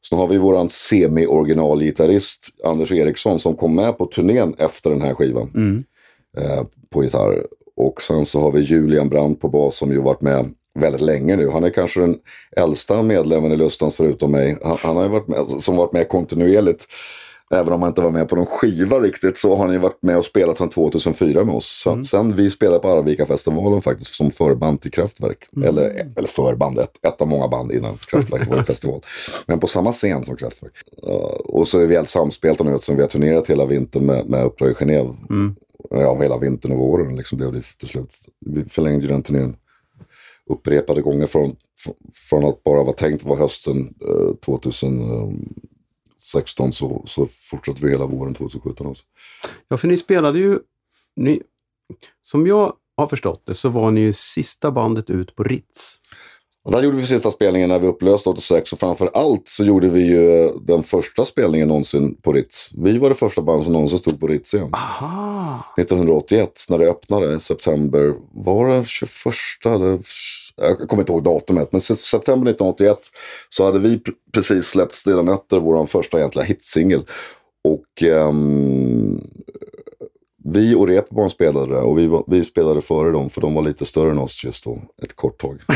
Sen 0.09 0.17
har 0.17 0.27
vi 0.27 0.37
våran 0.37 0.69
semi-originalgitarrist 0.69 2.49
Anders 2.63 2.91
Eriksson 2.91 3.39
som 3.39 3.55
kom 3.55 3.75
med 3.75 3.97
på 3.97 4.05
turnén 4.05 4.55
efter 4.57 4.89
den 4.89 5.01
här 5.01 5.13
skivan. 5.13 5.51
Mm 5.55 5.83
eh, 6.37 6.63
på 6.89 7.03
gitarr. 7.03 7.45
Och 7.75 8.01
sen 8.01 8.25
så 8.25 8.41
har 8.41 8.51
vi 8.51 8.61
Julian 8.61 9.09
Brandt 9.09 9.41
på 9.41 9.49
bas 9.49 9.77
som 9.77 9.91
ju 9.91 10.01
varit 10.01 10.21
med 10.21 10.53
väldigt 10.79 11.01
länge 11.01 11.35
nu. 11.35 11.49
Han 11.49 11.63
är 11.63 11.69
kanske 11.69 11.99
den 11.99 12.19
äldsta 12.57 13.01
medlemmen 13.01 13.51
i 13.51 13.55
Lustans 13.55 13.95
förutom 13.95 14.31
mig. 14.31 14.57
Han, 14.63 14.77
han 14.79 14.95
har 14.95 15.03
ju 15.03 15.09
varit 15.09 15.27
med, 15.27 15.47
som 15.59 15.75
varit 15.75 15.93
med 15.93 16.07
kontinuerligt. 16.07 16.87
Även 17.51 17.73
om 17.73 17.81
han 17.81 17.89
inte 17.89 18.01
var 18.01 18.11
med 18.11 18.29
på 18.29 18.35
någon 18.35 18.45
skiva 18.45 18.99
riktigt 18.99 19.37
så 19.37 19.55
har 19.55 19.71
ju 19.71 19.77
varit 19.77 20.01
med 20.01 20.17
och 20.17 20.25
spelat 20.25 20.57
sedan 20.57 20.69
2004 20.69 21.43
med 21.43 21.55
oss. 21.55 21.81
Så, 21.83 22.03
Sen 22.03 22.35
vi 22.35 22.49
spelade 22.49 22.79
på 22.79 22.89
Arvika-festivalen 22.89 23.81
faktiskt 23.81 24.15
som 24.15 24.31
förband 24.31 24.81
till 24.81 24.91
Kraftwerk. 24.91 25.47
Eller, 25.65 26.07
eller 26.15 26.27
förband, 26.27 26.79
ett, 26.79 27.05
ett 27.05 27.21
av 27.21 27.27
många 27.27 27.47
band 27.47 27.71
innan 27.71 27.97
Kraftwerk 27.97 28.49
var 28.49 28.57
en 28.57 28.63
festival. 28.73 29.01
Men 29.45 29.59
på 29.59 29.67
samma 29.67 29.91
scen 29.91 30.23
som 30.23 30.35
Kraftwerk. 30.35 30.73
Ja, 31.01 31.41
och 31.45 31.67
så 31.67 31.79
är 31.79 31.87
vi 31.87 31.95
helt 31.95 32.09
samspelta 32.09 32.63
nu 32.63 32.73
eftersom 32.75 32.95
vi 32.95 33.01
har 33.01 33.09
turnerat 33.09 33.47
hela 33.47 33.65
vintern 33.65 34.05
med, 34.05 34.29
med 34.29 34.45
Uppdrag 34.45 34.71
i 34.71 34.73
Genève. 34.73 35.15
Ja, 35.89 36.21
hela 36.21 36.37
vintern 36.37 36.71
och 36.71 36.77
våren 36.77 37.15
liksom 37.15 37.37
blev 37.37 37.53
det 37.53 37.61
till 37.77 37.87
slut. 37.87 38.15
Vi 38.45 38.65
förlängde 38.65 39.07
den 39.07 39.23
turnén 39.23 39.55
upprepade 40.49 41.01
gånger 41.01 41.25
från, 41.25 41.55
från 42.29 42.45
att 42.45 42.63
bara 42.63 42.83
vara 42.83 42.95
tänkt 42.95 43.25
vara 43.25 43.39
hösten 43.39 43.93
eh, 44.01 44.35
2016 46.31 46.71
så, 46.71 47.03
så 47.05 47.25
fortsatte 47.25 47.85
vi 47.85 47.91
hela 47.91 48.05
våren 48.05 48.33
2017 48.33 48.87
också. 48.87 49.03
Ja, 49.67 49.77
för 49.77 49.87
ni 49.87 49.97
spelade 49.97 50.39
ju... 50.39 50.59
Ni, 51.15 51.41
som 52.21 52.47
jag 52.47 52.73
har 52.97 53.07
förstått 53.07 53.43
det 53.45 53.53
så 53.53 53.69
var 53.69 53.91
ni 53.91 54.01
ju 54.01 54.13
sista 54.13 54.71
bandet 54.71 55.09
ut 55.09 55.35
på 55.35 55.43
Ritz. 55.43 56.01
Och 56.63 56.71
där 56.71 56.83
gjorde 56.83 56.97
vi 56.97 57.05
sista 57.05 57.31
spelningen 57.31 57.69
när 57.69 57.79
vi 57.79 57.87
upplöste 57.87 58.29
86 58.29 58.73
och 58.73 58.79
framför 58.79 59.09
allt 59.13 59.47
så 59.47 59.63
gjorde 59.63 59.89
vi 59.89 60.01
ju 60.01 60.45
eh, 60.45 60.51
den 60.55 60.83
första 60.83 61.25
spelningen 61.25 61.67
någonsin 61.67 62.15
på 62.21 62.33
Ritz. 62.33 62.71
Vi 62.77 62.97
var 62.97 63.09
det 63.09 63.15
första 63.15 63.41
band 63.41 63.63
som 63.63 63.73
någonsin 63.73 63.99
stod 63.99 64.19
på 64.19 64.27
Ritz 64.27 64.53
igen. 64.53 64.69
Aha! 64.73 65.73
1981 65.77 66.65
när 66.69 66.77
det 66.77 66.89
öppnade, 66.89 67.39
september, 67.39 68.13
var 68.33 68.69
det 68.69 68.85
21 68.85 69.15
eller 69.65 69.99
jag 70.61 70.89
kommer 70.89 71.03
inte 71.03 71.11
ihåg 71.11 71.23
datumet, 71.23 71.71
men 71.71 71.81
september 71.81 72.51
1981 72.51 72.99
så 73.49 73.65
hade 73.65 73.79
vi 73.79 73.97
pr- 73.97 74.13
precis 74.33 74.65
släppt 74.65 74.95
Stilla 74.95 75.21
nätter, 75.21 75.59
vår 75.59 75.85
första 75.85 76.17
egentliga 76.17 76.45
hitsingel. 76.45 77.05
Och 77.63 78.03
ehm, 78.03 79.21
vi 80.43 80.75
och 80.75 80.87
Reeperbahn 80.87 81.29
spelade 81.29 81.75
det 81.75 81.81
och 81.81 81.97
vi, 81.97 82.07
var, 82.07 82.23
vi 82.27 82.43
spelade 82.43 82.81
före 82.81 83.11
dem 83.11 83.29
för 83.29 83.41
de 83.41 83.53
var 83.53 83.61
lite 83.61 83.85
större 83.85 84.11
än 84.11 84.17
oss 84.17 84.43
just 84.43 84.63
då, 84.63 84.81
ett 85.03 85.15
kort 85.15 85.41
tag. 85.41 85.61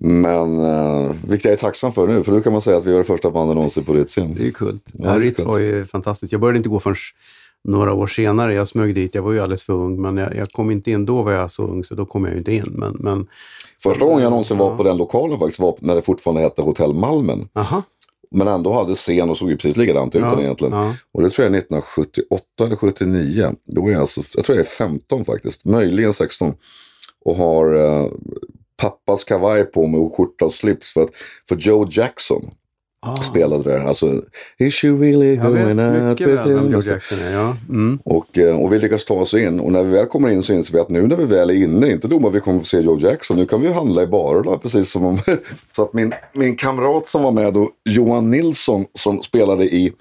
Men 0.00 0.60
eh, 0.60 1.12
vilket 1.28 1.44
jag 1.44 1.52
är 1.52 1.56
tacksam 1.56 1.92
för 1.92 2.06
nu, 2.06 2.24
för 2.24 2.32
nu 2.32 2.42
kan 2.42 2.52
man 2.52 2.60
säga 2.60 2.76
att 2.76 2.86
vi 2.86 2.90
var 2.90 2.98
det 2.98 3.04
första 3.04 3.30
bandet 3.30 3.56
någonsin 3.56 3.84
på 3.84 3.92
Ritz 3.92 4.18
igen. 4.18 4.34
Det 4.38 4.46
är 4.46 4.50
kul. 4.50 4.78
Ja, 4.92 5.18
Ritz 5.18 5.44
var 5.44 5.58
ju 5.58 5.84
fantastiskt. 5.84 6.32
Jag 6.32 6.40
började 6.40 6.56
inte 6.56 6.68
gå 6.68 6.80
förrän 6.80 6.96
några 7.66 7.92
år 7.92 8.06
senare. 8.06 8.54
Jag 8.54 8.68
smög 8.68 8.94
dit. 8.94 9.14
Jag 9.14 9.22
var 9.22 9.32
ju 9.32 9.40
alldeles 9.40 9.62
för 9.62 9.72
ung, 9.72 10.00
men 10.02 10.16
jag, 10.16 10.36
jag 10.36 10.52
kom 10.52 10.70
inte 10.70 10.90
in. 10.90 11.06
Då 11.06 11.22
var 11.22 11.32
jag 11.32 11.50
så 11.50 11.62
ung, 11.66 11.84
så 11.84 11.94
då 11.94 12.06
kom 12.06 12.24
jag 12.24 12.32
ju 12.32 12.38
inte 12.38 12.52
in. 12.52 12.66
Men, 12.68 12.96
men, 13.00 13.26
Första 13.82 14.04
gången 14.04 14.22
jag 14.22 14.30
någonsin 14.30 14.58
var 14.58 14.76
på 14.76 14.82
den 14.82 14.96
lokalen 14.96 15.38
faktiskt 15.38 15.60
var 15.60 15.76
när 15.80 15.94
det 15.94 16.02
fortfarande 16.02 16.42
hette 16.42 16.62
Hotell 16.62 16.94
Malmen. 16.94 17.48
Aha. 17.54 17.82
Men 18.30 18.48
ändå 18.48 18.72
hade 18.72 18.94
scen 18.94 19.30
och 19.30 19.36
såg 19.38 19.50
ju 19.50 19.56
precis 19.56 19.76
likadant 19.76 20.14
ut 20.14 20.20
Ja, 20.20 20.40
egentligen. 20.40 20.72
ja. 20.72 20.94
Och 21.12 21.22
det 21.22 21.30
tror 21.30 21.44
jag 21.46 21.54
är 21.54 21.58
1978 21.58 22.44
eller 22.60 22.76
79. 22.76 23.52
Då 23.64 23.86
är 23.88 23.92
jag, 23.92 24.00
alltså, 24.00 24.22
jag 24.34 24.44
tror 24.44 24.58
jag 24.58 24.66
är 24.66 24.70
15 24.70 25.24
faktiskt, 25.24 25.64
möjligen 25.64 26.12
16. 26.12 26.54
Och 27.24 27.36
har 27.36 27.74
eh, 27.74 28.06
pappas 28.76 29.24
kavaj 29.24 29.64
på 29.64 29.86
mig 29.86 30.00
och 30.00 30.16
skjorta 30.16 30.44
och 30.44 30.54
slips. 30.54 30.92
För, 30.92 31.02
att, 31.02 31.10
för 31.48 31.56
Joe 31.56 31.86
Jackson 31.90 32.50
Ah, 33.06 33.22
spelade 33.22 33.64
där. 33.64 33.80
Alltså, 33.80 34.22
is 34.58 34.74
she 34.74 34.88
really 34.88 35.36
going 35.36 35.80
out 35.80 36.20
with 36.20 36.48
him? 36.48 36.74
Alltså, 36.74 36.92
Jackson. 36.92 37.18
Ja. 37.32 37.56
Mm. 37.68 37.98
Och, 38.04 38.38
eh, 38.38 38.62
och 38.62 38.72
vi 38.72 38.78
lyckas 38.78 39.04
ta 39.04 39.14
oss 39.14 39.34
in. 39.34 39.60
Och 39.60 39.72
när 39.72 39.82
vi 39.82 39.90
väl 39.90 40.06
kommer 40.06 40.28
in 40.30 40.42
så 40.42 40.52
inser 40.52 40.72
vi 40.72 40.80
att 40.80 40.88
nu 40.88 41.06
när 41.06 41.16
vi 41.16 41.24
väl 41.24 41.50
är 41.50 41.54
inne, 41.54 41.90
inte 41.90 42.08
då 42.08 42.28
vi 42.28 42.40
kommer 42.40 42.58
få 42.58 42.64
se 42.64 42.80
Joe 42.80 42.98
Jackson, 42.98 43.36
nu 43.36 43.46
kan 43.46 43.60
vi 43.60 43.68
ju 43.68 43.74
handla 43.74 44.02
i 44.02 44.06
barerna 44.06 44.58
precis 44.58 44.90
som 44.90 45.04
om... 45.04 45.18
så 45.72 45.82
att 45.82 45.92
min, 45.92 46.12
min 46.32 46.56
kamrat 46.56 47.08
som 47.08 47.22
var 47.22 47.32
med 47.32 47.54
då, 47.54 47.70
Johan 47.84 48.30
Nilsson, 48.30 48.84
som 48.94 49.22
spelade 49.22 49.64
i 49.64 49.92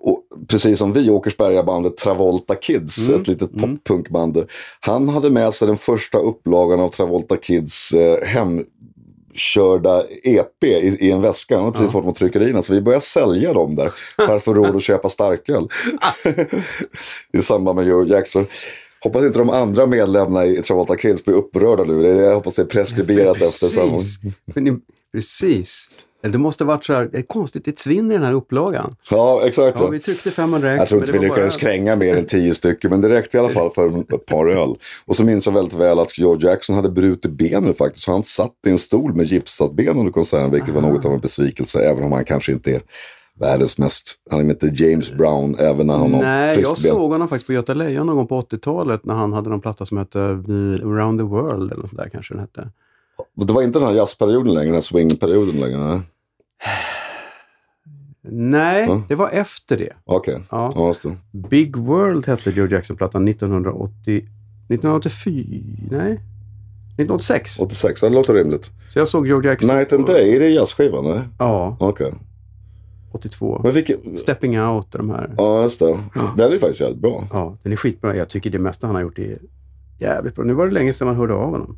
och, 0.00 0.22
precis 0.48 0.78
som 0.78 0.92
vi, 0.92 1.10
Åkersberga-bandet 1.10 1.96
Travolta 1.96 2.54
Kids, 2.54 3.08
Mm, 3.08 3.20
ett 3.20 3.28
litet 3.28 3.58
poppunkband. 3.58 4.46
Han 4.80 5.08
hade 5.08 5.30
med 5.30 5.54
sig 5.54 5.68
den 5.68 5.76
första 5.76 6.18
upplagan 6.18 6.80
av 6.80 6.88
Travolta 6.88 7.36
Kids 7.36 7.92
eh, 7.92 8.26
hemkörda 9.30 10.04
EP 10.24 10.64
i, 10.64 10.96
i 11.00 11.10
en 11.10 11.20
väska. 11.20 11.56
Han 11.56 11.64
hade 11.64 11.76
precis 11.76 11.92
fått 11.92 12.04
från 12.04 12.14
tryckerierna, 12.14 12.62
så 12.62 12.72
vi 12.72 12.80
började 12.80 13.04
sälja 13.04 13.52
dem 13.52 13.76
där 13.76 13.92
för 14.26 14.34
att 14.34 14.44
få 14.44 14.54
råd 14.54 14.76
att 14.76 14.82
köpa 14.82 15.08
starköl. 15.08 15.68
I 17.32 17.42
samband 17.42 17.76
med 17.76 17.86
Joe 17.86 18.04
Jackson. 18.04 18.46
Hoppas 19.02 19.24
inte 19.24 19.38
de 19.38 19.50
andra 19.50 19.86
medlemmarna 19.86 20.46
i 20.46 20.62
Travolta 20.62 20.96
Kids 20.96 21.24
blir 21.24 21.34
upprörda 21.34 21.84
nu. 21.84 22.06
Jag 22.06 22.34
hoppas 22.34 22.54
det 22.54 22.62
är 22.62 22.66
preskriberat 22.66 23.42
efter 23.42 23.66
samma. 23.66 24.00
Precis. 25.12 25.88
Det 26.22 26.38
måste 26.38 26.64
varit 26.64 26.84
så 26.84 26.92
här, 26.92 27.08
det 27.12 27.18
är 27.18 27.22
konstigt, 27.22 27.64
det 27.64 27.68
är 27.68 27.72
ett 27.72 27.78
svinn 27.78 28.10
i 28.10 28.14
den 28.14 28.22
här 28.22 28.32
upplagan. 28.32 28.96
Ja, 29.10 29.42
exakt. 29.44 29.80
Ja, 29.80 29.86
vi 29.88 29.98
tryckte 30.00 30.30
500 30.30 30.72
ex. 30.74 30.78
Jag 30.80 30.88
tror 30.88 31.00
inte 31.00 31.12
vi 31.12 31.18
lyckades 31.18 31.54
bara- 31.56 31.60
kränga 31.60 31.96
mer 31.96 32.16
än 32.16 32.24
tio 32.26 32.54
stycken, 32.54 32.90
men 32.90 33.00
det 33.00 33.08
räckte 33.08 33.36
i 33.36 33.40
alla 33.40 33.48
fall 33.48 33.70
för 33.70 34.14
ett 34.14 34.26
par 34.26 34.46
öl. 34.46 34.74
Och 35.06 35.16
så 35.16 35.24
minns 35.24 35.46
jag 35.46 35.52
väldigt 35.52 35.74
väl 35.74 35.98
att 35.98 36.18
Joe 36.18 36.38
Jackson 36.40 36.76
hade 36.76 36.90
brutit 36.90 37.30
benet 37.30 37.78
faktiskt. 37.78 38.06
Han 38.06 38.22
satt 38.22 38.52
i 38.66 38.70
en 38.70 38.78
stol 38.78 39.14
med 39.14 39.26
gipsat 39.26 39.72
ben 39.72 39.96
under 39.98 40.12
konserten, 40.12 40.50
vilket 40.50 40.74
var 40.74 40.80
något 40.82 41.04
av 41.04 41.12
en 41.12 41.20
besvikelse. 41.20 41.80
Även 41.80 42.04
om 42.04 42.12
han 42.12 42.24
kanske 42.24 42.52
inte 42.52 42.74
är 42.74 42.80
världens 43.40 43.78
mest, 43.78 44.14
han 44.30 44.40
är 44.40 44.44
inte 44.50 44.66
James 44.84 45.12
Brown, 45.12 45.56
även 45.58 45.86
när 45.86 45.94
han 45.98 46.14
har 46.14 46.22
Nej, 46.22 46.54
jag 46.56 46.64
ben. 46.64 46.76
såg 46.76 47.10
honom 47.12 47.28
faktiskt 47.28 47.46
på 47.46 47.52
Göta 47.52 47.74
Lejon 47.74 48.06
någon 48.06 48.16
gång 48.16 48.26
på 48.26 48.40
80-talet 48.42 49.04
när 49.04 49.14
han 49.14 49.32
hade 49.32 49.50
någon 49.50 49.60
platta 49.60 49.86
som 49.86 49.98
hette 49.98 50.18
The- 50.46 50.82
Around 50.84 51.18
the 51.20 51.24
World 51.24 51.72
eller 51.72 51.80
något 51.80 51.88
sånt 51.88 52.00
där 52.02 52.08
kanske 52.08 52.34
den 52.34 52.40
hette. 52.40 52.68
Det 53.34 53.52
var 53.52 53.62
inte 53.62 53.78
den 53.78 53.88
här 53.88 53.94
jazzperioden 53.94 54.54
längre, 54.54 54.66
den 54.66 54.74
här 54.74 54.80
swingperioden 54.80 55.60
längre. 55.60 56.00
Nej. 58.22 58.84
Ja. 58.88 59.02
det 59.08 59.14
var 59.14 59.28
efter 59.30 59.76
det. 59.78 59.92
Okej, 60.04 60.42
Ja. 60.50 60.72
ja, 60.74 60.92
det. 61.02 61.16
Big 61.48 61.76
World 61.76 62.26
hette 62.26 62.50
Joe 62.50 62.66
Jackson-plattan 62.68 63.28
1980... 63.28 64.16
1984? 64.68 65.44
Nej? 65.90 66.12
1986. 66.12 67.60
86, 67.60 68.00
det 68.00 68.08
låter 68.08 68.34
rimligt. 68.34 68.70
Så 68.88 68.98
jag 68.98 69.08
såg 69.08 69.26
George 69.26 69.50
Jackson. 69.50 69.76
Night 69.76 69.92
and 69.92 70.06
Day, 70.06 70.36
är 70.36 70.40
det 70.40 70.48
jazzskivan? 70.48 71.04
Nej? 71.04 71.20
Ja, 71.38 71.76
Okej. 71.80 72.12
82. 73.12 73.60
Men 73.64 73.72
vilken... 73.72 74.16
Stepping 74.16 74.60
Out 74.60 74.94
och 74.94 74.98
de 74.98 75.10
här. 75.10 75.34
Ja, 75.38 75.62
just 75.62 75.80
det. 75.80 75.98
Ja. 76.14 76.34
Den 76.36 76.52
är 76.52 76.58
faktiskt 76.58 76.80
jävligt 76.80 77.00
bra. 77.00 77.24
Ja, 77.32 77.56
den 77.62 77.72
är 77.72 77.76
skitbra. 77.76 78.16
Jag 78.16 78.28
tycker 78.28 78.50
det 78.50 78.58
mesta 78.58 78.86
han 78.86 78.96
har 78.96 79.02
gjort 79.02 79.18
är 79.18 79.38
jävligt 79.98 80.34
bra. 80.34 80.44
Nu 80.44 80.52
var 80.52 80.66
det 80.66 80.72
länge 80.72 80.94
sedan 80.94 81.06
man 81.06 81.16
hörde 81.16 81.34
av 81.34 81.50
honom. 81.50 81.76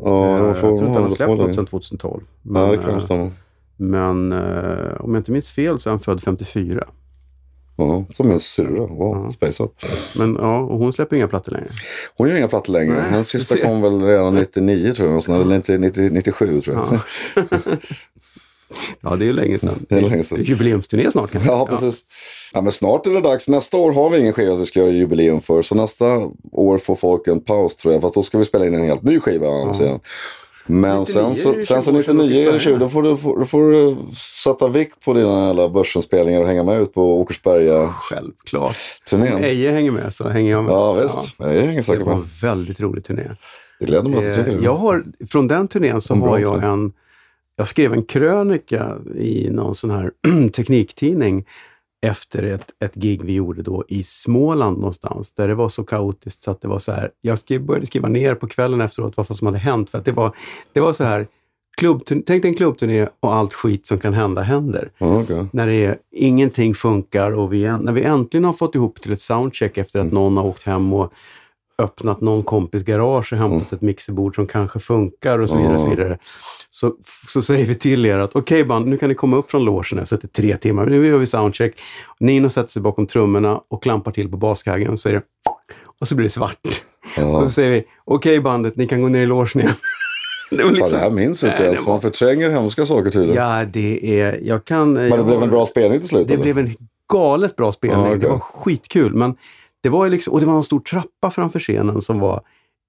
Ja, 0.00 0.26
Eh, 0.26 0.38
jag 0.38 0.48
jag 0.48 0.56
får 0.56 0.60
tror 0.68 0.78
inte 0.88 0.92
han 0.92 1.02
har 1.02 1.10
släppt 1.10 1.30
något 1.38 1.54
sedan 1.54 1.66
2012. 1.66 2.22
Ja, 2.42 2.50
Men, 2.52 2.68
det 2.70 2.78
kan 2.78 2.90
eh, 2.90 2.98
stämma. 2.98 3.30
Men 3.76 4.32
eh, 4.32 5.00
om 5.00 5.14
jag 5.14 5.20
inte 5.20 5.32
minns 5.32 5.50
fel 5.50 5.78
så 5.80 5.88
är 5.88 5.92
han 5.92 6.00
född 6.00 6.22
54. 6.22 6.88
Ja, 7.76 8.04
som 8.10 8.28
min 8.28 8.40
syrra. 8.40 8.86
Wow, 8.86 9.22
Ja. 9.24 9.30
spejsat. 9.30 9.84
Men 10.18 10.34
ja, 10.34 10.58
och 10.58 10.78
hon 10.78 10.92
släpper 10.92 11.16
inga 11.16 11.28
plattor 11.28 11.52
längre. 11.52 11.68
Hon 12.16 12.28
gör 12.28 12.36
inga 12.36 12.48
plattor 12.48 12.72
längre. 12.72 12.94
Nej, 12.94 13.10
Hennes 13.10 13.28
sista 13.28 13.54
ser. 13.54 13.62
kom 13.62 13.82
väl 13.82 14.02
redan 14.02 14.34
99 14.34 14.92
tror 14.92 15.10
jag. 15.28 15.28
Eller 15.40 15.56
90, 15.56 15.78
90, 15.78 16.10
97 16.12 16.60
tror 16.60 16.76
jag. 16.76 16.86
Ja. 17.36 17.42
ja, 19.00 19.16
det 19.16 19.28
är 19.28 19.32
länge 19.32 19.58
sedan. 19.58 19.74
Det 19.88 19.94
är 19.96 20.00
länge 20.00 20.24
sedan. 20.24 20.38
Det 20.38 20.44
är 20.44 20.46
jubileumsturné 20.46 21.10
snart 21.10 21.30
kanske. 21.30 21.50
Ja, 21.50 21.66
precis. 21.66 22.04
Ja, 22.52 22.60
men 22.60 22.72
snart 22.72 23.06
är 23.06 23.10
det 23.10 23.20
dags. 23.20 23.48
Nästa 23.48 23.76
år 23.76 23.92
har 23.92 24.10
vi 24.10 24.18
ingen 24.18 24.32
skiva 24.32 24.54
vi 24.54 24.64
ska 24.66 24.80
göra 24.80 24.90
jubileum 24.90 25.40
för. 25.40 25.62
Så 25.62 25.74
nästa 25.74 26.06
år 26.52 26.78
får 26.78 26.94
folk 26.94 27.26
en 27.26 27.40
paus 27.40 27.76
tror 27.76 27.94
jag. 27.94 28.00
För 28.00 28.08
att 28.08 28.14
då 28.14 28.22
ska 28.22 28.38
vi 28.38 28.44
spela 28.44 28.66
in 28.66 28.74
en 28.74 28.84
helt 28.84 29.02
ny 29.02 29.20
skiva. 29.20 29.46
Ja. 29.46 30.00
Men 30.66 30.98
99 30.98 31.04
sen 31.04 31.36
så, 31.36 31.52
det 31.52 31.62
sen 31.62 31.82
så 31.82 31.90
20 31.90 31.98
år 31.98 32.02
sedan 32.02 32.16
99 32.16 32.48
är 32.48 32.52
det 32.52 32.58
20. 32.58 32.74
Åkersberga. 32.74 32.78
Då 32.78 32.88
får 32.88 33.02
du, 33.02 33.16
får, 33.16 33.44
får 33.44 33.70
du 33.70 33.96
sätta 34.44 34.68
vick 34.68 35.00
på 35.04 35.14
dina 35.14 35.46
jävla 35.46 35.68
börsenspelningar 35.68 36.40
och 36.40 36.46
hänga 36.46 36.62
med 36.62 36.80
ut 36.82 36.94
på 36.94 37.20
Åkersberga-turnén. 37.20 37.92
Självklart. 38.10 38.76
Om 39.12 39.22
Eje 39.22 39.72
hänger 39.72 39.90
med 39.90 40.14
så 40.14 40.28
hänger 40.28 40.50
jag 40.50 40.64
med. 40.64 40.72
Ja, 40.72 40.92
visst. 40.92 41.34
Jag 41.38 41.46
hänger 41.46 41.76
Det 41.76 41.82
säkert 41.82 42.06
var 42.06 42.14
med. 42.14 42.22
en 42.22 42.28
väldigt 42.42 42.80
rolig 42.80 43.04
turné. 43.04 43.22
Det 43.78 43.86
gläder 43.86 44.08
mig 44.08 44.18
att 44.18 44.36
du 44.36 44.42
tycker 44.42 44.56
Eh, 44.56 44.58
det. 44.58 44.64
Jag 44.64 44.74
har, 44.74 45.04
från 45.28 45.48
den 45.48 45.68
turnén 45.68 46.00
så 46.00 46.14
har 46.14 46.38
jag 46.38 46.64
en... 46.64 46.92
Jag 47.56 47.68
skrev 47.68 47.92
en 47.92 48.02
krönika 48.04 48.96
i 49.18 49.48
någon 49.50 49.74
sån 49.74 49.90
här 49.90 50.10
tekniktidning 50.52 51.44
efter 52.02 52.42
ett, 52.42 52.66
ett 52.80 52.94
gig 52.94 53.22
vi 53.22 53.32
gjorde 53.32 53.62
då 53.62 53.84
i 53.88 54.02
Småland 54.02 54.78
någonstans, 54.78 55.32
där 55.32 55.48
det 55.48 55.54
var 55.54 55.68
så 55.68 55.84
kaotiskt 55.84 56.42
så 56.42 56.50
att 56.50 56.60
det 56.60 56.68
var 56.68 56.78
så 56.78 56.92
här, 56.92 57.10
jag 57.20 57.38
skrev, 57.38 57.62
började 57.62 57.86
skriva 57.86 58.08
ner 58.08 58.34
på 58.34 58.48
kvällen 58.48 58.80
efteråt 58.80 59.16
vad 59.16 59.36
som 59.36 59.46
hade 59.46 59.58
hänt, 59.58 59.90
för 59.90 59.98
att 59.98 60.04
det 60.04 60.12
var, 60.12 60.36
det 60.72 60.80
var 60.80 60.92
så 60.92 61.04
här, 61.04 61.26
tänk 62.06 62.26
dig 62.26 62.44
en 62.44 62.54
klubbturné 62.54 63.08
och 63.20 63.34
allt 63.34 63.54
skit 63.54 63.86
som 63.86 63.98
kan 63.98 64.14
hända 64.14 64.42
händer. 64.42 64.90
Okej. 64.98 65.46
När 65.52 65.66
det 65.66 65.84
är, 65.84 65.98
ingenting 66.10 66.74
funkar 66.74 67.32
och 67.32 67.52
vi, 67.52 67.62
när 67.62 67.92
vi 67.92 68.02
äntligen 68.02 68.44
har 68.44 68.52
fått 68.52 68.74
ihop 68.74 69.00
till 69.00 69.12
ett 69.12 69.20
soundcheck 69.20 69.78
efter 69.78 70.00
att 70.00 70.12
någon 70.12 70.36
har 70.36 70.44
åkt 70.44 70.62
hem 70.62 70.92
och 70.92 71.12
öppnat 71.78 72.20
någon 72.20 72.42
kompis 72.42 72.82
garage 72.82 73.32
och 73.32 73.38
hämtat 73.38 73.72
ett 73.72 73.80
mixerbord 73.80 74.34
som 74.34 74.46
kanske 74.46 74.78
funkar 74.78 75.38
och 75.38 75.48
så 75.50 75.56
vidare. 75.56 75.74
Och 75.74 75.80
så, 75.80 75.90
vidare. 75.90 76.18
Så, 76.70 76.94
så 77.28 77.42
säger 77.42 77.66
vi 77.66 77.74
till 77.74 78.06
er 78.06 78.18
att 78.18 78.36
okej 78.36 78.64
band, 78.64 78.86
nu 78.86 78.96
kan 78.96 79.08
ni 79.08 79.14
komma 79.14 79.36
upp 79.36 79.50
från 79.50 79.64
logen. 79.64 79.84
Jag 79.90 79.98
har 79.98 80.04
suttit 80.04 80.32
tre 80.32 80.56
timmar, 80.56 80.86
nu 80.86 81.06
gör 81.06 81.18
vi 81.18 81.26
soundcheck. 81.26 81.80
Nino 82.20 82.48
sätter 82.48 82.68
sig 82.68 82.82
bakom 82.82 83.06
trummorna 83.06 83.60
och 83.68 83.82
klampar 83.82 84.12
till 84.12 84.28
på 84.30 84.36
baskaggen 84.36 84.90
och 84.90 84.98
säger 84.98 85.22
och 86.00 86.08
så 86.08 86.14
blir 86.14 86.24
det 86.24 86.30
svart. 86.30 86.58
Och 86.64 87.22
Ja. 87.22 87.44
så 87.44 87.50
säger 87.50 87.70
vi 87.70 87.84
okej 88.04 88.40
bandet, 88.40 88.76
ni 88.76 88.88
kan 88.88 89.02
gå 89.02 89.08
ner 89.08 89.22
i 89.22 89.26
logen 89.26 89.62
igen. 89.62 89.74
det 90.50 90.56
var 90.56 90.62
Fan, 90.62 90.74
liksom, 90.74 90.90
det 90.90 90.98
här 90.98 91.10
minns 91.10 91.44
inte 91.44 91.64
ens. 91.64 91.86
Man 91.86 92.00
förtränger 92.00 92.50
hemska 92.50 92.86
saker 92.86 93.10
tydligen. 93.10 93.44
Ja, 93.44 93.64
det 93.64 94.20
är, 94.20 94.40
jag 94.42 94.64
kan... 94.64 94.92
Men 94.92 95.10
det 95.18 95.24
blev 95.24 95.42
en 95.42 95.50
bra 95.50 95.66
spelning 95.66 96.00
till 96.00 96.08
slut? 96.08 96.28
Det 96.28 96.34
eller? 96.34 96.42
blev 96.42 96.58
en 96.58 96.74
galet 97.12 97.56
bra 97.56 97.72
spelning. 97.72 98.00
Ja, 98.00 98.06
okej. 98.06 98.18
Det 98.18 98.28
var 98.28 98.38
skitkul. 98.38 99.14
Men 99.14 99.36
det 99.82 99.88
var 99.88 100.08
liksom, 100.10 100.34
och 100.34 100.40
det 100.40 100.46
var 100.46 100.56
en 100.56 100.62
stor 100.62 100.80
trappa 100.80 101.30
framför 101.30 101.58
scenen 101.58 102.00
som 102.00 102.18
var 102.18 102.40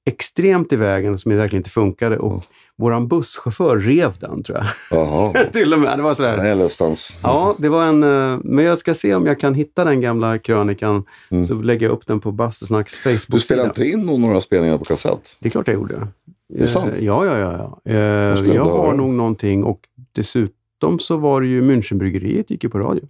extremt 0.05 0.73
i 0.73 0.75
vägen 0.75 1.17
som 1.17 1.29
verkligen 1.35 1.59
inte 1.59 1.69
funkade. 1.69 2.17
Och 2.17 2.43
våran 2.77 3.07
busschaufför 3.07 3.77
rev 3.79 4.13
den, 4.19 4.43
tror 4.43 4.57
jag. 4.91 5.51
Till 5.53 5.73
och 5.73 5.79
med. 5.79 5.99
Det 5.99 6.03
var 6.03 6.13
sådär. 6.13 6.37
Den 6.37 6.45
är. 6.45 7.19
Ja, 7.23 7.55
det 7.57 7.69
var 7.69 7.83
en... 7.83 8.03
eh, 8.03 8.39
Men 8.43 8.65
jag 8.65 8.77
ska 8.77 8.93
se 8.93 9.15
om 9.15 9.25
jag 9.25 9.39
kan 9.39 9.53
hitta 9.53 9.83
den 9.83 10.01
gamla 10.01 10.37
krönikan. 10.37 11.03
Så 11.47 11.53
lägger 11.53 11.85
jag 11.85 11.93
upp 11.93 12.07
den 12.07 12.19
på 12.19 12.31
Bastusnacks 12.31 13.05
Mm. 13.05 13.15
Du 13.15 13.39
spelade 13.39 13.69
Facebook-sida. 13.69 13.85
inte 13.87 13.99
in 13.99 14.05
några 14.21 14.41
spelningar 14.41 14.77
på 14.77 14.83
kassett? 14.85 15.37
Det 15.39 15.47
är 15.47 15.49
klart 15.49 15.67
jag 15.67 15.75
gjorde. 15.75 16.07
det 16.49 16.67
sant? 16.67 16.91
Eh, 16.97 17.03
Ja, 17.05 17.25
ja, 17.25 17.37
ja. 17.39 17.79
ja. 17.85 17.91
Eh, 17.91 17.97
Jag 17.97 18.35
vilja 18.35 18.63
har 18.63 18.93
nog 18.93 19.09
någonting 19.13 19.63
och 19.63 19.79
dessutom 20.11 20.99
så 20.99 21.17
var 21.17 21.41
det 21.41 21.47
ju 21.47 21.61
Münchenbryggeriet 21.61 22.51
gick 22.51 22.63
ju 22.63 22.69
på 22.69 22.79
radio. 22.79 23.03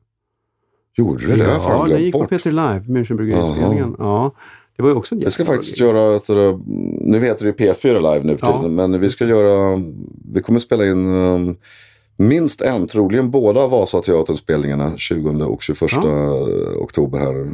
Gjorde 0.97 1.27
det? 1.27 1.35
Det 1.35 1.43
Ja, 1.43 1.77
den 1.77 1.85
glömt 1.87 2.01
gick 2.03 2.13
på 2.13 2.19
bort. 2.19 2.29
Peter 2.29 2.51
Live, 2.51 2.83
Münchenbryggerispelningen. 2.87 3.95
Ja, 3.99 4.31
det 4.77 4.83
var 4.83 4.89
ju 4.89 4.95
också 4.95 5.15
en 5.15 5.19
Vi 5.19 5.29
ska 5.29 5.41
jättebra 5.43 5.57
faktiskt 5.57 5.77
grej. 5.79 5.87
göra 5.89 6.15
ett, 6.15 6.29
eh, 6.29 6.59
nu 7.01 7.19
heter 7.19 7.45
det 7.45 7.63
ju 7.63 7.71
P4 7.71 8.13
Live 8.13 8.25
nu 8.25 8.37
för 8.37 8.47
Ja. 8.47 8.57
tiden, 8.61 8.75
men 8.75 8.99
vi 8.99 9.09
ska 9.09 9.25
göra, 9.25 9.81
vi 10.33 10.41
kommer 10.41 10.59
spela 10.59 10.85
in 10.85 11.07
um, 11.07 11.55
minst 12.17 12.61
en, 12.61 12.87
troligen 12.87 13.31
båda 13.31 13.67
Vasateaterns 13.67 14.39
spelningarna 14.39 14.97
20 14.97 15.45
och 15.45 15.61
21 15.61 15.81
oktober 16.79 17.19
här. 17.19 17.53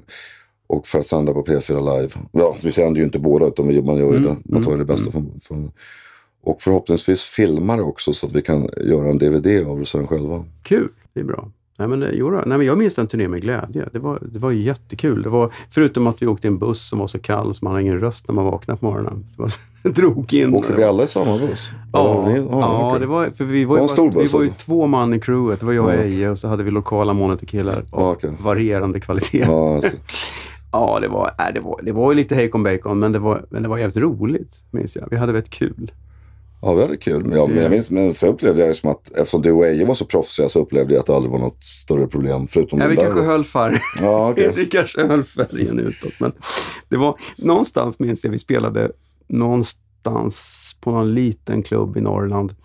Och 0.68 0.88
för 0.88 1.00
att 1.00 1.08
sända 1.08 1.34
på 1.34 1.44
P4 1.44 1.98
Live. 1.98 2.14
Ja, 2.32 2.56
vi 2.64 2.72
sänder 2.72 3.00
ju 3.00 3.06
inte 3.06 3.20
båda 3.20 3.46
utan 3.48 3.68
vi, 3.68 3.82
man, 3.82 3.98
gör 3.98 4.10
Mm, 4.10 4.24
det, 4.24 4.36
man 4.54 4.64
tar 4.64 4.72
ju 4.72 4.78
det 4.78 4.86
bästa 4.86 5.12
från, 5.12 5.40
från 5.44 5.72
och 6.44 6.62
förhoppningsvis 6.62 7.24
filmar 7.24 7.78
det 7.78 7.84
också 7.84 8.14
så 8.14 8.26
att 8.26 8.34
vi 8.36 8.42
kan 8.42 8.70
göra 8.78 9.10
en 9.10 9.18
DVD 9.18 9.68
av 9.68 9.80
det 9.80 9.86
sen 9.86 10.08
själva. 10.08 10.46
Kul, 10.64 10.90
det 11.14 11.20
är 11.20 11.24
bra. 11.24 11.52
Nej 11.80 11.88
men, 11.88 12.04
eh, 12.04 12.10
jo, 12.14 12.30
då. 12.30 12.42
Nej, 12.46 12.58
men 12.58 12.68
jag 12.68 12.78
minns 12.78 12.96
den 12.96 13.08
turnén 13.08 13.32
med 13.32 13.42
glädje. 13.42 13.86
Det 13.94 14.00
var, 14.00 14.20
det 14.22 14.40
var 14.40 14.52
ju 14.52 14.62
jättekul. 14.64 15.22
Det 15.24 15.30
var, 15.30 15.52
förutom 15.70 16.08
att 16.08 16.22
vi 16.22 16.28
åkte 16.28 16.48
i 16.48 16.50
en 16.50 16.58
buss 16.58 16.88
som 16.90 17.00
var 17.00 17.08
så 17.08 17.20
kall 17.20 17.54
så 17.56 17.66
man 17.66 17.74
hade 17.74 17.82
ingen 17.82 18.00
röst 18.00 18.28
när 18.28 18.36
man 18.36 18.46
vaknade 18.46 18.80
på 18.80 18.86
morgonen. 18.86 19.26
Det 19.36 19.42
var, 19.42 19.52
drog 19.92 20.34
in. 20.34 20.56
Åkte 20.56 20.76
vi 20.76 20.84
alla 20.84 21.04
i 21.04 21.08
samma 21.08 21.38
buss? 21.38 21.72
Ja, 21.94 22.14
har 22.14 22.30
ni- 22.32 22.48
ja 22.52 22.88
okej. 22.90 23.00
det 23.00 23.06
var, 23.06 23.30
för 23.30 23.46
vi 23.46 23.66
var, 23.66 23.76
ju 23.78 23.82
Var 23.82 23.90
en 23.90 23.96
bara, 24.12 24.18
vi 24.20 24.24
buss 24.24 24.34
var 24.34 24.42
ju 24.42 24.48
alltså? 24.50 24.66
två 24.66 24.88
man 24.88 25.14
i 25.14 25.20
crewet. 25.20 25.60
Det 25.60 25.66
var 25.66 25.74
jag 25.74 25.86
och 25.86 25.92
Ja. 25.92 25.96
Eje 25.98 26.30
och 26.30 26.38
så 26.40 26.48
hade 26.48 26.64
vi 26.64 26.72
lokala 26.72 27.14
monitorkillar 27.14 27.74
av 27.78 27.84
Ja, 27.92 28.12
okej. 28.12 28.32
varierande 28.42 29.00
kvalitet. 29.00 29.40
Ja, 29.48 29.76
alltså. 29.76 29.90
Ja, 30.72 30.98
det 31.02 31.08
var, 31.08 31.32
nej, 31.38 31.52
det 31.54 31.60
var, 31.60 31.80
det 31.84 31.92
var 31.92 32.12
ju 32.12 32.16
lite 32.18 32.36
hejkon 32.36 32.64
bacon, 32.64 33.00
men 33.00 33.12
det 33.12 33.20
var, 33.20 33.46
men 33.50 33.64
det 33.64 33.70
var 33.70 33.78
jävligt 33.78 33.98
roligt, 33.98 34.64
minns 34.72 34.96
jag. 34.96 35.08
Vi 35.12 35.18
hade 35.18 35.32
väldigt 35.34 35.52
kul. 35.54 35.92
Ja, 36.62 36.74
vi 36.74 36.82
hade 36.82 36.97
kul. 36.97 37.32
Ja, 37.36 37.47
men 37.47 37.57
jag 37.57 37.72
minns, 37.72 37.89
men 37.89 38.14
sen 38.14 38.30
upplevde 38.30 38.62
jag 38.62 38.70
det 38.70 38.74
som 38.74 38.89
att 38.89 39.12
eftersom 39.12 39.41
du 39.41 39.51
och 39.51 39.66
Eje 39.66 39.86
var 39.86 39.95
så 39.95 40.05
proffsiga 40.05 40.49
så 40.49 40.60
upplevde 40.60 40.93
jag 40.93 40.99
att 40.99 41.05
det 41.05 41.16
aldrig 41.16 41.32
var 41.32 41.39
något 41.39 41.64
större 41.64 42.07
problem. 42.07 42.47
Förutom 42.47 42.80
den 42.80 42.89
vi 42.89 42.95
där. 42.95 43.03
kanske 43.03 43.22
höll 43.22 43.43
färg. 43.43 43.80
Ja, 44.01 44.30
okej. 44.32 44.51
vi 44.55 44.66
kanske 44.66 45.05
höll 45.07 45.24
färgen 45.24 45.80
utåt. 45.80 46.20
Men 46.20 46.32
det 46.89 46.97
var, 46.97 47.20
någonstans 47.38 47.99
minns 47.99 48.24
jag 48.24 48.32
vi 48.32 48.38
spelade 48.38 48.91
någonstans 49.28 50.76
på 50.82 50.91
någon 50.91 51.14
liten 51.14 51.64
klubb 51.64 51.97
i 51.97 52.01
Norrland 52.01 52.55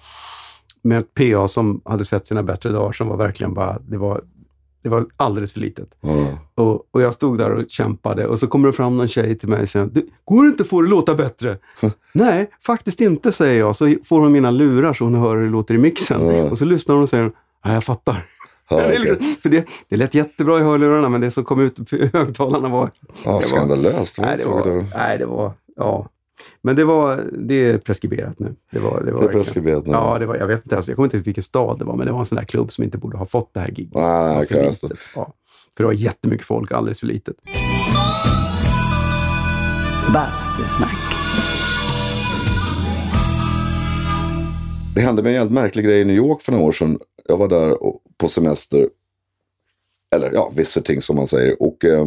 med 0.82 0.98
ett 0.98 1.14
PA 1.14 1.48
som 1.48 1.80
hade 1.84 2.04
sett 2.04 2.26
sina 2.26 2.42
bättre 2.42 2.70
dagar 2.70 2.92
som 2.92 3.08
var 3.08 3.16
verkligen 3.16 3.54
bara, 3.54 3.78
det 3.78 3.96
var, 3.96 4.24
det 4.84 4.90
var 4.90 5.04
alldeles 5.16 5.52
för 5.52 5.60
litet. 5.60 5.88
Ja. 6.00 6.26
Och, 6.54 6.82
och 6.90 7.02
jag 7.02 7.14
stod 7.14 7.38
där 7.38 7.50
och 7.50 7.64
kämpade 7.68 8.26
och 8.26 8.38
så 8.38 8.46
kommer 8.46 8.66
det 8.68 8.72
fram 8.72 8.96
någon 8.96 9.08
tjej 9.08 9.38
till 9.38 9.48
mig 9.48 9.62
och 9.62 9.68
säger 9.68 9.86
"Du, 9.86 10.06
Går 10.24 10.42
det 10.42 10.48
inte 10.48 10.62
att 10.62 10.68
få 10.68 10.82
det 10.82 10.88
låta 10.88 11.14
bättre? 11.14 11.58
Nej, 12.12 12.50
faktiskt 12.66 13.00
inte, 13.00 13.32
säger 13.32 13.58
jag. 13.60 13.76
Så 13.76 13.94
får 14.04 14.20
hon 14.20 14.32
mina 14.32 14.50
lurar 14.50 14.92
så 14.92 15.04
hon 15.04 15.14
hör 15.14 15.36
hur 15.36 15.44
det 15.44 15.50
låter 15.50 15.74
i 15.74 15.78
mixen. 15.78 16.26
Ja. 16.36 16.50
Och 16.50 16.58
så 16.58 16.64
lyssnar 16.64 16.94
hon 16.94 17.02
och 17.02 17.08
säger 17.08 17.32
Ja, 17.64 17.72
jag 17.74 17.84
fattar. 17.84 18.26
Ja, 18.70 18.76
det, 18.88 18.98
liksom, 18.98 19.34
för 19.42 19.48
det, 19.48 19.64
det 19.88 19.96
lät 19.96 20.14
jättebra 20.14 20.60
i 20.60 20.62
hörlurarna, 20.62 21.08
men 21.08 21.20
det 21.20 21.30
som 21.30 21.44
kom 21.44 21.60
ut 21.60 21.92
i 21.92 22.06
högtalarna 22.12 22.68
var... 22.68 22.90
ja, 23.24 23.32
var- 23.32 23.40
skandalöst. 23.40 24.18
Var 24.18 24.26
Nej, 24.26 24.36
det 24.36 24.44
att 24.44 24.66
var, 24.66 24.84
nej, 24.96 25.18
det 25.18 25.26
var... 25.26 25.52
Ja. 25.76 26.08
Men 26.62 26.76
det 26.76 26.84
var... 26.84 27.24
Det 27.32 27.54
är 27.54 27.78
preskriberat 27.78 28.38
nu. 28.38 28.54
Det 28.70 28.78
var, 28.78 29.02
det 29.02 29.12
var 29.12 29.20
Det 29.20 29.28
är 29.28 29.32
preskriberat 29.32 29.86
nu. 29.86 29.92
Ja, 29.92 30.16
det 30.18 30.26
var, 30.26 30.36
jag 30.36 30.46
vet 30.46 30.64
inte 30.64 30.74
ens. 30.74 30.88
Jag 30.88 30.96
kommer 30.96 31.06
inte 31.06 31.16
ihåg 31.16 31.24
vilken 31.24 31.42
stad 31.44 31.78
det 31.78 31.84
var, 31.84 31.96
men 31.96 32.06
det 32.06 32.12
var 32.12 32.18
en 32.18 32.26
sån 32.26 32.36
där 32.36 32.44
klubb 32.44 32.72
som 32.72 32.84
inte 32.84 32.98
borde 32.98 33.16
ha 33.16 33.26
fått 33.26 33.54
det 33.54 33.60
här 33.60 33.68
giget. 33.68 33.94
Nej, 33.94 34.02
Det 34.02 34.08
var 34.10 34.34
nej, 34.34 34.46
för 34.46 34.88
litet. 34.88 34.98
Ja. 35.14 35.34
För 35.76 35.84
det 35.84 35.86
var 35.86 35.92
jättemycket 35.92 36.46
folk, 36.46 36.72
alldeles 36.72 37.00
för 37.00 37.06
litet. 37.06 37.36
Bastusnack. 40.14 40.98
Det 44.94 45.00
hände 45.00 45.22
mig 45.22 45.30
en 45.30 45.34
jävligt 45.36 45.52
märklig 45.54 45.84
grej 45.84 46.00
i 46.00 46.04
New 46.04 46.16
York 46.16 46.42
för 46.42 46.52
några 46.52 46.64
år 46.64 46.72
sedan. 46.72 46.98
Jag 47.28 47.36
var 47.36 47.48
där 47.48 47.76
på 48.18 48.28
semester. 48.28 48.88
Eller 50.14 50.32
ja, 50.32 50.52
visiting 50.56 51.02
som 51.02 51.16
man 51.16 51.26
säger. 51.26 51.62
Och 51.62 51.84
eh, 51.84 52.06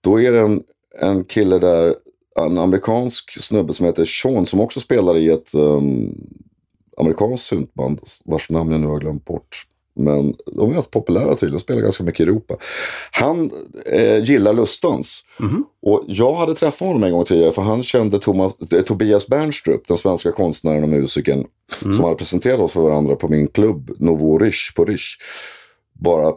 då 0.00 0.20
är 0.20 0.32
det 0.32 0.40
en, 0.40 0.62
en 1.00 1.24
kille 1.24 1.58
där, 1.58 1.94
en 2.36 2.58
amerikansk 2.58 3.42
snubbe 3.42 3.72
som 3.72 3.86
heter 3.86 4.04
Sean 4.04 4.46
som 4.46 4.60
också 4.60 4.80
spelar 4.80 5.16
i 5.16 5.30
ett 5.30 5.54
um, 5.54 6.14
amerikanskt 6.96 7.46
syntband 7.46 8.00
vars 8.24 8.50
namn 8.50 8.72
jag 8.72 8.80
nu 8.80 8.86
har 8.86 9.00
glömt 9.00 9.24
bort. 9.24 9.66
Men 9.98 10.34
de 10.46 10.70
är 10.70 10.74
rätt 10.74 10.90
populära 10.90 11.36
tydligen, 11.36 11.60
spelar 11.60 11.80
ganska 11.80 12.04
mycket 12.04 12.20
i 12.20 12.22
Europa. 12.22 12.56
Han 13.12 13.50
eh, 13.86 14.24
gillar 14.24 14.52
Lustans. 14.52 15.24
Och 15.82 16.04
jag 16.06 16.34
hade 16.34 16.54
träffat 16.54 16.86
honom 16.88 17.04
en 17.04 17.12
gång 17.12 17.24
tidigare 17.24 17.52
för 17.52 17.62
han 17.62 17.82
kände 17.82 18.18
Thomas, 18.18 18.72
eh, 18.72 18.82
Tobias 18.82 19.26
Bernstrup, 19.26 19.86
den 19.88 19.96
svenska 19.96 20.32
konstnären 20.32 20.82
och 20.82 20.88
musikern, 20.88 21.46
som 21.80 22.04
hade 22.04 22.16
presenterat 22.16 22.60
oss 22.60 22.72
för 22.72 22.80
varandra 22.80 23.16
på 23.16 23.28
min 23.28 23.48
klubb 23.48 23.90
Novo 23.98 24.38
Rysch 24.38 24.72
på 24.76 24.84
Rysch. 24.84 25.18
Bara 25.92 26.32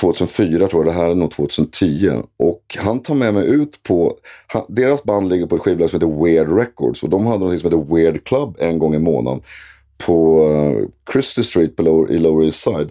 2004 0.00 0.68
tror 0.68 0.84
jag, 0.84 0.94
det 0.94 1.00
här 1.00 1.10
är 1.10 1.14
nog 1.14 1.30
2010. 1.30 2.10
Och 2.36 2.76
han 2.78 3.02
tar 3.02 3.14
med 3.14 3.34
mig 3.34 3.46
ut 3.46 3.82
på, 3.82 4.16
han, 4.46 4.62
deras 4.68 5.04
band 5.04 5.28
ligger 5.28 5.46
på 5.46 5.56
ett 5.56 5.62
skivbolag 5.62 5.90
som 5.90 6.00
heter 6.00 6.24
Weird 6.24 6.58
Records. 6.58 7.02
Och 7.02 7.08
de 7.08 7.26
hade 7.26 7.44
något 7.44 7.60
som 7.60 7.70
heter 7.70 7.94
Weird 7.94 8.24
Club 8.24 8.56
en 8.58 8.78
gång 8.78 8.94
i 8.94 8.98
månaden. 8.98 9.42
På 9.98 10.48
uh, 10.48 10.88
Christie 11.12 11.44
Street 11.44 11.76
på 11.76 11.82
lower, 11.82 12.12
i 12.12 12.18
Lower 12.18 12.44
East 12.44 12.60
Side. 12.60 12.90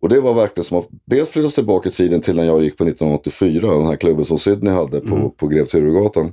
Och 0.00 0.08
det 0.08 0.20
var 0.20 0.34
verkligen 0.34 0.64
som 0.64 0.78
att 0.78 0.88
dels 1.04 1.30
flyttas 1.30 1.54
tillbaka 1.54 1.88
i 1.88 1.92
tiden 1.92 2.20
till 2.20 2.36
när 2.36 2.44
jag 2.44 2.62
gick 2.62 2.78
på 2.78 2.84
1984, 2.84 3.70
den 3.70 3.86
här 3.86 3.96
klubben 3.96 4.24
som 4.24 4.38
Sydney 4.38 4.72
hade 4.72 5.00
på, 5.00 5.14
mm. 5.14 5.30
på 5.30 5.48
Grev 5.48 5.64
Turegatan. 5.64 6.32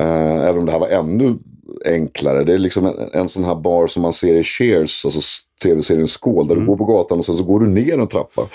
Uh, 0.00 0.48
även 0.48 0.58
om 0.58 0.66
det 0.66 0.72
här 0.72 0.78
var 0.78 0.88
ännu 0.88 1.38
enklare. 1.84 2.44
Det 2.44 2.54
är 2.54 2.58
liksom 2.58 2.86
en, 2.86 2.94
en 3.12 3.28
sån 3.28 3.44
här 3.44 3.54
bar 3.54 3.86
som 3.86 4.02
man 4.02 4.12
ser 4.12 4.34
i 4.34 4.42
Cheers, 4.42 5.04
alltså 5.04 5.20
tv-serien 5.62 6.08
Skål, 6.08 6.48
där 6.48 6.54
mm. 6.54 6.64
du 6.64 6.70
går 6.70 6.76
på 6.76 6.84
gatan 6.84 7.18
och 7.18 7.24
sen 7.24 7.34
så 7.34 7.44
går 7.44 7.60
du 7.60 7.66
ner 7.66 7.98
en 7.98 8.08
trappa. 8.08 8.48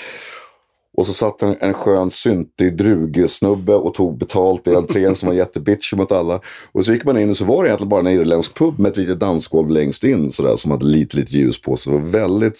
Och 0.97 1.05
så 1.05 1.13
satt 1.13 1.41
en, 1.41 1.55
en 1.59 1.73
skön 1.73 2.11
syntig 2.11 2.77
drugesnubbe 2.77 3.75
och 3.75 3.93
tog 3.93 4.17
betalt 4.17 4.67
i 4.67 4.75
entrén 4.75 5.15
som 5.15 5.27
var 5.27 5.33
jättebitchig 5.33 5.97
mot 5.97 6.11
alla. 6.11 6.41
Och 6.71 6.85
så 6.85 6.93
gick 6.93 7.05
man 7.05 7.17
in 7.17 7.29
och 7.29 7.37
så 7.37 7.45
var 7.45 7.63
det 7.63 7.69
egentligen 7.69 7.89
bara 7.89 7.99
en 7.99 8.07
irländsk 8.07 8.57
pub 8.57 8.79
med 8.79 8.91
ett 8.91 8.97
litet 8.97 9.19
dansgolv 9.19 9.69
längst 9.69 10.03
in 10.03 10.31
sådär 10.31 10.55
som 10.55 10.71
hade 10.71 10.85
lite, 10.85 11.17
lite 11.17 11.33
ljus 11.33 11.61
på 11.61 11.77
sig. 11.77 11.93
Det 11.93 11.99
var 11.99 12.07
väldigt 12.07 12.57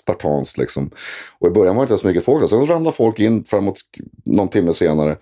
spartanskt 0.00 0.58
liksom. 0.58 0.90
Och 1.38 1.48
i 1.48 1.50
början 1.50 1.76
var 1.76 1.86
det 1.86 1.92
inte 1.92 2.02
så 2.02 2.06
mycket 2.06 2.24
folk. 2.24 2.50
Sen 2.50 2.66
ramlade 2.66 2.96
folk 2.96 3.20
in 3.20 3.44
framåt 3.44 3.80
någon 4.24 4.48
timme 4.48 4.74
senare. 4.74 5.16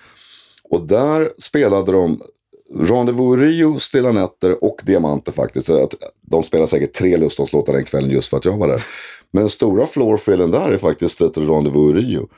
Och 0.70 0.86
där 0.86 1.32
spelade 1.38 1.92
de 1.92 2.20
Rendezvous 2.74 3.40
Rio, 3.40 3.78
Stilla 3.78 4.12
nätter 4.12 4.64
och 4.64 4.80
Diamanter 4.84 5.32
faktiskt. 5.32 5.70
De 6.20 6.42
spelar 6.42 6.66
säkert 6.66 6.92
tre 6.92 7.16
lustånslåtar 7.16 7.72
den 7.72 7.84
kvällen 7.84 8.10
just 8.10 8.28
för 8.28 8.36
att 8.36 8.44
jag 8.44 8.56
var 8.56 8.68
där. 8.68 8.84
Men 9.30 9.42
den 9.42 9.50
stora 9.50 9.86
floorfillen 9.86 10.50
där 10.50 10.70
är 10.70 10.76
faktiskt 10.76 11.20
ett 11.20 11.38
Rendezvous 11.38 11.94
Rio. 11.94 12.28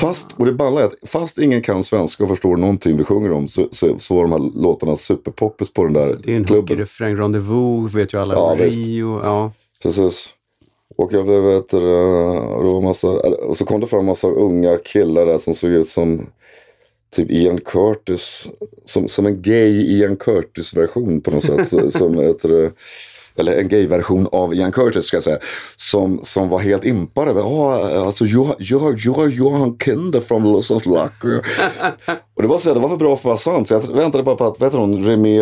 Fast, 0.00 0.34
och 0.36 0.46
det 0.46 0.52
balla 0.52 0.80
är 0.80 0.84
att 0.84 1.08
fast 1.08 1.38
ingen 1.38 1.62
kan 1.62 1.82
svenska 1.82 2.22
och 2.22 2.28
förstår 2.28 2.56
någonting 2.56 2.96
vi 2.96 3.04
sjunger 3.04 3.32
om 3.32 3.48
så, 3.48 3.68
så, 3.70 3.98
så 3.98 4.14
var 4.14 4.22
de 4.22 4.32
här 4.32 4.62
låtarna 4.62 4.96
superpoppis 4.96 5.72
på 5.72 5.84
den 5.84 5.92
där 5.92 6.08
klubben. 6.08 6.22
Det 6.24 6.32
är 6.32 6.36
en 6.36 6.60
hockeyrefräng, 6.60 7.16
Rendezvous 7.16 7.94
vet 7.94 8.14
ju 8.14 8.20
alla. 8.20 8.34
Ja, 8.34 8.56
Rio, 8.58 9.20
ja. 9.22 9.52
Precis. 9.82 10.28
Och 10.96 11.12
jag 11.12 11.26
blev, 11.26 11.42
vet 11.42 11.68
du, 11.68 12.80
massa, 12.82 13.08
och 13.48 13.56
så 13.56 13.64
kom 13.64 13.80
det 13.80 13.86
fram 13.86 14.00
en 14.00 14.06
massa 14.06 14.28
unga 14.28 14.76
killar 14.76 15.26
där 15.26 15.38
som 15.38 15.54
såg 15.54 15.70
ut 15.70 15.88
som 15.88 16.26
typ 17.16 17.30
Ian 17.30 17.60
Curtis, 17.60 18.48
som, 18.84 19.08
som 19.08 19.26
en 19.26 19.42
gay 19.42 19.98
Ian 19.98 20.16
Curtis-version 20.16 21.20
på 21.20 21.30
något 21.30 21.44
sätt. 21.44 21.92
som 21.92 22.18
heter 22.18 22.72
eller 23.38 23.60
en 23.60 23.68
gay-version 23.68 24.28
av 24.32 24.54
Ian 24.54 24.72
Curtis 24.72 25.04
ska 25.04 25.16
jag 25.16 25.24
säga, 25.24 25.38
som, 25.76 26.20
som 26.22 26.48
var 26.48 26.58
helt 26.58 26.84
impad 26.84 27.28
över, 27.28 27.40
oh, 27.40 28.06
alltså 28.06 28.24
you're, 28.24 28.56
you're, 28.58 28.96
you're 28.96 29.28
Johan 29.28 29.78
Kinder 29.78 30.20
from 30.20 30.44
Los 30.44 30.70
Angeles. 30.70 31.10
och 32.34 32.42
det 32.42 32.48
var, 32.48 32.58
så, 32.58 32.74
det 32.74 32.80
var 32.80 32.88
för 32.88 32.96
bra 32.96 33.16
för 33.16 33.20
att 33.20 33.24
vara 33.24 33.56
sant, 33.56 33.68
så 33.68 33.74
jag 33.74 33.96
väntade 33.96 34.24
bara 34.24 34.36
på 34.36 34.46
att, 34.46 34.60
vet 34.60 34.72
hon, 34.72 35.04
René, 35.04 35.40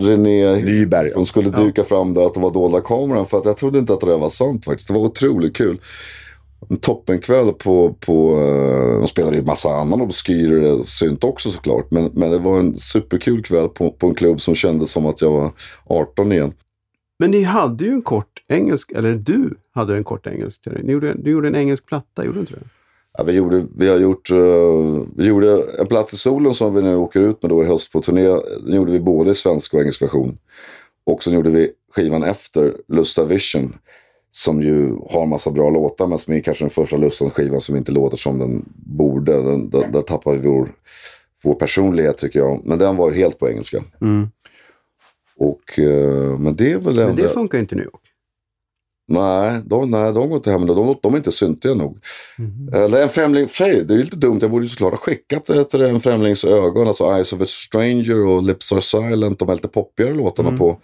René 0.00 0.54
Nyberg, 0.54 1.12
hon 1.14 1.26
skulle 1.26 1.50
dyka 1.50 1.80
ja. 1.80 1.84
fram 1.84 2.14
där 2.14 2.26
att 2.26 2.34
det 2.34 2.40
var 2.40 2.50
dolda 2.50 2.80
kameran, 2.80 3.26
för 3.26 3.38
att 3.38 3.44
jag 3.44 3.56
trodde 3.56 3.78
inte 3.78 3.92
att 3.92 4.00
det 4.00 4.16
var 4.16 4.30
sant 4.30 4.64
faktiskt. 4.64 4.88
Det 4.88 4.94
var 4.94 5.00
otroligt 5.00 5.56
kul 5.56 5.80
en 6.68 6.76
toppenkväll 6.76 7.52
på, 7.52 7.96
på 8.00 8.34
uh, 8.36 8.98
de 8.98 9.08
spelade 9.08 9.36
ju 9.36 9.42
massa 9.42 9.68
annan 9.68 10.00
obskyr 10.00 10.84
synt 10.84 11.24
också 11.24 11.50
såklart. 11.50 11.90
Men, 11.90 12.10
men 12.14 12.30
det 12.30 12.38
var 12.38 12.58
en 12.58 12.76
superkul 12.76 13.42
kväll 13.42 13.68
på, 13.68 13.90
på 13.90 14.06
en 14.06 14.14
klubb 14.14 14.40
som 14.40 14.54
kändes 14.54 14.90
som 14.90 15.06
att 15.06 15.20
jag 15.20 15.30
var 15.30 15.52
18 15.84 16.32
igen. 16.32 16.52
Men 17.18 17.30
ni 17.30 17.42
hade 17.42 17.84
ju 17.84 17.90
en 17.90 18.02
kort 18.02 18.42
engelsk, 18.48 18.92
eller 18.92 19.14
du 19.14 19.56
hade 19.74 19.96
en 19.96 20.04
kort 20.04 20.26
engelsk. 20.26 20.68
Ni 20.82 20.92
gjorde, 20.92 21.14
du 21.14 21.30
gjorde 21.30 21.48
en 21.48 21.56
engelsk 21.56 21.86
platta, 21.86 22.24
gjorde 22.24 22.36
du 22.36 22.40
inte 22.40 22.52
det? 22.52 22.66
Ja, 23.18 23.24
vi, 23.24 23.32
gjorde, 23.32 23.66
vi 23.76 23.88
har 23.88 23.98
gjort 23.98 24.30
uh, 24.30 25.02
vi 25.16 25.26
gjorde 25.26 25.64
en 25.78 25.86
platta 25.86 26.10
i 26.12 26.16
solen 26.16 26.54
som 26.54 26.74
vi 26.74 26.82
nu 26.82 26.96
åker 26.96 27.20
ut 27.20 27.42
med 27.42 27.50
då 27.50 27.62
i 27.62 27.66
höst 27.66 27.92
på 27.92 28.00
turné. 28.00 28.28
Den 28.60 28.74
gjorde 28.74 28.92
vi 28.92 29.00
både 29.00 29.30
i 29.30 29.34
svensk 29.34 29.74
och 29.74 29.80
engelsk 29.80 30.02
version. 30.02 30.38
Och 31.04 31.22
sen 31.22 31.32
gjorde 31.32 31.50
vi 31.50 31.70
skivan 31.92 32.22
efter, 32.22 32.74
Lusta 32.88 33.24
Vision. 33.24 33.74
Som 34.32 34.62
ju 34.62 34.96
har 35.10 35.26
massa 35.26 35.50
bra 35.50 35.70
låtar 35.70 36.06
men 36.06 36.18
som 36.18 36.34
är 36.34 36.40
kanske 36.40 36.64
den 36.64 36.70
första 36.70 36.96
Lustans-skivan 36.96 37.60
som 37.60 37.76
inte 37.76 37.92
låter 37.92 38.16
som 38.16 38.38
den 38.38 38.64
borde. 38.74 39.42
Den, 39.42 39.70
där, 39.70 39.88
där 39.88 40.02
tappar 40.02 40.32
vi 40.32 40.48
vår, 40.48 40.68
vår 41.42 41.54
personlighet 41.54 42.18
tycker 42.18 42.38
jag. 42.38 42.60
Men 42.64 42.78
den 42.78 42.96
var 42.96 43.10
ju 43.10 43.16
helt 43.16 43.38
på 43.38 43.48
engelska. 43.48 43.82
Mm. 44.00 44.28
Och, 45.36 45.78
uh, 45.78 46.38
men 46.38 46.56
det 46.56 46.72
är 46.72 46.78
väl 46.78 46.94
Men 46.94 47.16
det 47.16 47.28
funkar 47.28 47.58
inte 47.58 47.74
i 47.74 47.76
New 47.76 47.84
York? 47.84 48.10
Nej, 49.10 49.60
de, 49.64 49.90
nej, 49.90 50.12
de 50.12 50.28
går 50.28 50.36
inte 50.36 50.50
hem. 50.50 50.66
De, 50.66 50.96
de 51.02 51.14
är 51.14 51.16
inte 51.16 51.32
syntiga 51.32 51.74
nog. 51.74 51.98
Mm. 52.38 52.84
Eller 52.84 53.02
en 53.02 53.08
främling, 53.08 53.48
frej, 53.48 53.84
det 53.84 53.94
är 53.94 53.98
lite 53.98 54.16
dumt. 54.16 54.38
Jag 54.42 54.50
borde 54.50 54.64
ju 54.64 54.68
såklart 54.68 54.92
ha 54.92 54.98
skickat 54.98 55.50
ett, 55.50 55.74
En 55.74 56.00
främlings 56.00 56.44
ögon, 56.44 56.88
alltså 56.88 57.04
Eyes 57.04 57.32
of 57.32 57.40
a 57.40 57.44
Stranger 57.46 58.28
och 58.28 58.42
Lips 58.42 58.72
Are 58.72 58.80
Silent, 58.80 59.38
de 59.38 59.48
här 59.48 59.54
lite 59.54 59.68
poppigare 59.68 60.14
låtarna 60.14 60.48
mm. 60.48 60.58
på, 60.58 60.76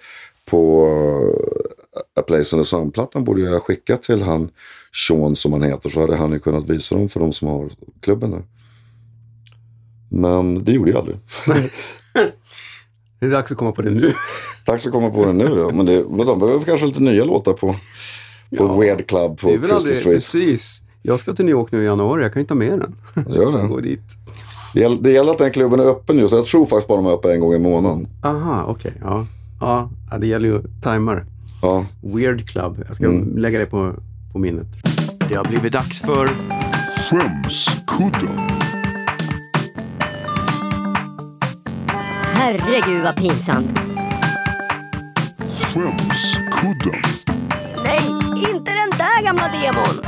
på 0.45 0.89
A 2.21 2.23
Place 2.27 2.57
in 2.57 2.63
the 2.63 2.65
Sun-plattan 2.65 3.25
borde 3.25 3.41
jag 3.41 3.63
skickat 3.63 4.03
till 4.03 4.23
han 4.23 4.49
Sean 5.09 5.37
som 5.37 5.53
han 5.53 5.63
heter. 5.63 5.91
Så 5.91 6.01
hade 6.01 6.17
han 6.17 6.33
ju 6.33 6.39
kunnat 6.39 6.71
visa 6.71 6.95
dem 6.95 7.09
för 7.09 7.21
de 7.21 7.33
som 7.33 7.49
har 7.49 7.71
klubben 8.01 8.31
där. 8.31 8.43
Men 10.09 10.65
det 10.65 10.73
gjorde 10.73 10.91
jag 10.91 10.99
aldrig. 10.99 11.19
Det 13.21 13.27
är 13.27 13.31
dags 13.31 13.53
att 13.53 13.59
komma 13.59 13.73
på 13.73 13.83
det 13.83 13.91
nu. 13.91 14.13
dags 14.67 14.87
att 14.87 14.93
komma 14.93 15.11
på 15.11 15.27
det 15.27 15.33
nu 15.33 15.49
då. 15.49 15.71
Men, 15.73 15.87
det, 15.87 16.03
de 16.03 16.39
behöver 16.39 16.65
kanske 16.65 16.87
lite 16.87 17.01
nya 17.01 17.25
låtar 17.25 17.53
på, 17.53 17.67
på 17.69 17.77
ja, 18.51 18.81
Weird 18.81 19.07
Club 19.07 19.41
på 19.41 19.49
Christie 19.49 19.95
Street. 19.95 20.17
Precis. 20.17 20.83
Jag 21.03 21.21
ska 21.21 21.33
till 21.33 21.45
New 21.45 21.53
York 21.53 21.73
nu 21.73 21.83
i 21.83 21.85
januari, 21.85 22.23
jag 22.23 22.33
kan 22.33 22.43
ju 22.43 22.47
ta 22.47 22.55
med 22.55 22.79
den. 22.79 22.97
Gör 23.35 23.59
det. 23.59 23.69
Gå 23.69 23.81
dit. 23.81 24.01
Det 24.75 24.81
gäller, 24.81 24.97
det 25.01 25.11
gäller 25.11 25.33
att 25.33 25.39
den 25.39 25.53
klubben 25.53 25.81
är 25.81 25.85
öppen 25.85 26.19
just. 26.19 26.35
Jag 26.35 26.45
tror 26.45 26.67
faktiskt 26.67 26.89
bara 26.89 26.97
de 26.97 27.07
är 27.07 27.13
öppen 27.13 27.31
en 27.31 27.41
gång 27.41 27.55
i 27.55 27.59
månaden. 27.59 28.09
Aha, 28.23 28.65
okej. 28.69 28.93
Okay. 28.99 29.11
Ja. 29.11 29.27
ja, 30.11 30.19
det 30.19 30.27
gäller 30.27 30.49
ju 30.49 30.63
tajmar. 30.83 31.25
Ja. 31.63 31.87
Weird 32.03 32.49
Club. 32.49 32.85
Jag 32.87 32.97
ska 32.97 33.07
mm. 33.07 33.39
lägga 33.39 33.59
det 33.59 33.67
på, 33.67 33.95
på 34.33 34.39
minnet. 34.39 34.67
Det 35.29 35.35
har 35.35 35.45
blivit 35.45 35.73
dags 35.73 36.01
för 36.01 36.29
Skämskudden. 37.11 38.39
Herregud 42.35 43.03
vad 43.03 43.17
pinsamt. 43.17 43.79
Skämskudden. 45.61 47.01
Nej, 47.85 48.01
inte 48.39 48.71
den 48.71 48.91
där 48.99 49.25
gamla 49.25 49.49
demon. 49.49 50.05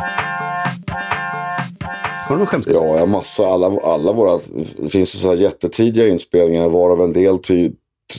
Har 2.29 2.35
du 2.35 2.39
någon 2.39 2.47
skämskudde? 2.47 2.79
Ja, 2.79 2.99
en 2.99 3.11
massa. 3.11 3.47
Alla, 3.47 3.67
alla 3.67 4.13
våra, 4.13 4.41
det 4.79 4.89
finns 4.89 5.23
så 5.23 5.29
här 5.29 5.37
jättetidiga 5.37 6.09
inspelningar 6.09 6.69
varav 6.69 7.03
en 7.03 7.13
del 7.13 7.39
ty, 7.39 7.71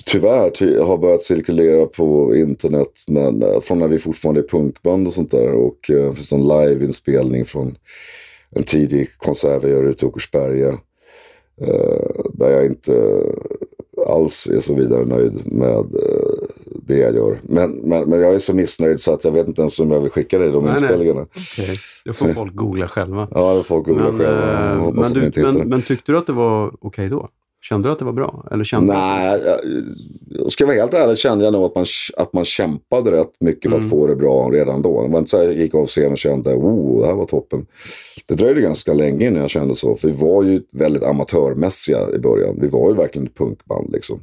tyvärr 0.06 0.50
ty, 0.50 0.80
har 0.80 0.98
börjat 0.98 1.22
cirkulera 1.22 1.86
på 1.86 2.36
internet. 2.36 3.04
Men 3.08 3.44
uh, 3.44 3.60
från 3.60 3.80
när 3.80 3.88
vi 3.88 4.00
fortfarande 4.00 4.42
är 4.42 4.48
punkband 4.48 5.08
och 5.08 5.14
sånt 5.14 5.32
där. 5.32 5.54
Och 5.54 5.80
det 5.88 6.16
finns 6.16 6.32
en 6.32 6.48
liveinspelning 6.48 7.46
från 7.46 7.76
en 8.50 8.64
tidig 8.64 9.18
konsert 9.18 9.64
vi 9.64 9.70
gör 9.70 9.84
ute 9.84 10.06
i 10.06 10.10
Åkersberga. 10.10 10.70
Uh, 11.62 12.32
där 12.34 12.50
jag 12.50 12.66
inte 12.66 13.24
alls 14.08 14.48
är 14.48 14.60
så 14.60 14.74
vidare 14.74 15.06
nöjd 15.06 15.52
med 15.54 15.78
uh, 15.78 16.40
det 16.66 16.98
jag 16.98 17.16
gör. 17.16 17.40
Men, 17.44 17.72
men, 17.72 18.10
men, 18.10 18.20
jag 18.20 18.36
är 18.36 18.40
så 18.40 18.54
missnöjd 18.54 19.00
så 19.00 19.14
att 19.14 19.24
jag 19.24 19.32
vet 19.32 19.48
inte 19.48 19.62
ens 19.62 19.80
om 19.80 19.92
jag 19.92 20.02
vill 20.02 20.12
skicka 20.12 20.38
dig 20.40 20.52
de 20.52 20.64
nej, 20.64 20.72
inspelningarna. 20.72 21.28
Nej. 21.58 21.66
Okay. 21.66 21.78
Det 22.06 22.14
får 22.14 22.28
folk 22.34 22.56
googla 22.56 22.88
själva. 22.88 23.28
ja, 23.32 23.54
det 23.54 23.64
får 23.64 23.76
folk 23.76 23.88
googla 23.88 24.12
men, 24.12 24.18
själva. 24.18 24.76
Uh, 24.76 24.94
men, 24.94 25.14
du, 25.14 25.42
men, 25.44 25.70
men, 25.70 25.82
tyckte 25.82 26.12
du 26.12 26.18
att 26.18 26.28
det 26.28 26.34
var 26.34 26.68
okej 26.68 26.78
okay 26.80 27.10
då? 27.10 27.30
Kände 27.62 27.88
du 27.88 27.92
att 27.92 28.00
det 28.00 28.06
var 28.06 28.12
bra? 28.12 28.46
Eller 28.52 28.64
kände 28.64 28.94
Nej, 28.94 29.42
jag, 30.30 30.52
ska 30.52 30.64
jag 30.64 30.68
vara 30.68 30.78
helt 30.78 30.94
ärlig 30.94 31.18
kände 31.18 31.44
jag 31.44 31.54
nog 31.54 31.64
att 31.64 31.76
man, 31.76 31.86
att 32.18 32.34
man 32.34 32.46
kämpade 32.46 33.12
rätt 33.12 33.32
mycket 33.40 33.72
för 33.72 33.78
att 33.78 33.84
mm. 33.84 33.90
få 33.90 34.08
det 34.08 34.16
bra 34.16 34.50
redan 34.50 34.82
då. 34.82 35.04
Det 35.04 35.10
var 35.10 35.20
inte 35.20 35.32
så 35.32 35.38
att 35.38 35.44
jag 35.44 35.54
gick 35.54 35.76
av 35.76 35.86
scenen 35.86 36.12
och 36.12 36.18
kände 36.18 36.56
oh, 36.56 37.02
det 37.02 37.08
här 37.08 37.14
var 37.14 37.26
toppen. 37.26 37.66
Det 38.26 38.36
dröjde 38.36 38.62
ganska 38.62 38.94
länge 38.94 39.28
innan 39.28 39.42
jag 39.42 39.50
kände 39.50 39.76
så. 39.76 39.96
För 39.96 40.08
vi 40.08 40.14
var 40.14 40.44
ju 40.44 40.62
väldigt 40.72 41.04
amatörmässiga 41.04 42.00
i 42.16 42.20
början. 42.20 42.58
Vi 42.62 42.68
var 42.68 42.90
ju 42.90 42.96
verkligen 42.96 43.28
ett 43.28 43.36
punkband 43.38 43.92
liksom. 43.94 44.20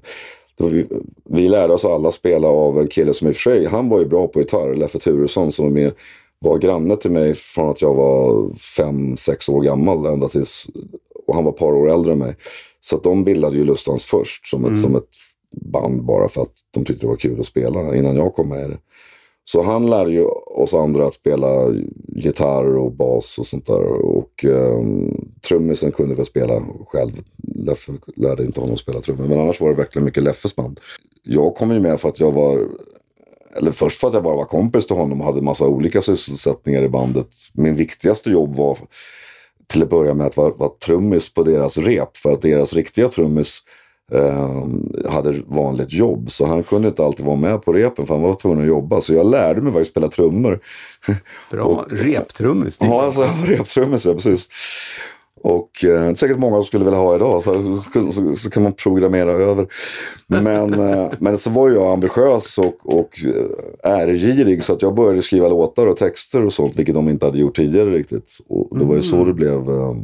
Vi, 0.59 0.87
vi 1.25 1.49
lärde 1.49 1.75
oss 1.75 1.85
alla 1.85 2.13
spela 2.13 2.49
av 2.49 2.81
en 2.81 2.89
kille 2.89 3.15
som 3.15 3.29
i 3.29 3.31
och 3.31 3.35
för 3.35 3.41
sig, 3.41 3.67
han 3.67 3.89
var 3.89 3.99
ju 3.99 4.05
bra 4.05 4.27
på 4.27 4.41
gitarr, 4.41 4.75
Leffe 4.75 4.99
Turesson 4.99 5.53
som 5.53 5.65
var 5.65 5.73
med 5.73 5.93
var 6.39 6.59
granne 6.59 6.97
till 6.97 7.11
mig 7.11 7.35
från 7.35 7.71
att 7.71 7.83
jag 7.83 7.95
var 7.95 8.51
fem, 8.77 9.17
sex 9.17 9.49
år 9.49 9.63
gammal 9.63 10.07
ända 10.07 10.29
tills, 10.29 10.71
och 11.27 11.35
han 11.35 11.45
var 11.45 11.53
ett 11.53 11.59
par 11.59 11.73
år 11.73 11.91
äldre 11.91 12.13
än 12.13 12.19
mig. 12.19 12.35
Så 12.89 12.97
de 12.97 13.25
bildade 13.25 13.57
ju 13.57 13.65
Lustans 13.65 14.05
först 14.05 14.47
som 14.47 14.65
ett, 14.65 14.69
mm. 14.69 14.83
som 14.83 14.97
ett 14.97 15.11
band 15.73 16.05
bara 16.05 16.29
för 16.29 16.43
att 16.43 16.55
de 16.71 16.85
tyckte 16.85 17.07
det 17.07 17.11
var 17.11 17.17
kul 17.17 17.41
att 17.41 17.47
spela 17.47 17.97
innan 17.97 18.17
jag 18.17 18.35
kom 18.35 18.49
med 18.49 18.71
det. 18.71 18.79
Så 19.45 19.63
han 19.63 19.91
lärde 19.91 20.13
ju 20.13 20.25
oss 20.25 20.75
andra 20.75 21.07
att 21.07 21.15
spela 21.15 21.75
gitarr 22.09 22.77
och 22.77 22.93
bas 22.93 23.39
och 23.39 23.47
sånt 23.47 23.67
där. 23.67 23.83
Och 23.93 24.45
um, 24.45 25.33
trummisen 25.49 25.93
kunde 25.93 26.15
väl 26.15 26.27
spela 26.27 26.63
själv. 26.87 27.13
Leffe 27.55 27.93
lärde 28.17 28.45
inte 28.45 28.61
honom 28.61 28.77
spela 28.77 29.01
trummor. 29.01 29.29
Men 29.29 29.41
annars 29.41 29.61
var 29.61 29.69
det 29.69 29.75
verkligen 29.75 30.05
mycket 30.05 30.23
Leffes 30.23 30.57
band. 30.57 30.81
Jag 31.23 31.55
kom 31.55 31.71
ju 31.71 31.81
med 31.81 32.01
för 32.01 32.09
att 32.09 32.21
jag 32.21 32.33
var 32.33 32.69
eller 33.57 33.71
först 33.71 34.01
för 34.01 34.09
att 34.09 34.15
jag 34.15 34.23
bara 34.23 34.37
var 34.37 34.45
kompis 34.45 34.87
till 34.87 34.97
honom 34.97 35.21
och 35.21 35.27
hade 35.27 35.43
massa 35.43 35.67
olika 35.67 36.03
sysselsättningar 36.03 36.83
i 36.83 36.89
bandet. 36.89 37.29
Min 37.53 37.75
viktigaste 37.75 38.31
jobb 38.31 38.57
var 38.57 38.79
till 39.67 39.83
att 39.83 39.91
börja 39.91 40.15
med 40.15 40.27
att 40.27 40.37
vara, 40.37 40.55
vara 40.55 40.71
trummis 40.85 41.35
på 41.35 41.43
deras 41.43 41.79
rep. 41.79 42.17
För 42.17 42.33
att 42.33 42.43
deras 42.43 42.73
riktiga 42.73 43.09
trummis 43.09 43.63
eh, 44.13 44.67
hade 45.11 45.43
vanligt 45.47 45.93
jobb. 45.93 46.31
Så 46.31 46.47
han 46.47 46.63
kunde 46.63 46.89
inte 46.89 47.05
alltid 47.05 47.27
vara 47.27 47.37
med 47.37 47.63
på 47.63 47.73
repen 47.73 48.07
för 48.07 48.15
han 48.15 48.23
var 48.23 48.35
tvungen 48.35 48.61
att 48.61 48.67
jobba. 48.67 49.01
Så 49.01 49.15
jag 49.15 49.31
lärde 49.31 49.61
mig 49.61 49.73
faktiskt 49.73 49.91
spela 49.91 50.09
trummor. 50.09 50.61
Bra. 51.51 51.87
Reptrummis. 51.91 52.79
Ja, 52.81 53.03
alltså, 53.03 53.21
jag 53.21 53.29
var 53.29 53.47
reptrummis, 53.47 54.07
ja 54.07 54.15
precis. 54.15 54.49
Och 55.41 55.85
eh, 55.85 56.15
säkert 56.15 56.39
många 56.39 56.63
skulle 56.63 56.85
vilja 56.85 56.99
ha 56.99 57.15
idag, 57.15 57.43
så, 57.43 57.83
så, 58.13 58.37
så 58.37 58.51
kan 58.51 58.63
man 58.63 58.73
programmera 58.73 59.33
över. 59.33 59.67
Men, 60.27 60.75
eh, 60.91 61.13
men 61.19 61.39
så 61.39 61.51
var 61.51 61.71
jag 61.71 61.93
ambitiös 61.93 62.59
och, 62.59 62.99
och 62.99 63.11
eh, 63.25 63.93
äregirig 63.93 64.65
så 64.65 64.73
att 64.73 64.83
jag 64.83 64.95
började 64.95 65.23
skriva 65.23 65.49
låtar 65.49 65.87
och 65.87 65.97
texter 65.97 66.45
och 66.45 66.53
sånt, 66.53 66.79
vilket 66.79 66.95
de 66.95 67.09
inte 67.09 67.27
hade 67.27 67.39
gjort 67.39 67.57
tidigare 67.57 67.91
riktigt. 67.91 68.39
Och 68.49 68.79
det 68.79 68.85
var 68.85 68.95
ju 68.95 69.03
så 69.03 69.25
det 69.25 69.35
blev 69.35 69.71
eh, 69.71 69.97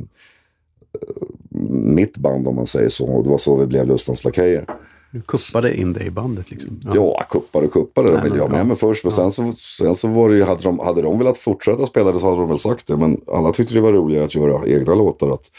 mitt 1.70 2.16
band 2.16 2.48
om 2.48 2.54
man 2.54 2.66
säger 2.66 2.88
så. 2.88 3.06
Och 3.06 3.24
det 3.24 3.30
var 3.30 3.38
så 3.38 3.56
vi 3.56 3.66
blev 3.66 3.86
Lustans 3.86 4.24
Lakejer. 4.24 4.66
Du 5.12 5.20
kuppade 5.22 5.76
in 5.76 5.92
dig 5.92 6.06
i 6.06 6.10
bandet 6.10 6.50
liksom. 6.50 6.80
Ja, 6.94 7.22
kuppade 7.30 7.66
och 7.66 7.72
kuppade. 7.72 8.10
Det 8.10 8.20
ville 8.22 8.36
jag 8.36 8.50
med 8.50 8.66
mig 8.66 8.76
först. 8.76 9.04
Men 9.04 9.12
Ja. 9.16 9.30
sen 9.30 9.52
så, 9.52 9.52
sen 9.78 9.94
så 9.94 10.08
var 10.08 10.28
det 10.30 10.36
ju, 10.36 10.42
hade 10.44 10.62
de, 10.62 10.78
hade 10.78 11.02
de 11.02 11.18
velat 11.18 11.38
fortsätta 11.38 11.86
spela 11.86 12.12
det 12.12 12.18
så 12.18 12.26
hade 12.26 12.40
de 12.40 12.48
väl 12.48 12.58
sagt 12.58 12.86
det. 12.86 12.96
Men 12.96 13.20
alla 13.26 13.52
tyckte 13.52 13.74
det 13.74 13.80
var 13.80 13.92
roligare 13.92 14.24
att 14.24 14.34
göra 14.34 14.66
egna 14.66 14.94
låtar. 14.94 15.30
Att, 15.30 15.50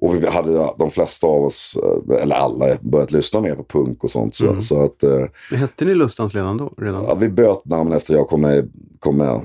och 0.00 0.14
vi 0.22 0.26
hade 0.26 0.70
de 0.78 0.90
flesta 0.90 1.26
av 1.26 1.44
oss, 1.44 1.76
eh, 2.10 2.22
eller 2.22 2.36
alla, 2.36 2.66
börjat 2.80 3.12
lyssna 3.12 3.40
mer 3.40 3.54
på 3.54 3.64
punk 3.64 4.04
och 4.04 4.10
sånt. 4.10 4.34
Så, 4.34 4.46
Mm. 4.48 4.60
så 4.62 4.82
att 4.84 5.02
eh, 5.02 5.24
Men 5.50 5.60
hette 5.60 5.84
ni 5.84 5.94
Lustans 5.94 6.34
redan 6.34 6.56
då? 6.56 6.72
Redan? 6.76 7.04
ja, 7.08 7.14
vi 7.14 7.28
böt 7.28 7.64
namn 7.64 7.92
efter 7.92 8.14
jag 8.14 8.28
kom 8.28 8.40
med. 8.40 8.70
Kom 8.98 9.16
med. 9.16 9.40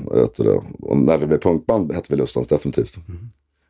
Och 0.81 0.97
när 0.97 1.17
vi 1.17 1.25
blev 1.25 1.39
punkband 1.39 1.93
hette 1.93 2.07
vi 2.09 2.15
Lustans 2.15 2.47
definitivt. 2.47 2.97
Mm. 3.09 3.29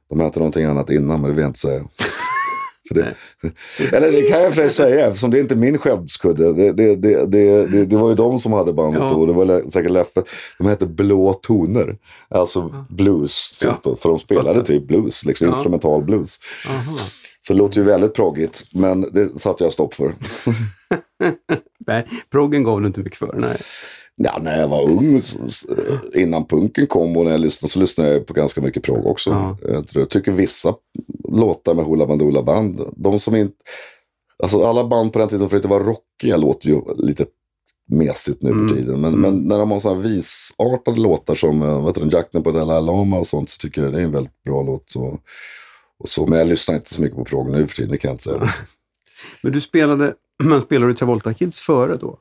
De 0.09 0.19
hette 0.19 0.39
någonting 0.39 0.65
annat 0.65 0.89
innan, 0.89 1.21
men 1.21 1.29
det 1.29 1.35
vill 1.35 1.41
jag 1.41 1.49
inte 1.49 1.59
säga. 1.59 1.83
Det, 2.89 3.15
eller 3.91 4.11
det 4.11 4.21
kan 4.21 4.41
jag 4.41 4.55
för 4.55 4.69
säga, 4.69 5.07
eftersom 5.07 5.31
det 5.31 5.37
är 5.37 5.41
inte 5.41 5.55
min 5.55 5.77
skämskudde. 5.77 6.53
Det, 6.53 6.71
det, 6.73 6.95
det, 6.95 7.25
det, 7.25 7.85
det, 7.85 7.95
var 7.97 8.09
ju 8.09 8.15
de 8.15 8.39
som 8.39 8.53
hade 8.53 8.73
bandet 8.73 9.01
Ja. 9.01 9.09
då. 9.09 9.25
Det 9.25 9.33
var 9.33 9.69
säkert 9.69 9.91
Leffe. 9.91 10.23
De 10.57 10.67
hette 10.67 10.85
Blå 10.85 11.33
toner. 11.33 11.97
Alltså 12.29 12.85
blues. 12.89 13.59
Typ 13.59 13.71
Ja. 13.83 13.95
för 13.95 14.09
de 14.09 14.19
spelade 14.19 14.63
typ 14.65 14.87
blues, 14.87 15.25
liksom 15.25 15.47
Ja. 15.47 15.53
instrumental 15.53 16.03
blues. 16.03 16.39
Aha. 16.69 16.99
Så 17.47 17.53
det 17.53 17.59
låter 17.59 17.77
ju 17.77 17.83
väldigt 17.83 18.13
proggigt, 18.13 18.63
men 18.71 19.01
det 19.01 19.39
satte 19.39 19.63
jag 19.63 19.73
stopp 19.73 19.93
för. 19.93 20.13
Nej, 21.87 22.07
proggen 22.31 22.63
gav 22.63 22.81
du 22.81 22.87
inte 22.87 22.99
mycket 22.99 23.19
för. 23.19 23.35
Nej. 23.37 23.61
Ja, 24.15 24.39
när 24.41 24.59
jag 24.59 24.67
var 24.67 24.89
ung, 24.91 25.19
innan 26.15 26.45
punken 26.45 26.87
kom 26.87 27.17
och 27.17 27.25
när 27.25 27.31
jag 27.31 27.41
lyssnade 27.41 27.71
så 27.71 27.79
lyssnade 27.79 28.13
jag 28.13 28.25
på 28.25 28.33
ganska 28.33 28.61
mycket 28.61 28.83
progg 28.83 29.05
också. 29.05 29.29
Ja. 29.29 29.57
Jag, 29.73 29.87
tror, 29.87 30.01
jag 30.01 30.09
tycker 30.09 30.31
vissa 30.31 30.75
låtar 31.29 31.73
med 31.73 31.85
Hoola 31.85 32.05
Bandoola 32.07 32.43
Band, 32.43 32.81
de 32.95 33.19
som 33.19 33.35
inte... 33.35 33.55
Alltså 34.43 34.63
alla 34.65 34.87
band 34.87 35.13
på 35.13 35.19
den 35.19 35.27
tiden 35.27 35.39
som 35.39 35.49
försökte 35.49 35.67
vara 35.67 35.83
rockiga 35.83 36.37
låter 36.37 36.69
ju 36.69 36.81
lite 36.97 37.25
mesigt 37.89 38.41
nu 38.41 38.49
Mm. 38.49 38.67
för 38.67 38.75
tiden. 38.75 39.01
Men, 39.01 39.13
Mm. 39.13 39.21
men 39.21 39.47
när 39.47 39.57
de 39.59 39.71
har 39.71 39.79
sådana 39.79 39.99
visartade 40.01 40.99
låtar 41.01 41.35
som 41.35 41.61
eh, 41.61 41.87
heter 41.87 42.01
den, 42.01 42.09
Jakten 42.09 42.43
på 42.43 42.51
Dalai 42.51 42.81
Lama 42.81 43.19
och 43.19 43.27
sånt 43.27 43.49
så 43.49 43.57
tycker 43.57 43.83
jag 43.83 43.93
det 43.93 43.99
är 43.99 44.03
en 44.03 44.11
väldigt 44.11 44.43
bra 44.43 44.61
låt. 44.63 44.83
Så, 44.91 45.19
och 45.99 46.09
så, 46.09 46.27
men 46.27 46.39
jag 46.39 46.47
lyssnar 46.47 46.75
inte 46.75 46.93
så 46.93 47.01
mycket 47.01 47.17
på 47.17 47.25
progg 47.25 47.49
nu 47.51 47.67
för 47.67 47.75
tiden, 47.75 47.91
det 47.91 47.97
kan 47.97 48.09
jag 48.09 48.13
inte 48.13 48.23
säga. 48.23 48.53
Men 49.43 49.51
du 49.51 49.61
spelade, 49.61 50.13
men 50.43 50.61
spelade 50.61 50.91
du 50.91 50.95
Travolta 50.97 51.33
Kids 51.33 51.61
före 51.61 51.97
då? 51.97 52.17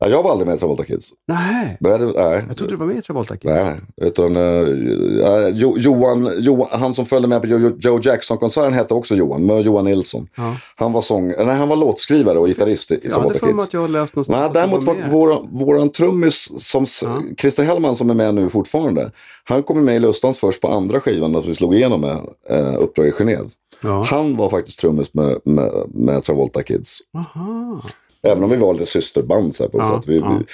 Ja, 0.00 0.08
jag 0.08 0.22
var 0.22 0.30
aldrig 0.30 0.46
med 0.46 0.56
i 0.56 0.58
Travolta 0.58 0.84
Kids. 0.84 1.10
Nej, 1.28 1.76
Nej, 1.80 1.98
det, 1.98 2.04
nej. 2.06 2.44
jag 2.48 2.56
trodde 2.56 2.72
du 2.72 2.76
var 2.76 2.86
med 2.86 2.96
i 2.96 3.02
Travolta 3.02 3.36
Kids. 3.36 3.44
Nej, 3.54 3.74
utan 3.96 4.36
eh, 4.36 5.48
jo, 5.52 5.74
Johan, 5.78 6.30
Johan, 6.38 6.68
han 6.80 6.94
som 6.94 7.06
följde 7.06 7.28
med 7.28 7.40
på 7.40 7.46
Jo- 7.48 7.76
Joe 7.80 8.00
Jackson-konserten 8.02 8.72
hette 8.72 8.94
också 8.94 9.14
Johan, 9.14 9.46
men 9.46 9.62
Johan 9.62 9.84
Nilsson. 9.84 10.28
Ja. 10.36 10.56
Han 10.76 10.92
var, 10.92 11.02
sång, 11.02 11.28
nej, 11.28 11.46
han 11.56 11.68
var 11.68 11.76
låtskrivare 11.76 12.38
och 12.38 12.46
gitarrist 12.46 12.90
i, 12.90 12.94
i 12.94 12.98
Jag 13.02 13.10
hade 13.10 13.14
Travolta 13.20 13.38
för 13.38 13.46
mig 13.46 13.54
Kids. 13.54 13.64
att 13.64 13.72
jag 13.72 13.80
har 13.80 13.88
läst 13.88 14.14
någonstans 14.14 14.36
Nej, 14.38 14.46
att 14.46 14.54
däremot 14.54 14.84
var 14.84 14.94
var 14.94 15.08
våran, 15.10 15.48
våran 15.52 15.90
trummis, 15.90 16.52
som, 16.70 16.84
Ja. 17.04 17.22
Christer 17.38 17.62
Hellman 17.64 17.96
som 17.96 18.10
är 18.10 18.14
med 18.14 18.34
nu 18.34 18.48
fortfarande, 18.48 19.12
han 19.44 19.62
kom 19.62 19.84
med 19.84 19.96
i 19.96 19.98
Lustans 19.98 20.38
först 20.38 20.60
på 20.60 20.68
andra 20.68 21.00
skivan 21.00 21.32
när 21.32 21.40
vi 21.40 21.54
slog 21.54 21.74
igenom 21.74 22.00
med 22.00 22.18
eh, 22.50 22.74
Uppdrag 22.82 23.06
i 23.06 23.10
Genève. 23.10 23.48
Ja. 23.80 24.02
Han 24.02 24.36
var 24.36 24.50
faktiskt 24.50 24.78
trummis 24.78 25.14
med, 25.14 25.40
med, 25.44 25.72
med 25.88 26.24
Travolta 26.24 26.62
Kids. 26.62 26.98
Aha. 27.16 27.82
Även 28.22 28.44
om 28.44 28.50
vi 28.50 28.56
var 28.56 28.72
lite 28.72 28.86
systerband 28.86 29.54
så 29.54 29.68
på 29.68 29.78
Ja, 29.78 29.84
sätt. 30.00 30.08
Vi, 30.08 30.18
ja. 30.18 30.38
vi, 30.38 30.44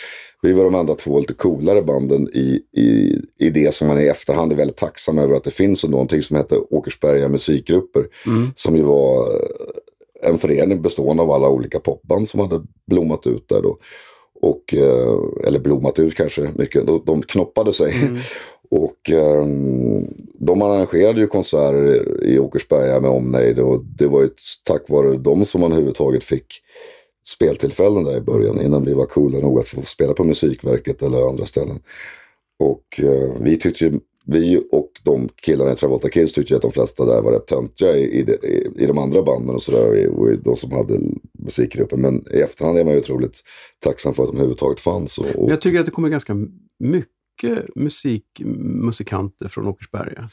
vi 0.48 0.52
var 0.52 0.64
de 0.64 0.74
enda 0.74 0.94
två 0.94 1.20
lite 1.20 1.34
coolare 1.34 1.82
banden 1.82 2.28
i, 2.34 2.60
i, 2.76 3.18
i 3.38 3.50
det 3.50 3.74
som 3.74 3.88
man 3.88 4.00
i 4.00 4.06
efterhand 4.06 4.52
är 4.52 4.56
väldigt 4.56 4.76
tacksam 4.76 5.18
över 5.18 5.36
att 5.36 5.44
det 5.44 5.50
finns 5.50 5.84
någonting 5.84 6.22
som 6.22 6.36
heter 6.36 6.74
Åkersberga 6.74 7.28
musikgrupper. 7.28 8.06
Mm. 8.26 8.50
Som 8.56 8.76
ju 8.76 8.82
var 8.82 9.20
eh, 9.20 10.30
en 10.30 10.38
förening 10.38 10.82
bestående 10.82 11.22
av 11.22 11.30
alla 11.30 11.48
olika 11.48 11.80
popband 11.80 12.28
som 12.28 12.40
hade 12.40 12.62
blommat 12.86 13.26
ut 13.26 13.48
där 13.48 13.62
då. 13.62 13.78
Och, 14.40 14.74
eh, 14.74 15.46
eller 15.46 15.58
blommat 15.58 15.98
ut 15.98 16.14
kanske 16.14 16.52
mycket, 16.56 16.86
de, 16.86 17.02
de 17.06 17.22
knoppade 17.22 17.72
sig. 17.72 17.92
Mm. 18.02 18.18
Och 18.70 19.10
eh, 19.10 19.46
de 20.34 20.62
arrangerade 20.62 21.20
ju 21.20 21.26
konserter 21.26 22.24
i 22.24 22.38
Åkersberga 22.38 23.00
med 23.00 23.10
omnejd 23.10 23.58
och 23.58 23.84
det 23.84 24.06
var 24.06 24.22
ju 24.22 24.28
tack 24.64 24.88
vare 24.88 25.16
dem 25.16 25.44
som 25.44 25.60
man 25.60 25.72
överhuvudtaget 25.72 26.24
fick 26.24 26.46
speltillfällen 27.26 28.04
där 28.04 28.16
i 28.16 28.20
början 28.20 28.60
innan 28.60 28.84
vi 28.84 28.94
var 28.94 29.06
coola 29.06 29.38
nog 29.38 29.58
att 29.58 29.68
få 29.68 29.82
spela 29.82 30.12
på 30.12 30.24
Musikverket 30.24 31.02
eller 31.02 31.28
andra 31.28 31.46
ställen. 31.46 31.80
Och 32.58 33.00
eh, 33.00 33.34
vi 33.40 33.56
tyckte 33.56 33.84
ju, 33.84 34.00
vi 34.26 34.68
och 34.72 34.90
de 35.04 35.28
killarna 35.34 35.72
i 35.72 35.74
Travolta 35.74 36.08
Kids 36.08 36.32
tyckte 36.32 36.52
ju 36.52 36.56
att 36.56 36.62
de 36.62 36.72
flesta 36.72 37.04
där 37.04 37.22
var 37.22 37.32
rätt 37.32 37.46
töntiga 37.46 37.96
i, 37.96 38.18
i, 38.18 38.22
de- 38.22 38.46
i, 38.46 38.70
i 38.76 38.86
de 38.86 38.98
andra 38.98 39.22
banden 39.22 39.54
och 39.54 39.62
sådär. 39.62 40.08
Och 40.08 40.32
i 40.32 40.36
de 40.36 40.56
som 40.56 40.72
hade 40.72 41.00
musikgruppen. 41.38 42.00
Men 42.00 42.24
i 42.32 42.40
efterhand 42.40 42.78
är 42.78 42.84
man 42.84 42.92
ju 42.92 42.98
otroligt 43.00 43.40
tacksam 43.78 44.14
för 44.14 44.22
att 44.22 44.28
de 44.28 44.36
överhuvudtaget 44.36 44.80
fanns. 44.80 45.18
Och, 45.18 45.26
och, 45.36 45.50
jag 45.50 45.60
tycker 45.60 45.80
att 45.80 45.86
det 45.86 45.92
kommer 45.92 46.08
ganska 46.08 46.34
mycket 46.78 47.13
musik, 47.74 48.24
musikanter 48.84 49.48
från 49.48 49.68
Åkersberga. 49.68 50.30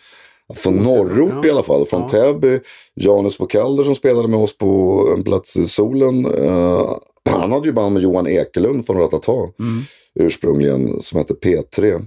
Från 0.55 0.75
norrort 0.75 1.33
Ja. 1.43 1.47
i 1.47 1.51
alla 1.51 1.63
fall. 1.63 1.85
Från 1.85 2.01
Ja. 2.01 2.09
Täby. 2.09 2.59
Janus 2.95 3.37
Bokalder 3.37 3.83
som 3.83 3.95
spelade 3.95 4.27
med 4.27 4.39
oss 4.39 4.57
på 4.57 5.01
en 5.17 5.23
plats 5.23 5.57
i 5.57 5.67
solen. 5.67 6.25
eh, 6.25 6.89
han 7.29 7.51
hade 7.51 7.65
ju 7.67 7.73
band 7.73 7.93
med 7.93 8.03
Johan 8.03 8.27
Ekelund 8.27 8.85
från 8.85 8.97
Ratata. 8.97 9.31
Mm. 9.31 9.81
Ursprungligen 10.19 11.01
som 11.01 11.17
hette 11.17 11.33
P3. 11.33 12.01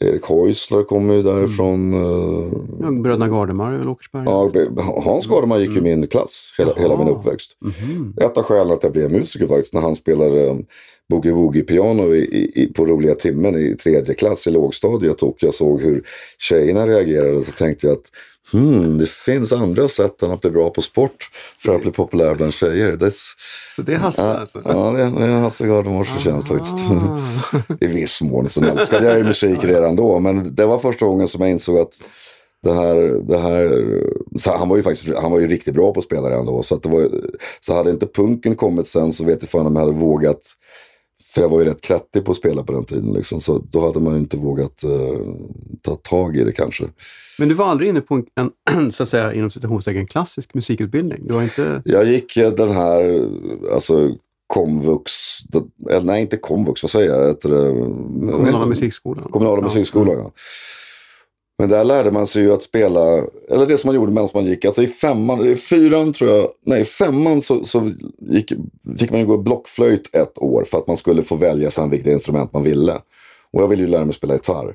Erik 0.00 0.24
Heusler 0.26 0.82
kommer 0.82 1.14
ju 1.14 1.22
därifrån. 1.22 1.94
eh, 1.94 2.52
Ja, 2.80 2.90
Bröderna 2.90 3.28
Gardemar 3.28 3.72
är 3.72 3.78
väl 3.78 3.88
Åkersberga? 3.88 4.24
ja, 4.26 4.50
Hans 5.04 5.26
Gardeman 5.26 5.60
gick 5.60 5.74
ju 5.74 5.80
min 5.80 6.06
klass 6.06 6.54
hela, 6.58 6.74
hela 6.76 6.96
min 6.98 7.08
uppväxt. 7.08 7.52
Mhm. 7.60 8.14
Ett 8.20 8.36
av 8.38 8.44
skälen 8.44 8.72
att 8.72 8.82
jag 8.82 8.92
blev 8.92 9.12
musiker 9.12 9.46
faktiskt 9.46 9.74
när 9.74 9.80
han 9.80 9.96
spelade 9.96 10.46
um, 10.50 10.64
Boogie 11.08 11.32
Woogie 11.32 11.62
piano 11.62 12.14
i, 12.14 12.18
i, 12.18 12.62
i, 12.62 12.72
på 12.72 12.86
roliga 12.86 13.14
timmen 13.14 13.54
i 13.56 13.76
tredje 13.76 14.14
klass 14.14 14.46
i 14.46 14.50
lågstadiet 14.50 15.22
och 15.22 15.36
jag 15.40 15.54
såg 15.54 15.80
hur 15.82 16.02
tjejerna 16.38 16.86
reagerade 16.86 17.42
så 17.42 17.52
tänkte 17.52 17.86
jag 17.86 17.92
att 17.94 18.10
hmm, 18.52 18.98
det 18.98 19.08
finns 19.08 19.52
andra 19.52 19.88
sätt 19.88 20.22
än 20.22 20.30
att 20.30 20.40
bli 20.40 20.50
bra 20.50 20.70
på 20.70 20.82
sport 20.82 21.30
för 21.58 21.74
att 21.74 21.82
bli 21.82 21.90
populär 21.90 22.34
bland 22.34 22.54
tjejer. 22.54 22.96
Det, 22.96 23.12
Så 23.76 23.82
det 23.82 23.92
är 23.92 23.98
Hasse 23.98 24.22
ja, 24.22 24.38
alltså? 24.38 24.62
ja, 24.64 24.90
det 24.90 25.18
det 25.18 25.24
är 25.24 25.40
Hasse 25.40 25.66
Gardemars 25.66 26.08
förtjänst 26.08 26.48
faktiskt. 26.48 26.76
Ah. 26.90 27.74
I 27.80 27.86
viss 27.86 28.22
mån. 28.22 28.48
Sen 28.48 28.64
älskade 28.64 29.06
jag 29.06 29.18
ju 29.18 29.24
musik 29.24 29.64
redan 29.64 29.96
då. 29.96 30.18
Men 30.18 30.54
det 30.54 30.66
var 30.66 30.78
första 30.78 31.06
gången 31.06 31.28
som 31.28 31.40
jag 31.40 31.50
insåg 31.50 31.78
att 31.78 32.02
det 32.62 32.72
här, 32.72 32.96
det 33.28 33.38
här 33.38 34.58
han 34.58 34.68
var 34.68 34.76
ju 34.76 34.82
faktiskt 34.82 35.18
han 35.18 35.30
var 35.30 35.38
ju 35.38 35.46
riktigt 35.48 35.74
bra 35.74 35.92
på 35.92 36.00
att 36.00 36.04
spela 36.06 36.30
redan 36.30 36.46
då. 36.46 36.62
Så, 36.62 36.74
att 36.74 36.82
det 36.82 36.88
var, 36.88 37.10
så 37.60 37.74
hade 37.74 37.90
inte 37.90 38.06
punken 38.06 38.56
kommit 38.56 38.86
sen 38.86 39.12
så 39.12 39.24
vet 39.24 39.42
jag 39.42 39.50
fan 39.50 39.66
om 39.66 39.76
jag 39.76 39.80
hade 39.80 39.98
vågat. 39.98 40.40
För 41.36 41.42
jag 41.42 41.48
var 41.48 41.58
ju 41.60 41.64
rätt 41.64 41.80
krattig 41.80 42.24
på 42.24 42.30
att 42.30 42.36
spela 42.36 42.62
på 42.62 42.72
den 42.72 42.84
tiden. 42.84 43.12
Liksom, 43.12 43.40
så 43.40 43.58
då 43.70 43.86
hade 43.86 44.00
man 44.00 44.12
ju 44.12 44.18
inte 44.18 44.36
vågat 44.36 44.84
eh, 44.84 44.90
ta 45.82 45.96
tag 45.96 46.36
i 46.36 46.44
det 46.44 46.52
kanske. 46.52 46.84
Men 47.38 47.48
du 47.48 47.54
var 47.54 47.66
aldrig 47.66 47.88
inne 47.90 48.00
på 48.00 48.14
en, 48.14 48.50
en 48.70 48.92
så 48.92 49.02
att 49.02 49.08
säga 49.08 49.32
inom 49.32 49.50
citationstecken 49.50 50.06
klassisk 50.06 50.54
musikutbildning? 50.54 51.18
Du 51.26 51.34
var 51.34 51.42
inte... 51.42 51.82
Jag 51.84 52.06
gick 52.06 52.36
eh, 52.36 52.52
den 52.52 52.70
här, 52.70 53.28
alltså 53.72 54.14
komvux, 54.46 55.12
eller 55.90 56.06
nej 56.06 56.22
inte 56.22 56.36
komvux, 56.36 56.82
vad 56.82 56.90
säger 56.90 57.10
jag? 57.10 57.28
Heter 57.28 57.48
det, 57.48 57.68
Kommunala 58.32 58.66
musikskolan? 58.66 59.28
Kommunala 59.30 59.58
Ja. 59.58 59.62
musikskolan, 59.64 60.18
ja. 60.18 60.32
Men 61.58 61.68
där 61.68 61.84
lärde 61.84 62.10
man 62.10 62.26
sig 62.26 62.42
ju 62.42 62.52
att 62.52 62.62
spela, 62.62 63.00
eller 63.48 63.66
det 63.66 63.78
som 63.78 63.88
man 63.88 63.94
gjorde 63.94 64.12
medan 64.12 64.28
man 64.34 64.46
gick, 64.46 64.64
alltså 64.64 64.82
i 64.82 64.88
femman, 64.88 65.46
i 65.46 65.56
fyran 65.56 66.12
tror 66.12 66.30
jag, 66.30 66.48
nej 66.66 66.80
i 66.80 66.84
femman 66.84 67.42
så, 67.42 67.64
så 67.64 67.90
gick, 68.18 68.52
fick 68.98 69.10
man 69.10 69.20
ju 69.20 69.26
gå 69.26 69.38
blockflöjt 69.38 70.16
ett 70.16 70.38
år 70.38 70.64
för 70.64 70.78
att 70.78 70.86
man 70.86 70.96
skulle 70.96 71.22
få 71.22 71.36
välja 71.36 71.70
sen 71.70 71.90
vilket 71.90 72.12
instrument 72.12 72.52
man 72.52 72.62
ville. 72.62 73.00
Och 73.52 73.62
jag 73.62 73.68
ville 73.68 73.82
ju 73.82 73.88
lära 73.88 74.04
mig 74.04 74.14
spela 74.14 74.34
gitarr. 74.34 74.74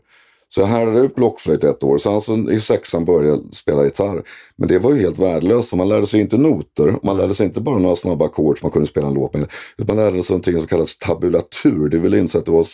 Så 0.50 0.62
jag 0.62 0.68
härdade 0.68 1.00
ut 1.00 1.16
blockflöjt 1.16 1.64
ett 1.64 1.84
år, 1.84 1.98
sen 1.98 2.22
så 2.22 2.52
i 2.52 2.60
sexan 2.60 3.06
började 3.06 3.28
jag 3.28 3.54
spela 3.54 3.84
gitarr. 3.84 4.24
Men 4.56 4.68
det 4.68 4.80
var 4.80 4.94
ju 4.94 5.02
helt 5.02 5.20
värdelöst, 5.20 5.70
för 5.70 5.78
man 5.78 5.90
lärde 5.90 6.06
sig 6.06 6.22
inte 6.22 6.38
noter, 6.38 6.96
man 7.04 7.18
lärde 7.18 7.34
sig 7.34 7.46
inte 7.46 7.62
bara 7.62 7.80
några 7.80 7.96
snabba 7.96 8.26
ackord 8.26 8.60
som 8.60 8.66
man 8.66 8.72
kunde 8.72 8.88
spela 8.88 9.08
en 9.08 9.14
låt 9.14 9.34
med. 9.34 9.52
Utan 9.78 9.96
man 9.96 10.06
lärde 10.06 10.24
sig 10.24 10.34
någonting 10.34 10.58
som 10.58 10.68
kallas 10.68 10.98
tabulatur, 10.98 11.90
det 11.90 11.98
vill 11.98 12.14
inse 12.14 12.38
att 12.38 12.46
det 12.46 12.52
var 12.52 12.66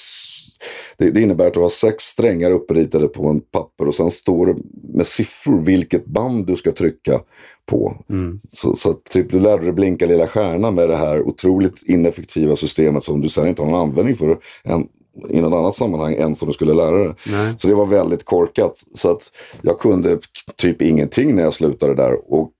det, 0.97 1.11
det 1.11 1.21
innebär 1.21 1.47
att 1.47 1.53
du 1.53 1.59
har 1.59 1.69
sex 1.69 2.03
strängar 2.03 2.51
uppritade 2.51 3.07
på 3.07 3.27
en 3.27 3.41
papper 3.41 3.87
och 3.87 3.95
sen 3.95 4.11
står 4.11 4.45
det 4.45 4.55
med 4.93 5.07
siffror 5.07 5.61
vilket 5.61 6.05
band 6.05 6.45
du 6.45 6.55
ska 6.55 6.71
trycka 6.71 7.19
på. 7.65 7.97
Mm. 8.09 8.39
Så, 8.49 8.75
så 8.75 8.93
typ, 8.93 9.31
du 9.31 9.39
lärde 9.39 9.63
dig 9.63 9.73
blinka 9.73 10.05
lilla 10.05 10.27
stjärna 10.27 10.71
med 10.71 10.89
det 10.89 10.95
här 10.95 11.21
otroligt 11.21 11.83
ineffektiva 11.85 12.55
systemet 12.55 13.03
som 13.03 13.21
du 13.21 13.29
sen 13.29 13.47
inte 13.47 13.61
har 13.61 13.69
någon 13.69 13.81
användning 13.81 14.15
för 14.15 14.37
än, 14.63 14.87
i 15.29 15.41
något 15.41 15.57
annat 15.57 15.75
sammanhang 15.75 16.13
än 16.13 16.35
som 16.35 16.47
du 16.47 16.53
skulle 16.53 16.73
lära 16.73 16.97
dig. 16.97 17.13
Nej. 17.27 17.53
Så 17.57 17.67
det 17.67 17.75
var 17.75 17.85
väldigt 17.85 18.25
korkat. 18.25 18.83
Så 18.93 19.11
att 19.11 19.31
jag 19.61 19.79
kunde 19.79 20.19
typ 20.55 20.81
ingenting 20.81 21.35
när 21.35 21.43
jag 21.43 21.53
slutade 21.53 21.95
där. 21.95 22.33
Och 22.33 22.51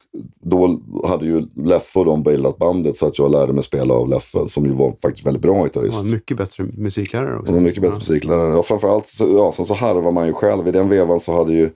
då 0.42 0.80
hade 1.08 1.26
ju 1.26 1.46
Leffe 1.56 2.00
och 2.00 2.06
de 2.06 2.24
bildat 2.24 2.58
bandet 2.58 2.96
så 2.98 3.08
att 3.08 3.20
jag 3.20 3.32
lärde 3.32 3.54
mig 3.54 3.64
spela 3.64 3.94
av 3.94 4.10
Leffe 4.10 4.48
som 4.48 4.66
ju 4.66 4.72
var 4.72 4.96
faktiskt 5.02 5.28
väldigt 5.28 5.42
bra 5.42 5.64
gitarrist. 5.64 5.98
Ja, 6.04 6.12
mycket 6.12 6.38
bättre 6.38 6.64
musiklärare 6.64 7.40
också. 7.40 7.54
Var 7.54 7.60
mycket 7.60 7.82
bättre 7.82 7.96
musiklärare. 7.96 8.50
Ja, 8.56 8.64
framförallt, 8.64 9.08
så- 9.08 9.32
ja, 9.38 9.52
sen 9.52 9.66
så 9.66 9.74
harvar 9.74 10.12
man 10.12 10.28
ju 10.28 10.34
själv. 10.34 10.68
I 10.68 10.72
den 10.72 10.90
vevan 10.90 11.20
så 11.20 11.34
hade 11.38 11.54
ju 11.54 11.70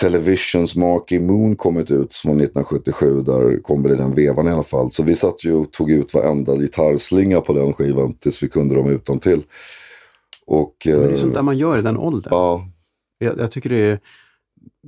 Televisions 0.00 0.76
Marky 0.76 1.20
Moon 1.20 1.56
kommit 1.56 1.90
ut 1.90 2.14
från 2.14 2.36
1977. 2.40 3.22
Där 3.22 3.62
kom 3.62 3.82
väl 3.82 3.92
i 3.92 3.96
den 3.96 4.14
vevan 4.14 4.48
i 4.48 4.50
alla 4.50 4.62
fall. 4.62 4.90
Så 4.90 5.02
vi 5.02 5.14
satt 5.16 5.44
ju 5.44 5.54
och 5.54 5.72
tog 5.72 5.90
ut 5.90 6.14
varenda 6.14 6.56
gitarrslinga 6.56 7.40
på 7.40 7.52
den 7.52 7.72
skivan 7.72 8.14
tills 8.14 8.42
vi 8.42 8.48
kunde 8.48 8.74
dem 8.74 8.88
utan 8.88 9.18
till. 9.18 9.42
Och, 10.46 10.74
Men 10.86 10.98
det 11.00 11.04
är 11.06 11.10
eh, 11.10 11.16
sånt 11.16 11.34
där 11.34 11.42
man 11.42 11.58
gör 11.58 11.78
i 11.78 11.82
den 11.82 11.96
åldern. 11.96 12.28
ja, 12.32 12.64
Jag, 13.18 13.38
jag 13.38 13.50
tycker 13.50 13.70
det 13.70 13.76
är... 13.90 14.00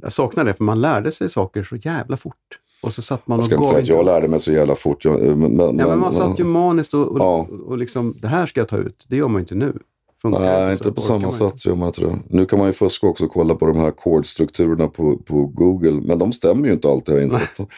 Jag 0.03 0.12
saknar 0.12 0.45
det, 0.45 0.55
för 0.55 0.64
man 0.64 0.81
lärde 0.81 1.12
sig 1.12 1.28
saker 1.28 1.62
så 1.62 1.76
jävla 1.76 2.16
fort. 2.16 2.35
Och 2.83 2.93
så 2.93 3.03
satt 3.03 3.26
man 3.26 3.37
jag 3.37 3.39
och 3.39 3.45
ska 3.45 3.55
inte 3.55 3.64
gav 3.64 3.68
säga 3.68 3.81
att 3.81 3.89
jag 3.89 4.05
lärde 4.05 4.28
mig 4.28 4.41
så 4.41 4.53
jävla 4.53 4.74
fort. 4.74 5.05
Jag, 5.05 5.20
men, 5.39 5.39
men, 5.39 5.78
Ja, 5.78 5.89
men 5.89 5.99
man 5.99 6.12
satt 6.12 6.41
ju 6.41 6.45
maniskt 6.45 6.95
och, 6.95 7.09
och, 7.09 7.18
Ja. 7.20 7.47
och 7.66 7.78
liksom, 7.78 8.16
det 8.22 8.28
här 8.28 8.47
ska 8.47 8.61
jag 8.61 8.68
ta 8.68 8.76
ut. 8.76 9.07
Det 9.09 9.16
gör 9.16 9.28
man 9.28 9.35
ju 9.35 9.41
inte 9.41 9.55
nu. 9.55 9.78
Funkar 10.22 10.41
Nej, 10.41 10.72
inte 10.72 10.93
på 10.93 11.01
samma 11.01 11.33
sätt 11.33 11.66
gör 11.66 11.74
man 11.74 11.87
inte 11.87 12.01
det. 12.01 12.18
Nu 12.28 12.47
kan 12.47 12.59
man 12.59 12.68
ju 12.68 12.72
fuska 12.72 13.07
också 13.07 13.24
och 13.24 13.31
kolla 13.33 13.55
på 13.55 13.66
de 13.66 13.76
här 13.76 13.87
ackordstrukturerna 13.89 14.89
på, 14.89 15.16
på 15.16 15.47
Google. 15.47 16.01
Men 16.07 16.18
de 16.18 16.33
stämmer 16.33 16.66
ju 16.66 16.72
inte 16.72 16.89
alltid 16.89 17.14
har 17.14 17.20
jag 17.20 17.26
insett. 17.26 17.59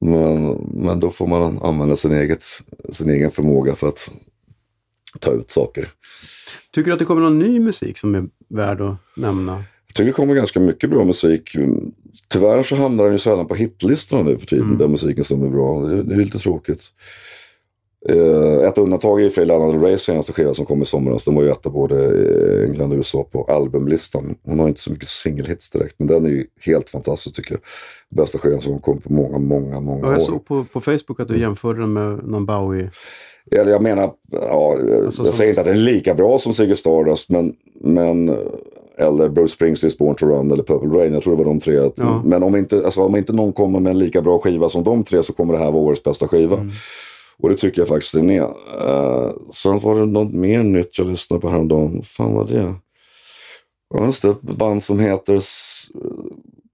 Men, 0.00 0.46
men 0.74 1.00
då 1.00 1.10
får 1.10 1.26
man 1.26 1.58
använda 1.62 1.96
sin, 1.96 2.12
eget, 2.12 2.42
sin 2.88 3.10
egen 3.10 3.30
förmåga 3.30 3.74
för 3.74 3.88
att 3.88 4.10
ta 5.20 5.30
ut 5.32 5.50
saker. 5.50 5.88
Tycker 6.74 6.86
du 6.86 6.92
att 6.92 6.98
det 6.98 7.04
kommer 7.04 7.22
någon 7.22 7.38
ny 7.38 7.60
musik 7.60 7.98
som 7.98 8.14
är 8.14 8.24
värd 8.48 8.80
att 8.80 8.96
nämna? 9.16 9.64
Jag 9.94 9.96
tycker 9.96 10.06
det 10.06 10.12
kommer 10.12 10.34
ganska 10.34 10.60
mycket 10.60 10.90
bra 10.90 11.04
musik. 11.04 11.50
Tyvärr 12.28 12.62
så 12.62 12.76
hamnar 12.76 13.04
den 13.04 13.12
ju 13.12 13.18
sällan 13.18 13.46
på 13.46 13.54
hitlistorna 13.54 14.22
nu 14.22 14.38
för 14.38 14.46
tiden, 14.46 14.64
Mm. 14.64 14.78
den 14.78 14.90
musiken 14.90 15.24
som 15.24 15.42
är 15.42 15.48
bra. 15.50 15.80
Det, 15.80 16.02
det 16.02 16.14
är 16.14 16.18
lite 16.18 16.38
tråkigt. 16.38 16.82
Eh, 18.08 18.68
ett 18.68 18.78
undantag 18.78 19.20
är 19.22 19.38
ju 19.40 19.44
Lana 19.44 19.72
Del 19.72 19.80
Reys 19.80 20.02
senaste 20.02 20.32
skiva 20.32 20.54
som 20.54 20.66
kom 20.66 20.82
i 20.82 20.84
somras. 20.84 21.24
Den 21.24 21.34
var 21.34 21.42
ju 21.42 21.50
etta 21.50 21.70
både 21.70 21.94
i 22.04 22.64
England 22.68 22.92
och 22.92 22.96
USA 22.96 23.22
på 23.32 23.44
albumlistan. 23.44 24.34
Hon 24.42 24.58
har 24.58 24.68
inte 24.68 24.80
så 24.80 24.92
mycket 24.92 25.08
singelhits 25.08 25.70
direkt, 25.70 25.94
men 25.98 26.08
den 26.08 26.26
är 26.26 26.30
ju 26.30 26.46
helt 26.60 26.90
fantastisk 26.90 27.36
tycker 27.36 27.52
jag. 27.52 27.60
Bästa 28.18 28.38
skivan 28.38 28.60
som 28.60 28.78
kom 28.78 29.00
på 29.00 29.12
många, 29.12 29.38
många, 29.38 29.80
många 29.80 30.00
Ja, 30.06 30.12
jag 30.12 30.20
år. 30.20 30.24
såg 30.26 30.44
på, 30.46 30.64
på 30.72 30.80
Facebook 30.80 31.20
att 31.20 31.28
du 31.28 31.40
jämförde 31.40 31.80
den 31.80 31.92
med 31.92 32.24
någon 32.26 32.46
Bowie. 32.46 32.90
Eller 33.52 33.70
jag 33.72 33.82
menar, 33.82 34.12
ja, 34.32 34.72
Alltså, 34.72 34.94
jag 35.04 35.14
som- 35.14 35.26
säger 35.26 35.50
inte 35.50 35.60
att 35.60 35.66
den 35.66 35.76
är 35.76 35.80
lika 35.80 36.14
bra 36.14 36.38
som 36.38 36.54
Ziggy 36.54 36.74
Stardust, 36.74 37.30
men, 37.30 37.54
men 37.80 38.36
eller 38.98 39.28
Bruce 39.28 39.54
Springsteens 39.54 39.98
Born 39.98 40.14
to 40.14 40.26
Run 40.26 40.50
eller 40.50 40.62
Purple 40.62 40.98
Rain. 40.98 41.14
Jag 41.14 41.22
tror 41.22 41.36
det 41.36 41.44
var 41.44 41.50
de 41.50 41.60
tre. 41.60 41.90
Ja. 41.96 42.22
Men 42.24 42.42
om 42.42 42.56
inte, 42.56 42.84
alltså, 42.84 43.02
om 43.02 43.16
inte 43.16 43.32
någon 43.32 43.52
kommer 43.52 43.80
med 43.80 43.90
en 43.90 43.98
lika 43.98 44.22
bra 44.22 44.38
skiva 44.38 44.68
som 44.68 44.84
de 44.84 45.04
tre 45.04 45.22
så 45.22 45.32
kommer 45.32 45.52
det 45.52 45.58
här 45.58 45.72
vara 45.72 45.82
årets 45.82 46.02
bästa 46.02 46.28
skiva. 46.28 46.56
Mm. 46.56 46.70
Och 47.38 47.48
det 47.48 47.56
tycker 47.56 47.80
jag 47.80 47.88
faktiskt 47.88 48.14
den 48.14 48.30
är. 48.30 48.42
Uh, 48.42 49.32
sen 49.50 49.78
var 49.78 50.00
det 50.00 50.06
något 50.06 50.32
mer 50.32 50.62
nytt 50.62 50.98
jag 50.98 51.06
lyssnade 51.06 51.40
på 51.40 51.48
häromdagen. 51.48 52.02
Fan 52.02 52.34
var 52.34 52.44
det? 52.44 52.74
Ja, 53.94 54.06
just 54.06 54.22
det. 54.22 54.28
Ett 54.28 54.42
band 54.42 54.82
som 54.82 55.00
heter 55.00 55.40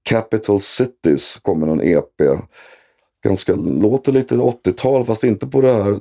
Capital 0.03 0.61
Cities. 0.61 1.39
Kommer 1.43 1.67
någon 1.67 1.83
EP. 1.83 2.41
Ganska, 3.25 3.55
låter 3.55 4.13
lite 4.13 4.37
80-tal 4.37 5.05
fast 5.05 5.25
inte 5.25 5.47
på 5.47 5.61
det 5.61 5.73
här. 5.73 5.99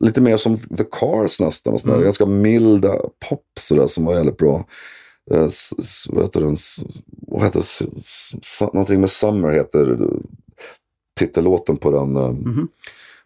Lite 0.00 0.20
mer 0.20 0.36
som 0.36 0.58
The 0.58 0.84
Cars 0.92 1.40
nästan. 1.40 1.74
Och 1.74 1.80
sådär. 1.80 1.94
Mm. 1.94 2.04
Ganska 2.04 2.26
milda 2.26 2.96
pop 3.28 3.44
sådär, 3.60 3.86
som 3.86 4.04
var 4.04 4.14
väldigt 4.14 4.36
bra. 4.36 4.64
Eh, 5.30 5.48
vad 6.08 6.24
heter 6.24 6.40
den? 6.40 6.56
Vad 7.28 7.42
heter 7.42 7.64
Någonting 8.74 9.00
med 9.00 9.10
Summer 9.10 9.48
heter 9.50 9.98
titellåten 11.18 11.76
på 11.76 11.90
den. 11.90 12.16
eh, 12.16 12.30
Mhm. 12.30 12.68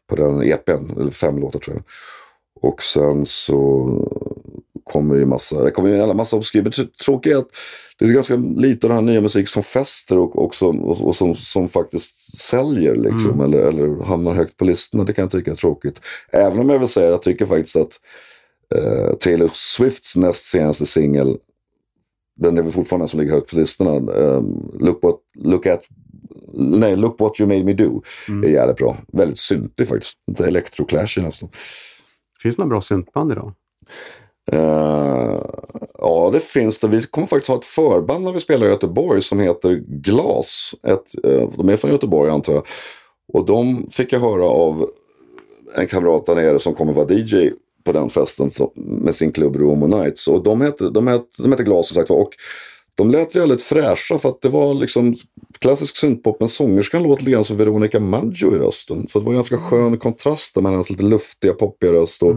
på 0.09 0.17
den 0.17 0.43
EPn, 0.43 1.01
eller 1.01 1.11
fem 1.11 1.39
låtar 1.39 1.59
tror 1.59 1.77
jag. 1.77 1.85
Och 2.71 2.83
sen 2.83 3.27
så 3.27 3.89
kommer 4.85 5.15
ju 5.17 5.27
massa, 5.27 5.63
det 5.65 5.71
kommer 5.71 5.89
ju 5.89 5.97
en 5.97 6.17
massa 6.17 6.37
obskyr. 6.37 6.63
Det 6.63 6.93
tråkiga 7.05 7.35
är 7.35 7.39
att 7.39 7.49
det 7.99 8.05
är 8.05 8.09
ganska 8.13 8.37
lite 8.37 8.87
av 8.87 8.89
den 8.89 8.97
här 8.99 9.13
nya 9.13 9.21
musik 9.21 9.49
som 9.49 9.63
fäster 9.63 10.19
och, 10.19 10.45
och, 10.45 10.55
som, 10.55 10.81
och, 10.85 11.01
och 11.07 11.17
som, 11.17 11.37
som 11.37 11.69
faktiskt 11.69 12.39
säljer 12.39 12.95
liksom. 12.95 13.31
Mm. 13.31 13.41
Eller, 13.41 13.59
eller 13.69 14.05
hamnar 14.05 14.33
högt 14.35 14.57
på 14.57 14.65
listorna. 14.65 15.05
Det 15.05 15.13
kan 15.13 15.23
jag 15.23 15.31
tycka 15.31 15.51
är 15.51 15.55
tråkigt. 15.55 16.01
Även 16.33 16.59
om 16.61 16.71
jag 16.71 16.79
vill 16.79 16.89
säga, 16.89 17.11
jag 17.11 17.23
tycker 17.23 17.47
faktiskt 17.47 17.77
att 17.77 18.01
eh, 18.75 19.13
Taylor 19.17 19.51
Swifts 19.55 20.17
näst 20.17 20.49
senaste 20.49 20.87
singel 20.87 21.39
den 22.37 22.59
är 22.59 22.63
väl 22.63 22.73
fortfarande 22.73 23.03
den 23.03 23.09
som 23.09 23.21
ligger 23.21 23.33
högt 23.33 23.51
på 23.51 23.57
listorna. 23.57 24.13
Eh, 24.15 24.43
look, 24.81 25.03
what, 25.03 25.17
look 25.43 25.67
at 25.67 25.81
Nej, 26.59 26.97
Look 26.97 27.21
What 27.21 27.41
You 27.41 27.49
Made 27.49 27.65
Me 27.65 27.73
Do 27.73 28.03
Mm. 28.29 28.45
är 28.45 28.49
jävligt 28.49 28.77
bra. 28.77 28.97
Väldigt 29.13 29.39
syntig 29.39 29.89
faktiskt. 29.89 30.13
Lite 30.31 30.47
electroclash 30.47 31.23
nästan. 31.23 31.49
Finns 32.43 32.57
det 32.57 32.61
några 32.63 32.69
bra 32.71 32.81
syntband 32.81 33.33
idag? 33.33 33.53
Eh, 34.53 35.41
ja, 35.99 36.31
det 36.33 36.41
finns 36.41 36.79
det. 36.79 36.89
Vi 36.89 37.03
kommer 37.03 37.27
faktiskt 37.27 37.49
ha 37.49 37.57
ett 37.57 37.65
förband 37.65 38.25
när 38.25 38.33
vi 38.33 38.41
spelar 38.41 38.67
i 38.67 38.71
Göteborg 38.71 39.23
som 39.23 39.41
heter 39.41 39.83
Glas. 39.89 40.75
Ett, 40.83 41.25
eh, 41.25 41.49
de 41.57 41.69
är 41.69 41.77
från 41.77 41.91
Göteborg 41.91 42.31
antar 42.31 42.53
jag. 42.53 42.67
Och 43.33 43.47
de 43.47 43.91
fick 43.91 44.13
jag 44.13 44.21
höra 44.21 44.45
av 44.45 44.91
en 45.77 45.87
kamrat 45.87 46.27
där 46.27 46.35
nere 46.35 46.59
som 46.59 46.75
kommer 46.75 46.93
vara 46.93 47.13
DJ 47.15 47.51
på 47.87 47.93
den 47.93 48.11
festen 48.11 48.51
så, 48.51 48.73
med 48.75 49.15
sin 49.15 49.33
klubb 49.33 49.57
Romo 49.57 49.87
Nights. 49.87 50.29
Och 50.29 50.43
de 50.43 50.61
hette, 50.61 50.91
de 50.91 51.07
hette, 51.07 51.43
de 51.43 51.53
hette 51.53 51.65
Glas 51.65 51.89
som 51.89 51.95
sagt 51.95 52.11
var. 52.11 52.17
Och 52.17 52.33
de 52.95 53.11
lät 53.11 53.35
jävligt 53.35 53.63
fräscha 53.63 54.19
för 54.19 54.29
att 54.29 54.43
det 54.43 54.49
var 54.49 54.75
liksom 54.75 55.15
klassisk 55.59 55.97
syntpop. 55.97 56.41
Men 56.41 56.49
sångerskan 56.49 57.03
låter 57.03 57.23
lite 57.23 57.33
grann 57.33 57.45
som 57.45 57.57
Veronica 57.57 58.01
Maggio 58.01 58.55
i 58.55 58.59
rösten. 58.59 59.09
Så 59.09 59.19
det 59.19 59.25
var 59.25 59.33
en 59.33 59.37
ganska 59.37 59.59
skön 59.59 59.99
kontrast 59.99 60.57
med 60.57 60.73
hennes 60.73 60.91
lite 60.91 61.03
luftiga, 61.03 61.53
poppiga 61.53 61.93
röst. 61.93 62.23
Och, 62.23 62.37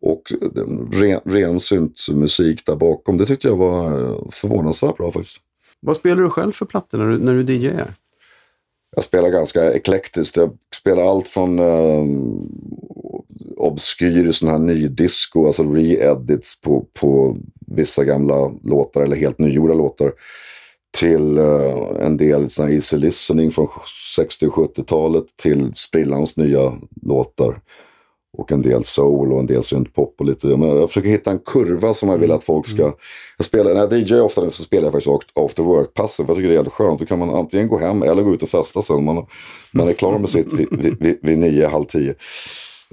och 0.00 0.32
en 0.56 0.90
ren, 0.92 1.20
ren 1.24 1.60
syntmusik 1.60 2.66
där 2.66 2.76
bakom. 2.76 3.18
Det 3.18 3.26
tyckte 3.26 3.48
jag 3.48 3.56
var 3.56 4.00
eh, 4.00 4.18
förvånansvärt 4.30 4.96
bra 4.96 5.10
faktiskt. 5.10 5.36
Vad 5.80 5.96
spelar 5.96 6.22
du 6.22 6.30
själv 6.30 6.52
för 6.52 6.66
plattor 6.66 6.98
när 6.98 7.08
du, 7.08 7.18
när 7.18 7.34
du 7.34 7.54
DJar? 7.54 7.94
Jag 8.96 9.04
spelar 9.04 9.28
ganska 9.28 9.72
eklektiskt. 9.72 10.36
Jag 10.36 10.56
spelar 10.74 11.10
allt 11.10 11.28
från 11.28 11.58
um, 11.58 12.48
obskyr 13.58 14.32
sån 14.32 14.48
här 14.48 14.58
ny 14.58 14.88
disco, 14.88 15.46
alltså 15.46 15.62
re-edits 15.62 16.62
på, 16.62 16.84
på 17.00 17.36
vissa 17.66 18.04
gamla 18.04 18.52
låtar 18.64 19.02
eller 19.02 19.16
helt 19.16 19.38
nygjorda 19.38 19.74
låtar. 19.74 20.12
Till 20.98 21.38
eh, 21.38 21.76
en 22.00 22.16
del 22.16 22.50
sån 22.50 22.66
här 22.66 22.74
easy 22.74 22.96
listening 22.96 23.50
från 23.50 23.68
60 24.16 24.46
och 24.46 24.54
70-talet 24.54 25.24
till 25.42 25.72
sprillans 25.74 26.36
nya 26.36 26.72
låtar. 27.02 27.60
Och 28.38 28.52
en 28.52 28.62
del 28.62 28.84
soul 28.84 29.32
och 29.32 29.40
en 29.40 29.46
del 29.46 29.62
syntpop 29.62 30.14
och 30.18 30.26
lite. 30.26 30.46
Men 30.46 30.68
jag 30.68 30.88
försöker 30.88 31.08
hitta 31.08 31.30
en 31.30 31.38
kurva 31.38 31.94
som 31.94 32.08
jag 32.08 32.18
vill 32.18 32.32
att 32.32 32.44
folk 32.44 32.66
ska... 32.66 32.92
Jag 33.36 33.46
spelar, 33.46 33.74
när 33.74 33.80
jag 33.80 33.92
DJar 33.92 34.20
ofta 34.20 34.40
nu 34.40 34.50
så 34.50 34.62
spelar 34.62 34.84
jag 34.84 34.92
faktiskt 34.92 35.38
after 35.38 35.62
work-passen. 35.62 36.26
För 36.26 36.30
jag 36.32 36.36
tycker 36.36 36.48
det 36.48 36.54
är 36.54 36.56
jävligt 36.56 36.72
skönt. 36.72 37.00
Då 37.00 37.06
kan 37.06 37.18
man 37.18 37.30
antingen 37.30 37.68
gå 37.68 37.78
hem 37.78 38.02
eller 38.02 38.22
gå 38.22 38.34
ut 38.34 38.42
och 38.42 38.48
festa 38.48 38.82
sen. 38.82 39.04
Man, 39.04 39.26
man 39.72 39.88
är 39.88 39.92
klar 39.92 40.18
med 40.18 40.30
sitt 40.30 40.52
vid, 40.52 40.68
vid, 40.70 40.96
vid, 41.00 41.18
vid 41.22 41.38
nio, 41.38 41.66
halv 41.66 41.84
tio. 41.84 42.14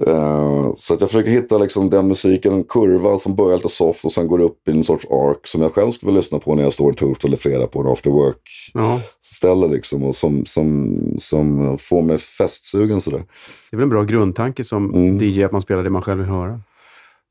Eh, 0.06 0.74
så 0.76 0.94
att 0.94 1.00
jag 1.00 1.10
försöker 1.10 1.30
hitta 1.30 1.58
liksom 1.58 1.90
den 1.90 2.08
musiken, 2.08 2.52
en 2.52 2.64
kurva 2.64 3.18
som 3.18 3.34
börjar 3.34 3.56
lite 3.56 3.68
soft 3.68 4.04
och 4.04 4.12
sen 4.12 4.26
går 4.28 4.40
upp 4.40 4.68
i 4.68 4.70
en 4.70 4.84
sorts 4.84 5.06
ark 5.10 5.46
som 5.46 5.62
jag 5.62 5.72
själv 5.72 5.90
skulle 5.90 6.08
vilja 6.10 6.18
lyssna 6.20 6.38
på 6.38 6.54
när 6.54 6.62
jag 6.62 6.72
står 6.72 6.88
en 6.88 6.94
torsdag 6.94 7.28
eller 7.28 7.36
fredag 7.36 7.66
på 7.66 7.80
en 7.80 7.86
after 7.86 8.10
work-ställe 8.10 9.66
Ja, 9.66 9.72
liksom. 9.72 10.02
Och 10.04 10.16
som, 10.16 10.46
som, 10.46 10.96
som 11.18 11.78
får 11.78 12.02
mig 12.02 12.18
festsugen 12.18 13.00
sådär. 13.00 13.22
det 13.70 13.74
är 13.74 13.76
väl 13.76 13.82
en 13.82 13.88
bra 13.88 14.02
grundtanke 14.02 14.64
som 14.64 14.94
Mm. 14.94 15.18
DJ 15.22 15.44
att 15.44 15.52
man 15.52 15.60
spelar 15.60 15.82
det 15.84 15.90
man 15.90 16.02
själv 16.02 16.18
vill 16.20 16.28
höra. 16.28 16.60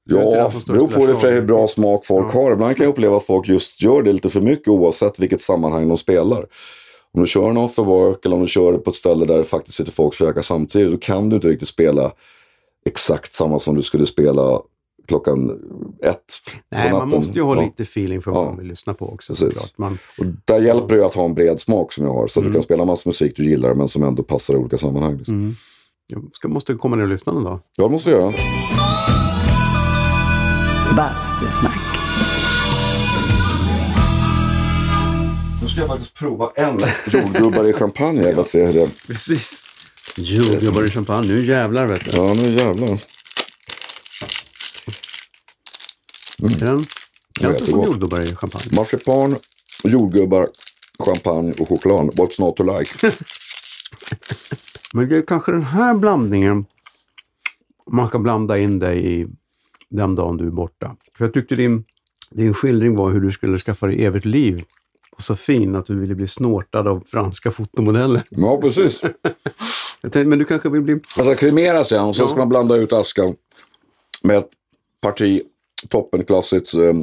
Det 0.09 0.15
Ja, 0.15 0.45
och 0.45 0.53
beror 0.67 0.87
på 0.87 1.05
det 1.05 1.15
för 1.15 1.31
hur 1.31 1.41
bra 1.41 1.67
smak 1.67 2.05
folk 2.05 2.27
Ja. 2.35 2.41
har. 2.41 2.51
Ibland 2.51 2.75
kan 2.77 2.83
jag 2.83 2.91
uppleva 2.91 3.17
att 3.17 3.25
folk 3.25 3.47
just 3.47 3.81
gör 3.81 4.01
det 4.01 4.13
lite 4.13 4.29
för 4.29 4.41
mycket 4.41 4.67
oavsett 4.67 5.19
vilket 5.19 5.41
sammanhang 5.41 5.87
de 5.87 5.97
spelar. 5.97 6.45
Om 7.13 7.21
du 7.21 7.27
kör 7.27 7.49
en 7.49 7.57
after 7.57 7.83
work 7.83 8.25
eller 8.25 8.35
om 8.35 8.41
du 8.41 8.47
kör 8.47 8.71
det 8.71 8.77
på 8.77 8.89
ett 8.89 8.95
ställe 8.95 9.25
där 9.25 9.37
det 9.37 9.43
faktiskt 9.43 9.77
sitter 9.77 9.91
folk 9.91 10.07
och 10.07 10.13
käkar 10.27 10.41
samtidigt, 10.41 10.91
då 10.91 10.97
kan 10.97 11.29
du 11.29 11.35
inte 11.35 11.47
riktigt 11.47 11.67
spela 11.67 12.11
exakt 12.85 13.33
samma 13.33 13.59
som 13.59 13.75
du 13.75 13.81
skulle 13.83 14.05
spela 14.05 14.59
klockan 15.07 15.51
ett 16.03 16.19
Nej, 16.71 16.89
på 16.91 16.97
man 16.97 17.09
måste 17.09 17.33
ju 17.33 17.41
ha 17.41 17.55
Ja. 17.55 17.61
lite 17.61 17.83
feeling 17.83 18.21
för 18.21 18.31
vad 18.31 18.41
Ja. 18.45 18.49
man 18.49 18.57
vill 18.57 18.67
lyssna 18.67 18.93
på 18.93 19.13
också. 19.13 19.33
Man, 19.77 19.97
Och 20.17 20.25
där 20.45 20.59
hjälper 20.61 20.95
det 20.95 21.05
att 21.05 21.13
ha 21.13 21.25
en 21.25 21.33
bred 21.33 21.61
smak 21.61 21.93
som 21.93 22.05
jag 22.05 22.13
har. 22.13 22.27
Så 22.27 22.39
att 22.39 22.41
Mm. 22.43 22.51
du 22.53 22.57
kan 22.57 22.63
spela 22.63 22.85
massa 22.85 23.09
musik 23.09 23.33
du 23.35 23.49
gillar 23.49 23.73
men 23.73 23.87
som 23.87 24.03
ändå 24.03 24.23
passar 24.23 24.53
i 24.53 24.57
olika 24.57 24.77
sammanhang. 24.77 25.17
Liksom. 25.17 25.35
mm. 25.35 25.55
Jag 26.07 26.23
ska, 26.33 26.47
måste 26.47 26.73
komma 26.73 26.95
ner 26.95 27.03
och 27.03 27.09
lyssna 27.09 27.33
någon 27.33 27.43
dag. 27.43 27.59
Ja, 27.77 27.83
det 27.83 27.89
måste 27.89 28.09
du 28.09 28.15
göra. 28.15 28.33
Bastusnack. 30.97 31.77
Nu 35.61 35.67
ska 35.67 35.79
jag 35.79 35.87
faktiskt 35.89 36.13
prova 36.13 36.51
en 36.55 36.79
jordgubbar 37.07 37.63
i 37.63 37.73
champagne. 37.73 38.21
Jag 38.23 38.35
vill 38.35 38.45
se 38.45 38.65
hur 38.65 38.73
det 38.73 38.89
Precis. 39.07 39.63
Jordgubbar 40.17 40.83
i 40.83 40.89
champagne. 40.89 41.27
Nu 41.27 41.45
jävlar 41.45 41.85
vet 41.85 42.05
du. 42.05 42.11
Ja, 42.17 42.33
nu 42.33 42.49
jävlar. 42.49 42.99
Den 46.37 46.59
känns 46.59 46.87
det 47.37 47.41
som 47.41 47.51
jättegott. 47.51 47.87
jordgubbar 47.87 48.21
i 48.21 48.35
champagne. 48.35 48.75
Marsipan, 48.75 49.35
jordgubbar, 49.83 50.49
champagne 50.99 51.53
och 51.59 51.69
choklad. 51.69 52.05
What's 52.05 52.41
not 52.41 52.55
to 52.55 52.63
like? 52.63 53.11
Men 54.93 55.09
det 55.09 55.17
är 55.17 55.21
kanske 55.21 55.51
den 55.51 55.63
här 55.63 55.95
blandningen 55.95 56.65
man 57.91 58.07
ska 58.07 58.19
blanda 58.19 58.57
in 58.57 58.79
dig 58.79 59.21
i 59.21 59.27
den 59.89 60.15
dagen 60.15 60.37
du 60.37 60.47
är 60.47 60.51
borta. 60.51 60.95
För 61.17 61.25
jag 61.25 61.33
tyckte 61.33 61.55
din, 61.55 61.83
din 62.31 62.53
skildring 62.53 62.95
var 62.95 63.11
hur 63.11 63.21
du 63.21 63.31
skulle 63.31 63.57
skaffa 63.57 63.87
dig 63.87 64.05
evigt 64.05 64.25
liv. 64.25 64.63
Och 65.15 65.21
så 65.21 65.35
fin 65.35 65.75
att 65.75 65.85
du 65.85 65.99
ville 65.99 66.15
bli 66.15 66.27
snortad 66.27 66.87
av 66.87 67.03
franska 67.07 67.51
fotomodeller. 67.51 68.23
Ja, 68.29 68.57
precis. 68.61 69.01
Tänkte, 70.01 70.25
men 70.25 70.39
du 70.39 70.45
kanske 70.45 70.69
vill 70.69 70.81
bli... 70.81 70.99
Alltså 71.17 71.35
kremera 71.35 71.83
sen 71.83 72.05
och 72.05 72.15
så 72.15 72.23
Ja. 72.23 72.27
ska 72.27 72.37
man 72.37 72.49
blanda 72.49 72.75
ut 72.75 72.93
askan 72.93 73.35
med 74.23 74.37
ett 74.37 74.49
parti 75.01 75.41
toppenklassigt 75.89 76.73
eh, 76.73 76.93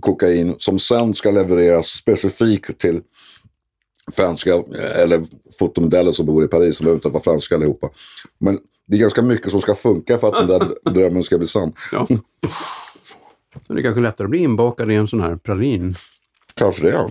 kokain 0.00 0.54
som 0.58 0.78
sen 0.78 1.14
ska 1.14 1.30
levereras 1.30 1.86
specifikt 1.86 2.78
till 2.78 3.00
franska 4.12 4.54
eh, 4.54 5.00
eller 5.02 5.24
fotomodeller 5.58 6.12
som 6.12 6.26
bor 6.26 6.44
i 6.44 6.48
Paris 6.48 6.76
som 6.76 6.84
behöver 6.84 6.98
inte 6.98 7.08
vara 7.08 7.22
franska 7.22 7.54
allihopa. 7.54 7.90
Men 8.38 8.58
det 8.86 8.96
är 8.96 9.00
ganska 9.00 9.22
mycket 9.22 9.50
som 9.50 9.60
ska 9.60 9.74
funka 9.74 10.18
för 10.18 10.28
att 10.28 10.48
den 10.48 10.58
där 10.58 10.90
drömmen 10.94 11.22
ska 11.22 11.38
bli 11.38 11.46
sann. 11.46 11.72
Ja. 11.92 12.06
Det 13.68 13.78
är 13.78 13.82
kanske 13.82 14.00
lättare 14.00 14.24
att 14.24 14.30
bli 14.30 14.38
inbakad 14.38 14.92
i 14.92 14.94
en 14.94 15.08
sån 15.08 15.20
här 15.20 15.36
pralin. 15.36 15.94
Kanske 16.54 16.82
det. 16.82 16.90
Ja. 16.90 17.10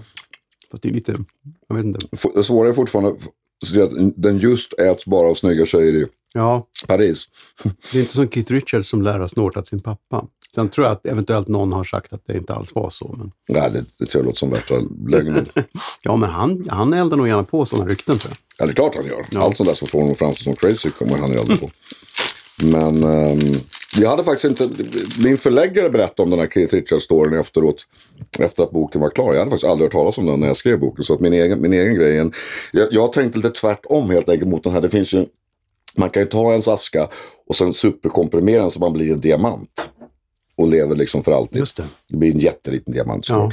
Fast 0.73 0.83
det 0.83 0.89
är 0.89 0.93
lite... 0.93 1.17
Jag 1.67 1.75
vet 1.75 1.85
inte. 1.85 1.99
Det 2.35 2.43
svåra 2.43 2.69
är 2.69 2.73
fortfarande 2.73 3.09
att 3.11 3.19
den 4.15 4.37
just 4.37 4.73
äts 4.73 5.05
bara 5.05 5.29
av 5.29 5.33
snygga 5.35 5.65
tjejer 5.65 5.93
i 5.93 6.05
Ja, 6.35 6.67
Paris. 6.87 7.27
det 7.91 7.97
är 7.97 8.01
inte 8.01 8.13
som 8.13 8.29
Keith 8.29 8.51
Richards 8.53 8.89
som 8.89 9.01
lär 9.01 9.19
ha 9.19 9.27
snortat 9.27 9.67
sin 9.67 9.79
pappa. 9.79 10.25
Sen 10.55 10.69
tror 10.69 10.87
jag 10.87 10.91
att 10.93 11.05
eventuellt 11.05 11.47
någon 11.47 11.71
har 11.71 11.83
sagt 11.83 12.13
att 12.13 12.21
det 12.27 12.37
inte 12.37 12.53
alls 12.53 12.75
var 12.75 12.89
så. 12.89 13.15
Men... 13.17 13.31
Nej, 13.47 13.71
det, 13.71 13.85
det 13.99 14.05
tror 14.05 14.21
jag 14.21 14.25
låter 14.25 14.39
som 14.39 14.49
värsta 14.49 14.75
lögnen. 15.07 15.45
Ja, 16.03 16.15
men 16.15 16.29
han, 16.29 16.69
han 16.69 16.93
eldar 16.93 17.17
nog 17.17 17.27
gärna 17.27 17.43
på 17.43 17.65
sådana 17.65 17.89
rykten 17.89 18.17
tror 18.17 18.31
jag. 18.31 18.37
Ja, 18.57 18.65
det 18.65 18.71
är 18.71 18.75
klart 18.75 18.95
han 18.95 19.05
gör. 19.05 19.25
Ja. 19.31 19.41
Allt 19.43 19.57
sånt 19.57 19.69
där 19.69 19.75
som 19.75 19.87
får 19.87 19.99
honom 19.99 20.11
att 20.11 20.17
framstå 20.19 20.43
som 20.43 20.55
crazy 20.55 20.89
kommer 20.89 21.17
han 21.17 21.31
ju 21.31 21.37
aldrig 21.39 21.59
på. 21.59 21.69
Men 22.63 23.03
ehm, 23.03 23.39
jag 23.99 24.09
hade 24.09 24.23
faktiskt 24.23 24.61
inte... 24.61 24.83
Min 25.23 25.37
förläggare 25.37 25.89
berättade 25.89 26.21
om 26.23 26.29
den 26.29 26.39
här 26.39 26.47
Keith 26.47 26.73
Richards-storyn 26.75 27.39
efteråt. 27.39 27.87
Efter 28.39 28.63
att 28.63 28.71
boken 28.71 29.01
var 29.01 29.09
klar. 29.09 29.33
Jag 29.33 29.39
hade 29.39 29.51
faktiskt 29.51 29.69
aldrig 29.71 29.85
hört 29.85 29.91
talas 29.93 30.17
om 30.17 30.25
den 30.25 30.39
när 30.39 30.47
jag 30.47 30.57
skrev 30.57 30.79
boken. 30.79 31.03
Så 31.03 31.13
att 31.13 31.19
min 31.19 31.33
egen, 31.33 31.61
min 31.61 31.73
egen 31.73 31.95
grej... 31.95 32.17
en- 32.17 32.33
Jag, 32.71 32.87
jag 32.91 33.13
tänkte 33.13 33.37
lite 33.37 33.49
tvärtom 33.49 34.09
helt 34.09 34.29
enkelt 34.29 34.49
mot 34.51 34.63
den 34.63 34.73
här. 34.73 34.81
Det 34.81 34.89
finns 34.89 35.13
ju... 35.13 35.25
Man 35.95 36.09
kan 36.09 36.21
ju 36.23 36.27
ta 36.27 36.51
ens 36.51 36.67
aska 36.67 37.09
och 37.47 37.55
sen 37.55 37.73
superkomprimera 37.73 38.61
den 38.61 38.71
så 38.71 38.79
man 38.79 38.93
blir 38.93 39.11
en 39.11 39.21
diamant. 39.21 39.89
Och 40.55 40.67
lever 40.67 40.95
liksom 40.95 41.23
för 41.23 41.31
alltid. 41.31 41.57
Just 41.59 41.77
det. 41.77 41.83
Det 42.09 42.17
blir 42.17 42.31
en 42.31 42.39
jätteliten 42.39 42.93
diamant 42.93 43.29
Ja. 43.29 43.51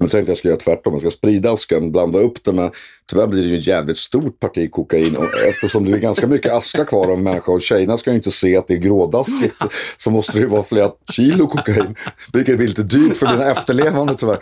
Men 0.00 0.06
jag 0.06 0.10
tänkte 0.10 0.30
jag 0.30 0.36
ska 0.36 0.48
göra 0.48 0.58
tvärtom. 0.58 0.92
Jag 0.92 1.00
ska 1.00 1.10
sprida 1.10 1.52
askan, 1.52 1.92
blanda 1.92 2.18
upp 2.18 2.44
den 2.44 2.56
med... 2.56 2.70
Tyvärr 3.10 3.26
blir 3.26 3.42
det 3.42 3.48
ju 3.48 3.58
ett 3.58 3.66
jävligt 3.66 3.96
stort 3.96 4.40
parti 4.40 4.70
kokain. 4.70 5.16
Och 5.16 5.24
eftersom 5.48 5.84
det 5.84 5.96
är 5.96 5.98
ganska 5.98 6.26
mycket 6.26 6.52
aska 6.52 6.84
kvar 6.84 7.06
av 7.06 7.18
en 7.18 7.22
människa 7.22 7.52
och 7.52 7.62
tjejerna 7.62 7.96
ska 7.96 8.10
ju 8.10 8.16
inte 8.16 8.30
se 8.30 8.56
att 8.56 8.68
det 8.68 8.74
är 8.74 8.78
grådaskigt. 8.78 9.58
Så, 9.60 9.68
så 9.96 10.10
måste 10.10 10.32
det 10.32 10.38
ju 10.38 10.46
vara 10.46 10.62
flera 10.62 10.90
kilo 11.10 11.46
kokain. 11.46 11.94
Vilket 12.32 12.56
blir 12.56 12.68
lite 12.68 12.82
dyrt 12.82 13.16
för 13.16 13.26
mina 13.26 13.50
efterlevande 13.50 14.14
tyvärr. 14.14 14.38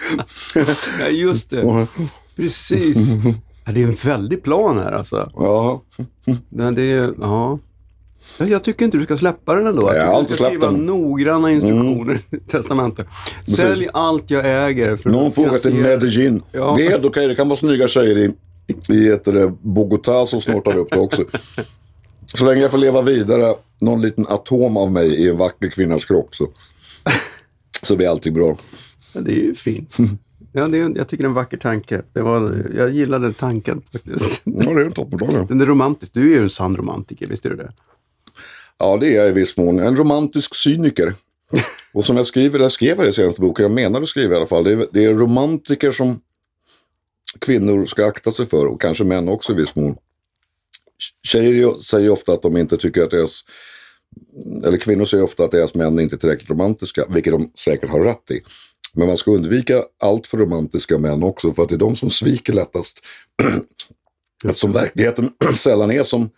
Ja, 1.00 1.08
just 1.08 1.50
det. 1.50 1.86
Precis. 2.36 3.08
Det 3.74 3.82
är 3.82 3.84
en 3.84 3.96
väldig 4.04 4.42
plan 4.42 4.78
här 4.78 4.92
alltså. 4.92 5.30
Ja, 5.36 5.82
Men 6.48 6.74
det 6.74 6.82
är, 6.82 7.14
ja. 7.20 7.58
Ja, 8.38 8.46
Jag 8.46 8.64
tycker 8.64 8.84
inte 8.84 8.98
du 8.98 9.04
ska 9.04 9.16
släppa 9.16 9.54
den 9.54 9.66
ändå. 9.66 9.82
Jag 9.94 10.00
har 10.00 10.12
du 10.12 10.16
alltid 10.16 10.36
ska 10.36 10.44
släppt 10.44 10.52
skriva 10.56 10.66
den. 10.66 10.74
Mm. 10.74 10.86
noggranna 10.86 11.50
instruktioner 11.50 12.20
i 12.30 12.36
testamentet. 12.38 13.06
Sälj 13.56 13.88
allt 13.92 14.30
jag 14.30 14.68
äger. 14.68 14.96
För 14.96 15.10
någon 15.10 15.32
åka 15.36 15.58
till 15.58 15.74
Medellin. 15.74 16.42
Ja. 16.52 16.74
Det 16.76 16.86
är 16.86 16.90
helt 16.90 17.04
okej. 17.04 17.28
Det 17.28 17.34
kan 17.34 17.48
vara 17.48 17.56
snygga 17.56 17.88
tjejer 17.88 18.18
i, 18.18 18.34
i 18.94 19.08
ett, 19.08 19.28
eh, 19.28 19.50
Bogotá 19.62 20.26
som 20.26 20.40
snortar 20.40 20.76
upp 20.76 20.90
det 20.90 20.98
också. 20.98 21.24
Så 22.34 22.44
länge 22.46 22.60
jag 22.60 22.70
får 22.70 22.78
leva 22.78 23.02
vidare, 23.02 23.54
någon 23.78 24.00
liten 24.02 24.26
atom 24.28 24.76
av 24.76 24.92
mig 24.92 25.14
i 25.14 25.28
en 25.28 25.36
vacker 25.36 25.70
kvinnas 25.70 26.04
kropp 26.04 26.36
så, 26.36 26.46
så 27.82 27.96
blir 27.96 28.08
allting 28.10 28.34
bra. 28.34 28.56
Ja, 29.14 29.20
det 29.20 29.32
är 29.32 29.42
ju 29.42 29.54
fint. 29.54 29.96
Ja, 30.52 30.66
det 30.66 30.78
är, 30.78 30.92
jag 30.96 31.08
tycker 31.08 31.24
det 31.24 31.26
är 31.26 31.28
en 31.28 31.34
vacker 31.34 31.56
tanke. 31.56 32.02
Det 32.12 32.22
var, 32.22 32.66
jag 32.76 32.90
gillar 32.90 33.18
den 33.18 33.34
tanken 33.34 33.82
faktiskt. 33.92 34.40
Ja, 34.44 34.52
det 34.74 34.80
är 34.80 34.84
en 34.84 34.92
toppendag. 34.92 35.46
Den 35.48 35.60
är 35.60 35.66
romantisk. 35.66 36.14
Du 36.14 36.32
är 36.32 36.36
ju 36.36 36.42
en 36.42 36.50
sann 36.50 36.76
romantiker, 36.76 37.26
visst 37.26 37.46
är 37.46 37.50
du 37.50 37.56
det? 37.56 37.72
Ja, 38.78 38.96
det 38.96 39.08
är 39.08 39.16
jag 39.16 39.28
i 39.28 39.32
viss 39.32 39.56
mån. 39.56 39.78
En 39.78 39.96
romantisk 39.96 40.54
cyniker. 40.54 41.14
Och 41.92 42.04
som 42.04 42.16
jag 42.16 42.26
skriver, 42.26 42.58
jag 42.58 42.72
skrev 42.72 43.00
i 43.00 43.04
den 43.04 43.12
senaste 43.12 43.40
boken, 43.40 43.62
jag 43.62 43.72
menar 43.72 44.02
att 44.02 44.08
skriva 44.08 44.34
i 44.34 44.36
alla 44.36 44.46
fall, 44.46 44.64
det 44.64 44.72
är, 44.72 44.88
det 44.92 45.04
är 45.04 45.14
romantiker 45.14 45.90
som 45.90 46.20
kvinnor 47.38 47.86
ska 47.86 48.06
akta 48.06 48.32
sig 48.32 48.46
för 48.46 48.66
och 48.66 48.80
kanske 48.80 49.04
män 49.04 49.28
också 49.28 49.52
i 49.52 49.56
viss 49.56 49.76
mån. 49.76 49.96
Tjejer 51.22 51.78
säger 51.78 52.10
ofta 52.10 52.32
att 52.32 52.42
de 52.42 52.56
inte 52.56 52.76
tycker 52.76 53.02
att 53.02 53.10
deras, 53.10 53.40
eller 54.64 54.78
kvinnor 54.78 55.04
säger 55.04 55.24
ofta 55.24 55.44
att 55.44 55.50
deras 55.50 55.74
män 55.74 56.00
inte 56.00 56.14
är 56.14 56.18
tillräckligt 56.18 56.50
romantiska, 56.50 57.04
vilket 57.08 57.32
de 57.32 57.52
säkert 57.54 57.90
har 57.90 58.00
rätt 58.00 58.30
i. 58.30 58.40
Men 58.94 59.06
man 59.06 59.16
ska 59.16 59.30
undvika 59.30 59.82
allt 59.98 60.26
för 60.26 60.38
romantiska 60.38 60.98
män 60.98 61.22
också, 61.22 61.52
för 61.52 61.62
att 61.62 61.68
det 61.68 61.74
är 61.74 61.78
de 61.78 61.96
som 61.96 62.10
sviker 62.10 62.52
lättast. 62.52 63.00
Eftersom 64.44 64.72
verkligheten 64.72 65.30
sällan 65.54 65.90
är 65.90 66.02
som, 66.02 66.30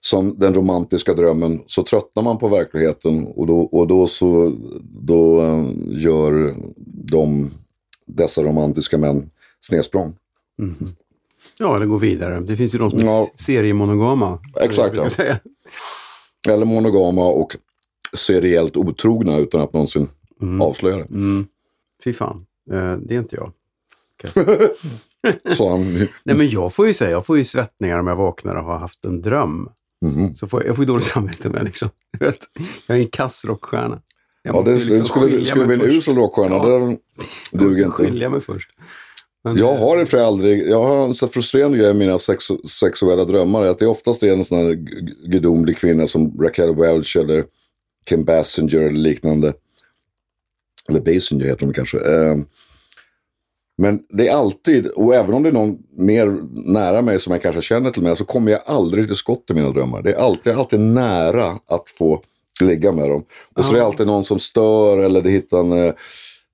som 0.00 0.38
den 0.38 0.54
romantiska 0.54 1.14
drömmen 1.14 1.62
så 1.66 1.82
tröttnar 1.82 2.22
man 2.22 2.38
på 2.38 2.48
verkligheten 2.48 3.26
och 3.26 3.46
då, 3.46 3.60
och 3.60 3.86
då, 3.86 4.06
så, 4.06 4.56
då 4.82 5.40
eh, 5.42 5.64
gör 6.02 6.54
de, 6.86 7.50
dessa 8.06 8.42
romantiska 8.42 8.98
män 8.98 9.30
snedsprång. 9.60 10.14
Ja, 11.58 11.76
eller 11.76 11.86
gå 11.86 11.96
vidare. 11.98 12.40
Det 12.40 12.56
finns 12.56 12.74
ju 12.74 12.78
de 12.78 12.90
som 12.90 12.98
är 13.00 13.04
Ja. 13.04 13.28
seriemonogama. 13.34 14.38
Exakt, 14.60 14.96
ja. 14.96 15.36
Eller 16.48 16.64
monogama 16.66 17.26
och 17.28 17.56
seriellt 18.12 18.76
otrogna 18.76 19.38
utan 19.38 19.60
att 19.60 19.72
någonsin 19.72 20.08
avslöja 20.62 20.96
det. 20.96 21.04
Mm. 21.14 21.46
Fy 22.04 22.12
fan, 22.12 22.46
eh, 22.70 22.96
det 22.96 23.14
är 23.14 23.18
inte 23.18 23.36
jag. 23.36 23.52
jag. 25.22 25.52
Så 25.56 25.70
han, 25.70 25.94
Nej, 26.24 26.36
men 26.36 26.48
jag 26.50 26.72
får 26.74 26.86
ju 26.86 26.94
säga, 26.94 27.10
jag 27.10 27.26
får 27.26 27.38
ju 27.38 27.44
svettningar 27.44 27.98
om 27.98 28.06
jag 28.06 28.16
vaknar 28.16 28.54
och 28.54 28.64
har 28.64 28.78
haft 28.78 29.04
en 29.04 29.22
dröm. 29.22 29.68
Mhm. 30.06 30.34
Så 30.34 30.48
får 30.48 30.60
jag, 30.62 30.68
jag 30.68 30.76
får 30.76 30.82
ju 30.84 30.86
dåligt 30.86 31.04
samvete 31.04 31.48
med 31.48 31.64
liksom. 31.64 31.88
Du 32.18 32.24
vet, 32.26 32.38
Jag 32.86 32.98
är 32.98 33.02
en 33.02 33.08
kass 33.08 33.44
rockstjärna. 33.44 34.00
Jag 34.42 34.56
ja, 34.56 34.62
det, 34.62 34.74
liksom 34.74 34.98
det 34.98 35.04
skulle, 35.04 35.44
skulle 35.44 35.66
bli 35.66 35.74
en 35.74 35.82
usel 35.82 36.14
rockstjärna. 36.14 36.56
Ja. 36.56 36.66
Det 36.78 36.96
Jag 37.50 37.60
duger 37.60 37.84
inte. 37.84 37.96
skilja 38.04 38.30
mig 38.30 38.40
först. 38.40 38.70
Men, 39.44 39.56
Jag 39.56 39.76
har 39.76 39.98
för 39.98 40.06
sig 40.10 40.24
aldrig, 40.24 40.68
jag 40.68 40.82
har 40.82 41.04
en 41.04 41.14
så 41.14 41.28
frustrerande 41.28 41.78
grej 41.78 41.90
i 41.90 41.94
mina 41.94 42.18
sex, 42.18 42.44
sexuella 42.80 43.24
drömmar. 43.24 43.62
Att 43.62 43.78
det 43.78 43.86
oftast 43.86 44.22
är 44.22 44.32
en 44.32 44.44
sån 44.44 44.58
här 44.58 44.64
gu- 44.64 45.28
gudomlig 45.30 45.76
kvinna 45.78 46.06
som 46.06 46.40
Raquel 46.42 46.74
Welch 46.76 47.16
eller 47.16 47.44
Kim 48.08 48.24
Basinger 48.24 48.80
eller 48.80 48.90
liknande. 48.98 49.52
Eller 50.88 51.00
Basinger 51.00 51.44
heter 51.44 51.66
de 51.66 51.72
kanske. 51.72 51.98
Men 53.80 54.00
det 54.08 54.28
är 54.28 54.36
alltid, 54.36 54.86
och 54.86 55.14
även 55.14 55.34
om 55.34 55.42
det 55.42 55.48
är 55.48 55.52
någon 55.52 55.78
mer 55.96 56.38
nära 56.52 57.02
mig 57.02 57.20
som 57.20 57.32
jag 57.32 57.42
kanske 57.42 57.62
känner 57.62 57.90
till 57.90 58.02
mig, 58.02 58.16
så 58.16 58.24
kommer 58.24 58.52
jag 58.52 58.60
aldrig 58.66 59.06
till 59.06 59.16
skott 59.16 59.44
i 59.50 59.54
mina 59.54 59.70
drömmar. 59.70 60.02
Det 60.02 60.12
är 60.12 60.16
alltid, 60.18 60.52
alltid 60.52 60.80
nära 60.80 61.46
att 61.46 61.90
få 61.98 62.22
ligga 62.62 62.92
med 62.92 63.10
dem. 63.10 63.24
Och 63.56 63.64
så 63.64 63.74
är 63.74 63.78
det 63.78 63.84
alltid 63.84 64.06
någon 64.06 64.24
som 64.24 64.38
stör 64.38 64.98
eller 64.98 65.22
det 65.22 65.30
hittar 65.30 65.58
en... 65.58 65.72
eh, 65.72 65.92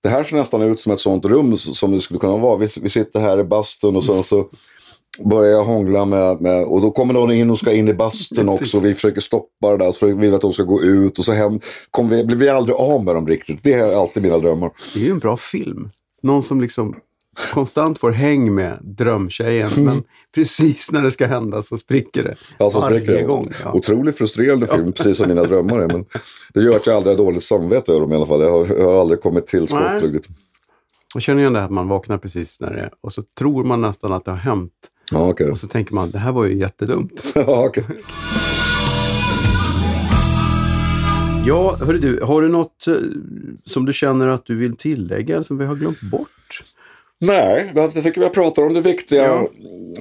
Det 0.02 0.08
här 0.08 0.22
ser 0.22 0.36
nästan 0.36 0.62
ut 0.62 0.80
som 0.80 0.92
ett 0.92 1.00
sånt 1.00 1.24
rum 1.24 1.56
som 1.56 1.92
det 1.92 2.00
skulle 2.00 2.20
kunna 2.20 2.36
vara. 2.36 2.56
Vi, 2.56 2.66
vi 2.82 2.88
sitter 2.88 3.20
här 3.20 3.38
i 3.40 3.44
bastun 3.44 3.96
och 3.96 4.04
sen 4.04 4.22
så 4.22 4.48
börjar 5.24 5.52
jag 5.52 5.64
hångla 5.64 6.04
med, 6.04 6.40
med 6.40 6.64
och 6.64 6.80
då 6.80 6.90
kommer 6.90 7.14
någon 7.14 7.32
in 7.32 7.50
och 7.50 7.58
ska 7.58 7.72
in 7.72 7.88
i 7.88 7.94
bastun 7.94 8.48
också. 8.48 8.80
Vi 8.80 8.94
försöker 8.94 9.20
stoppa 9.20 9.70
det 9.70 9.84
där, 9.84 9.92
så 9.92 10.06
vi 10.06 10.12
vill 10.12 10.34
att 10.34 10.40
de 10.40 10.52
ska 10.52 10.62
gå 10.62 10.82
ut 10.82 11.18
och 11.18 11.24
så 11.24 11.32
hem, 11.32 11.60
kommer 11.90 12.16
vi, 12.16 12.24
blir 12.24 12.36
vi 12.36 12.48
aldrig 12.48 12.76
av 12.76 13.04
med 13.04 13.14
dem 13.14 13.26
riktigt. 13.28 13.62
Det 13.62 13.72
är 13.72 13.94
alltid 14.00 14.22
mina 14.22 14.38
drömmar. 14.38 14.70
Det 14.94 15.00
är 15.00 15.04
ju 15.04 15.10
en 15.10 15.18
bra 15.18 15.36
film. 15.36 15.90
Någon 16.22 16.42
som 16.42 16.60
liksom 16.60 16.96
konstant 17.54 17.98
får 17.98 18.10
häng 18.10 18.54
med 18.54 18.78
drömtjejen, 18.82 19.68
Mm. 19.72 19.84
men 19.84 20.02
precis 20.34 20.92
när 20.92 21.02
det 21.02 21.10
ska 21.10 21.26
hända 21.26 21.62
så 21.62 21.76
spricker 21.76 22.22
det. 22.22 22.34
Alltså 22.64 22.80
Varje 22.80 22.96
spricker 23.00 23.18
jag. 23.20 23.28
gång. 23.28 23.52
Ja. 23.64 23.72
Otroligt 23.72 24.18
frustrerande 24.18 24.66
film, 24.66 24.92
precis 24.92 25.16
som 25.16 25.28
mina 25.28 25.42
drömmar 25.44 25.78
är. 25.78 25.86
Men 25.86 26.04
det 26.54 26.62
gör 26.62 26.76
att 26.76 26.86
jag 26.86 26.96
aldrig 26.96 27.16
har 27.18 27.24
dåligt 27.24 27.42
samvete 27.42 27.92
över 27.92 28.00
dem 28.00 28.12
i 28.12 28.16
alla 28.16 28.26
fall. 28.26 28.40
Jag 28.40 28.50
har, 28.50 28.66
jag 28.78 28.84
har 28.92 29.00
aldrig 29.00 29.20
kommit 29.20 29.46
till 29.46 29.68
skott 29.68 30.02
riktigt. 30.02 30.28
Och 31.14 31.22
känner 31.22 31.40
igen 31.40 31.52
det 31.52 31.58
här 31.58 31.66
att 31.66 31.72
man 31.72 31.88
vaknar 31.88 32.18
precis 32.18 32.60
när 32.60 32.70
det 32.74 32.80
är 32.80 32.90
och 33.00 33.12
så 33.12 33.22
tror 33.38 33.64
man 33.64 33.80
nästan 33.80 34.12
att 34.12 34.24
det 34.24 34.30
har 34.30 34.38
hänt. 34.38 34.72
Ja, 35.10 35.28
okej. 35.30 35.50
Och 35.50 35.58
så 35.58 35.66
tänker 35.66 35.94
man, 35.94 36.10
det 36.10 36.18
här 36.18 36.32
var 36.32 36.44
ju 36.44 36.54
jättedumt. 36.58 37.24
Ja, 37.34 37.66
okej. 37.66 37.84
Ja, 41.46 41.76
hörru 41.80 41.98
du, 41.98 42.20
har 42.22 42.42
du 42.42 42.48
något 42.48 42.86
eh, 42.86 42.94
som 43.64 43.84
du 43.86 43.92
känner 43.92 44.28
att 44.28 44.46
du 44.46 44.54
vill 44.56 44.76
tillägga 44.76 45.34
eller 45.34 45.44
som 45.44 45.58
vi 45.58 45.64
har 45.64 45.74
glömt 45.74 46.00
bort? 46.00 46.62
Nej, 47.20 47.72
jag 47.74 47.92
tycker 47.92 48.20
vi 48.20 48.28
pratar 48.28 48.62
om 48.62 48.74
det 48.74 48.80
viktiga. 48.80 49.22
Ja. 49.22 49.50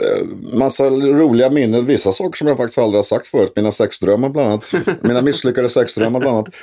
Eh, 0.04 0.26
Massa 0.58 0.90
roliga 0.90 1.50
minnen. 1.50 1.86
Vissa 1.86 2.12
saker 2.12 2.38
som 2.38 2.48
jag 2.48 2.58
faktiskt 2.58 2.78
aldrig 2.78 2.98
har 2.98 3.04
sagt 3.04 3.28
förut. 3.28 3.54
Mina 3.56 3.72
sexdrömmar 3.72 4.30
bland 4.30 4.48
annat. 4.48 4.72
Mina 5.02 5.22
misslyckade 5.22 5.70
sexdrömmar 5.70 6.20
bland 6.20 6.38
annat. 6.38 6.54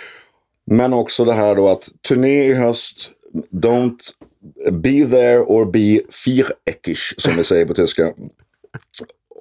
Men 0.71 0.93
också 0.93 1.25
det 1.25 1.33
här 1.33 1.55
då 1.55 1.69
att 1.69 1.89
turné 2.09 2.45
i 2.45 2.55
höst. 2.55 3.13
Don't 3.53 3.99
be 4.71 5.07
there 5.11 5.41
or 5.41 5.65
be 5.65 6.01
viereckig 6.27 6.97
som 7.17 7.37
vi 7.37 7.45
säger 7.45 7.67
på 7.67 7.75
tyska. 7.75 8.13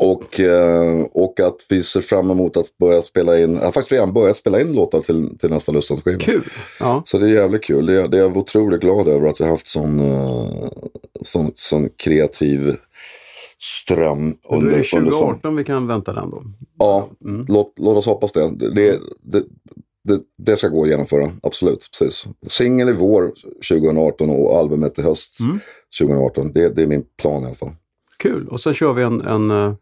Och, 0.03 0.39
eh, 0.39 1.01
och 1.11 1.39
att 1.39 1.65
vi 1.69 1.83
ser 1.83 2.01
fram 2.01 2.31
emot 2.31 2.57
att 2.57 2.77
börja 2.77 3.01
spela 3.01 3.39
in, 3.39 3.55
jag 3.55 3.61
har 3.63 3.71
faktiskt 3.71 3.91
redan 3.91 4.13
börjat 4.13 4.37
spela 4.37 4.61
in 4.61 4.73
låtar 4.73 5.01
till, 5.01 5.37
till 5.37 5.49
nästa 5.49 5.71
Lustans 5.71 6.03
skiva. 6.03 6.19
Kul! 6.19 6.43
Ja, 6.79 7.01
Så 7.05 7.17
det 7.17 7.25
är 7.25 7.29
jävligt 7.29 7.63
kul. 7.63 7.85
Det 7.85 8.01
är, 8.01 8.07
det 8.07 8.17
är 8.17 8.21
jag 8.21 8.37
otroligt 8.37 8.81
glad 8.81 9.07
över 9.07 9.27
att 9.27 9.39
jag 9.39 9.47
har 9.47 9.51
haft 9.51 9.67
sån, 9.67 9.99
uh, 9.99 10.69
sån, 11.21 11.51
sån 11.55 11.89
kreativ 11.97 12.75
ström 13.59 14.35
då 14.49 14.55
är 14.55 14.57
under, 14.57 14.71
det 14.71 14.77
under 14.77 14.83
sån. 14.83 15.01
2018 15.01 15.55
vi 15.55 15.63
kan 15.63 15.87
vänta 15.87 16.13
den 16.13 16.29
då. 16.29 16.43
Ja, 16.79 17.09
Mm. 17.25 17.45
låt, 17.49 17.73
låt 17.77 17.97
oss 17.97 18.05
hoppas 18.05 18.31
det. 18.31 18.49
Det, 18.55 18.69
det, 18.73 18.99
det, 19.23 19.43
det. 20.03 20.19
det 20.37 20.57
ska 20.57 20.67
gå 20.67 20.83
att 20.83 20.89
genomföra, 20.89 21.31
absolut. 21.43 21.89
Precis. 21.99 22.27
Singel 22.47 22.89
i 22.89 22.93
vår 22.93 23.31
2018 23.69 24.29
och 24.29 24.57
albumet 24.57 24.99
i 24.99 25.01
höst 25.01 25.39
Mm. 25.39 25.59
2018. 25.99 26.51
Det, 26.53 26.69
det 26.69 26.81
är 26.83 26.87
min 26.87 27.03
plan 27.21 27.43
i 27.43 27.45
alla 27.45 27.55
fall. 27.55 27.71
Kul! 28.21 28.47
Och 28.47 28.59
sen 28.61 28.73
kör 28.73 28.93
vi 28.93 29.03
en, 29.03 29.21
en 29.21 29.51
eh, 29.51 29.73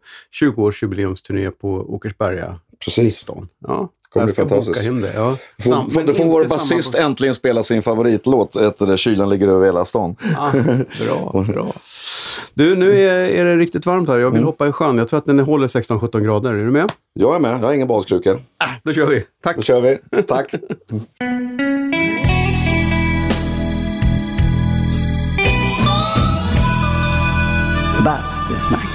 20-årsjubileumsturné 0.42 1.50
på 1.50 1.68
Åkersberga 1.88 2.54
Precis. 2.84 3.22
19. 3.28 3.48
Ja, 3.66 3.88
Kommer 4.12 4.26
bli 4.26 4.34
fantastiskt. 4.34 4.82
hem 4.84 5.00
det. 5.00 5.12
Ja. 5.14 5.36
Sam- 5.58 5.90
får, 5.90 6.02
då 6.02 6.14
får 6.14 6.24
vår 6.24 6.44
samma 6.44 6.58
basist 6.58 6.92
på- 6.92 6.98
äntligen 6.98 7.34
spela 7.34 7.62
sin 7.62 7.82
favoritlåt, 7.82 8.56
efter 8.56 8.86
det 8.86 8.98
Kylan 8.98 9.28
ligger 9.28 9.48
över 9.48 9.66
hela 9.66 9.84
stan. 9.84 10.16
Ah, 10.38 10.50
bra, 11.06 11.44
bra. 11.52 11.72
Du, 12.54 12.76
nu 12.76 13.00
är, 13.06 13.28
är 13.28 13.44
det 13.44 13.56
riktigt 13.56 13.86
varmt 13.86 14.08
här. 14.08 14.18
Jag 14.18 14.30
vill 14.30 14.36
Mm. 14.38 14.46
hoppa 14.46 14.68
i 14.68 14.72
sjön. 14.72 14.98
Jag 14.98 15.08
tror 15.08 15.18
att 15.18 15.24
den 15.26 15.38
håller 15.38 15.66
16-17 15.66 16.20
grader. 16.20 16.52
Är 16.52 16.64
du 16.64 16.70
med? 16.70 16.92
Jag 17.12 17.34
är 17.34 17.38
med, 17.38 17.50
jag 17.52 17.58
har 17.58 17.72
ingen 17.72 17.88
badkruka. 17.88 18.36
Då 18.82 18.92
kör 18.92 19.06
vi. 19.06 19.24
Tack! 19.42 19.56
Då 19.56 19.62
kör 19.62 19.80
vi. 19.80 20.22
Tack. 20.22 20.54
Bastusnack. 28.04 28.88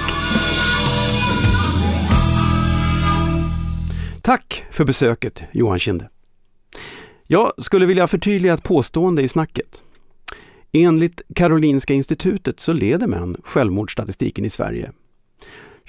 Tack 4.22 4.64
för 4.70 4.84
besöket, 4.84 5.42
Johan 5.52 5.78
Kinde. 5.78 6.08
Jag 7.26 7.52
skulle 7.58 7.86
vilja 7.86 8.06
förtydliga 8.06 8.54
ett 8.54 8.62
påstående 8.62 9.22
i 9.22 9.28
snacket. 9.28 9.82
Enligt 10.72 11.22
Karolinska 11.34 11.94
institutet 11.94 12.60
så 12.60 12.72
leder 12.72 13.06
män 13.06 13.36
självmordsstatistiken 13.44 14.44
i 14.44 14.50
Sverige. 14.50 14.92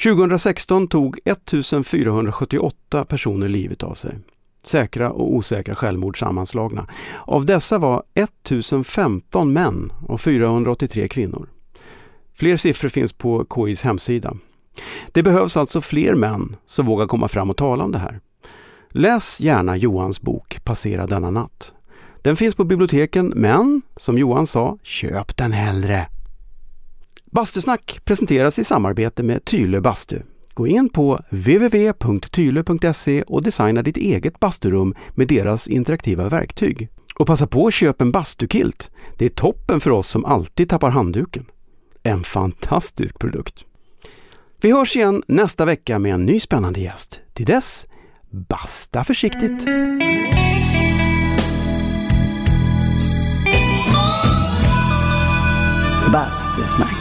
2016 0.03 0.87
tog 0.87 1.19
1478 1.25 3.05
personer 3.05 3.47
livet 3.47 3.83
av 3.83 3.93
sig. 3.93 4.15
Säkra 4.63 5.11
och 5.11 5.35
osäkra 5.35 5.75
självmord 5.75 6.19
sammanslagna. 6.19 6.87
Av 7.25 7.45
dessa 7.45 7.77
var 7.77 8.03
1015 8.13 9.53
män 9.53 9.91
och 10.07 10.21
483 10.21 11.07
kvinnor. 11.07 11.49
Fler 12.37 12.57
siffror 12.57 12.89
finns 12.89 13.13
på 13.13 13.45
KIs 13.55 13.81
hemsida. 13.81 14.37
Det 15.11 15.23
behövs 15.23 15.57
alltså 15.57 15.81
fler 15.81 16.15
män 16.15 16.55
som 16.67 16.85
vågar 16.85 17.07
komma 17.07 17.27
fram 17.27 17.49
och 17.49 17.57
tala 17.57 17.83
om 17.83 17.91
det 17.91 17.99
här. 17.99 18.19
Läs 18.89 19.41
gärna 19.41 19.77
Johans 19.77 20.21
bok 20.21 20.59
Passera 20.63 21.07
denna 21.07 21.31
natt. 21.31 21.73
Den 22.21 22.35
finns 22.35 22.55
på 22.55 22.63
biblioteken 22.63 23.33
men, 23.35 23.81
som 23.95 24.17
Johan 24.17 24.47
sa, 24.47 24.77
köp 24.83 25.37
den 25.37 25.51
hellre. 25.51 26.07
Bastusnack 27.25 27.99
presenteras 28.05 28.59
i 28.59 28.63
samarbete 28.63 29.23
med 29.23 29.45
Tylö 29.45 29.81
Bastu. 29.81 30.19
Gå 30.53 30.67
in 30.67 30.89
på 30.89 31.19
www.tylö.se 31.29 33.23
och 33.23 33.43
designa 33.43 33.81
ditt 33.81 33.97
eget 33.97 34.39
basturum 34.39 34.95
med 35.09 35.27
deras 35.27 35.67
interaktiva 35.67 36.29
verktyg. 36.29 36.89
Och 37.15 37.27
passa 37.27 37.47
på 37.47 37.67
att 37.67 37.73
köpa 37.73 38.03
en 38.03 38.11
bastukilt. 38.11 38.91
Det 39.17 39.25
är 39.25 39.29
toppen 39.29 39.79
för 39.79 39.91
oss 39.91 40.07
som 40.07 40.25
alltid 40.25 40.69
tappar 40.69 40.89
handduken. 40.89 41.45
En 42.07 42.23
fantastisk 42.23 43.19
produkt. 43.19 43.65
Vi 44.61 44.71
hörs 44.71 44.95
igen 44.95 45.23
nästa 45.27 45.65
vecka 45.65 45.99
med 45.99 46.13
en 46.13 46.25
ny 46.25 46.39
spännande 46.39 46.79
gäst. 46.79 47.21
Till 47.33 47.45
dess, 47.45 47.85
basta 48.29 49.03
försiktigt! 49.03 49.65
Bastusnack. 56.13 56.96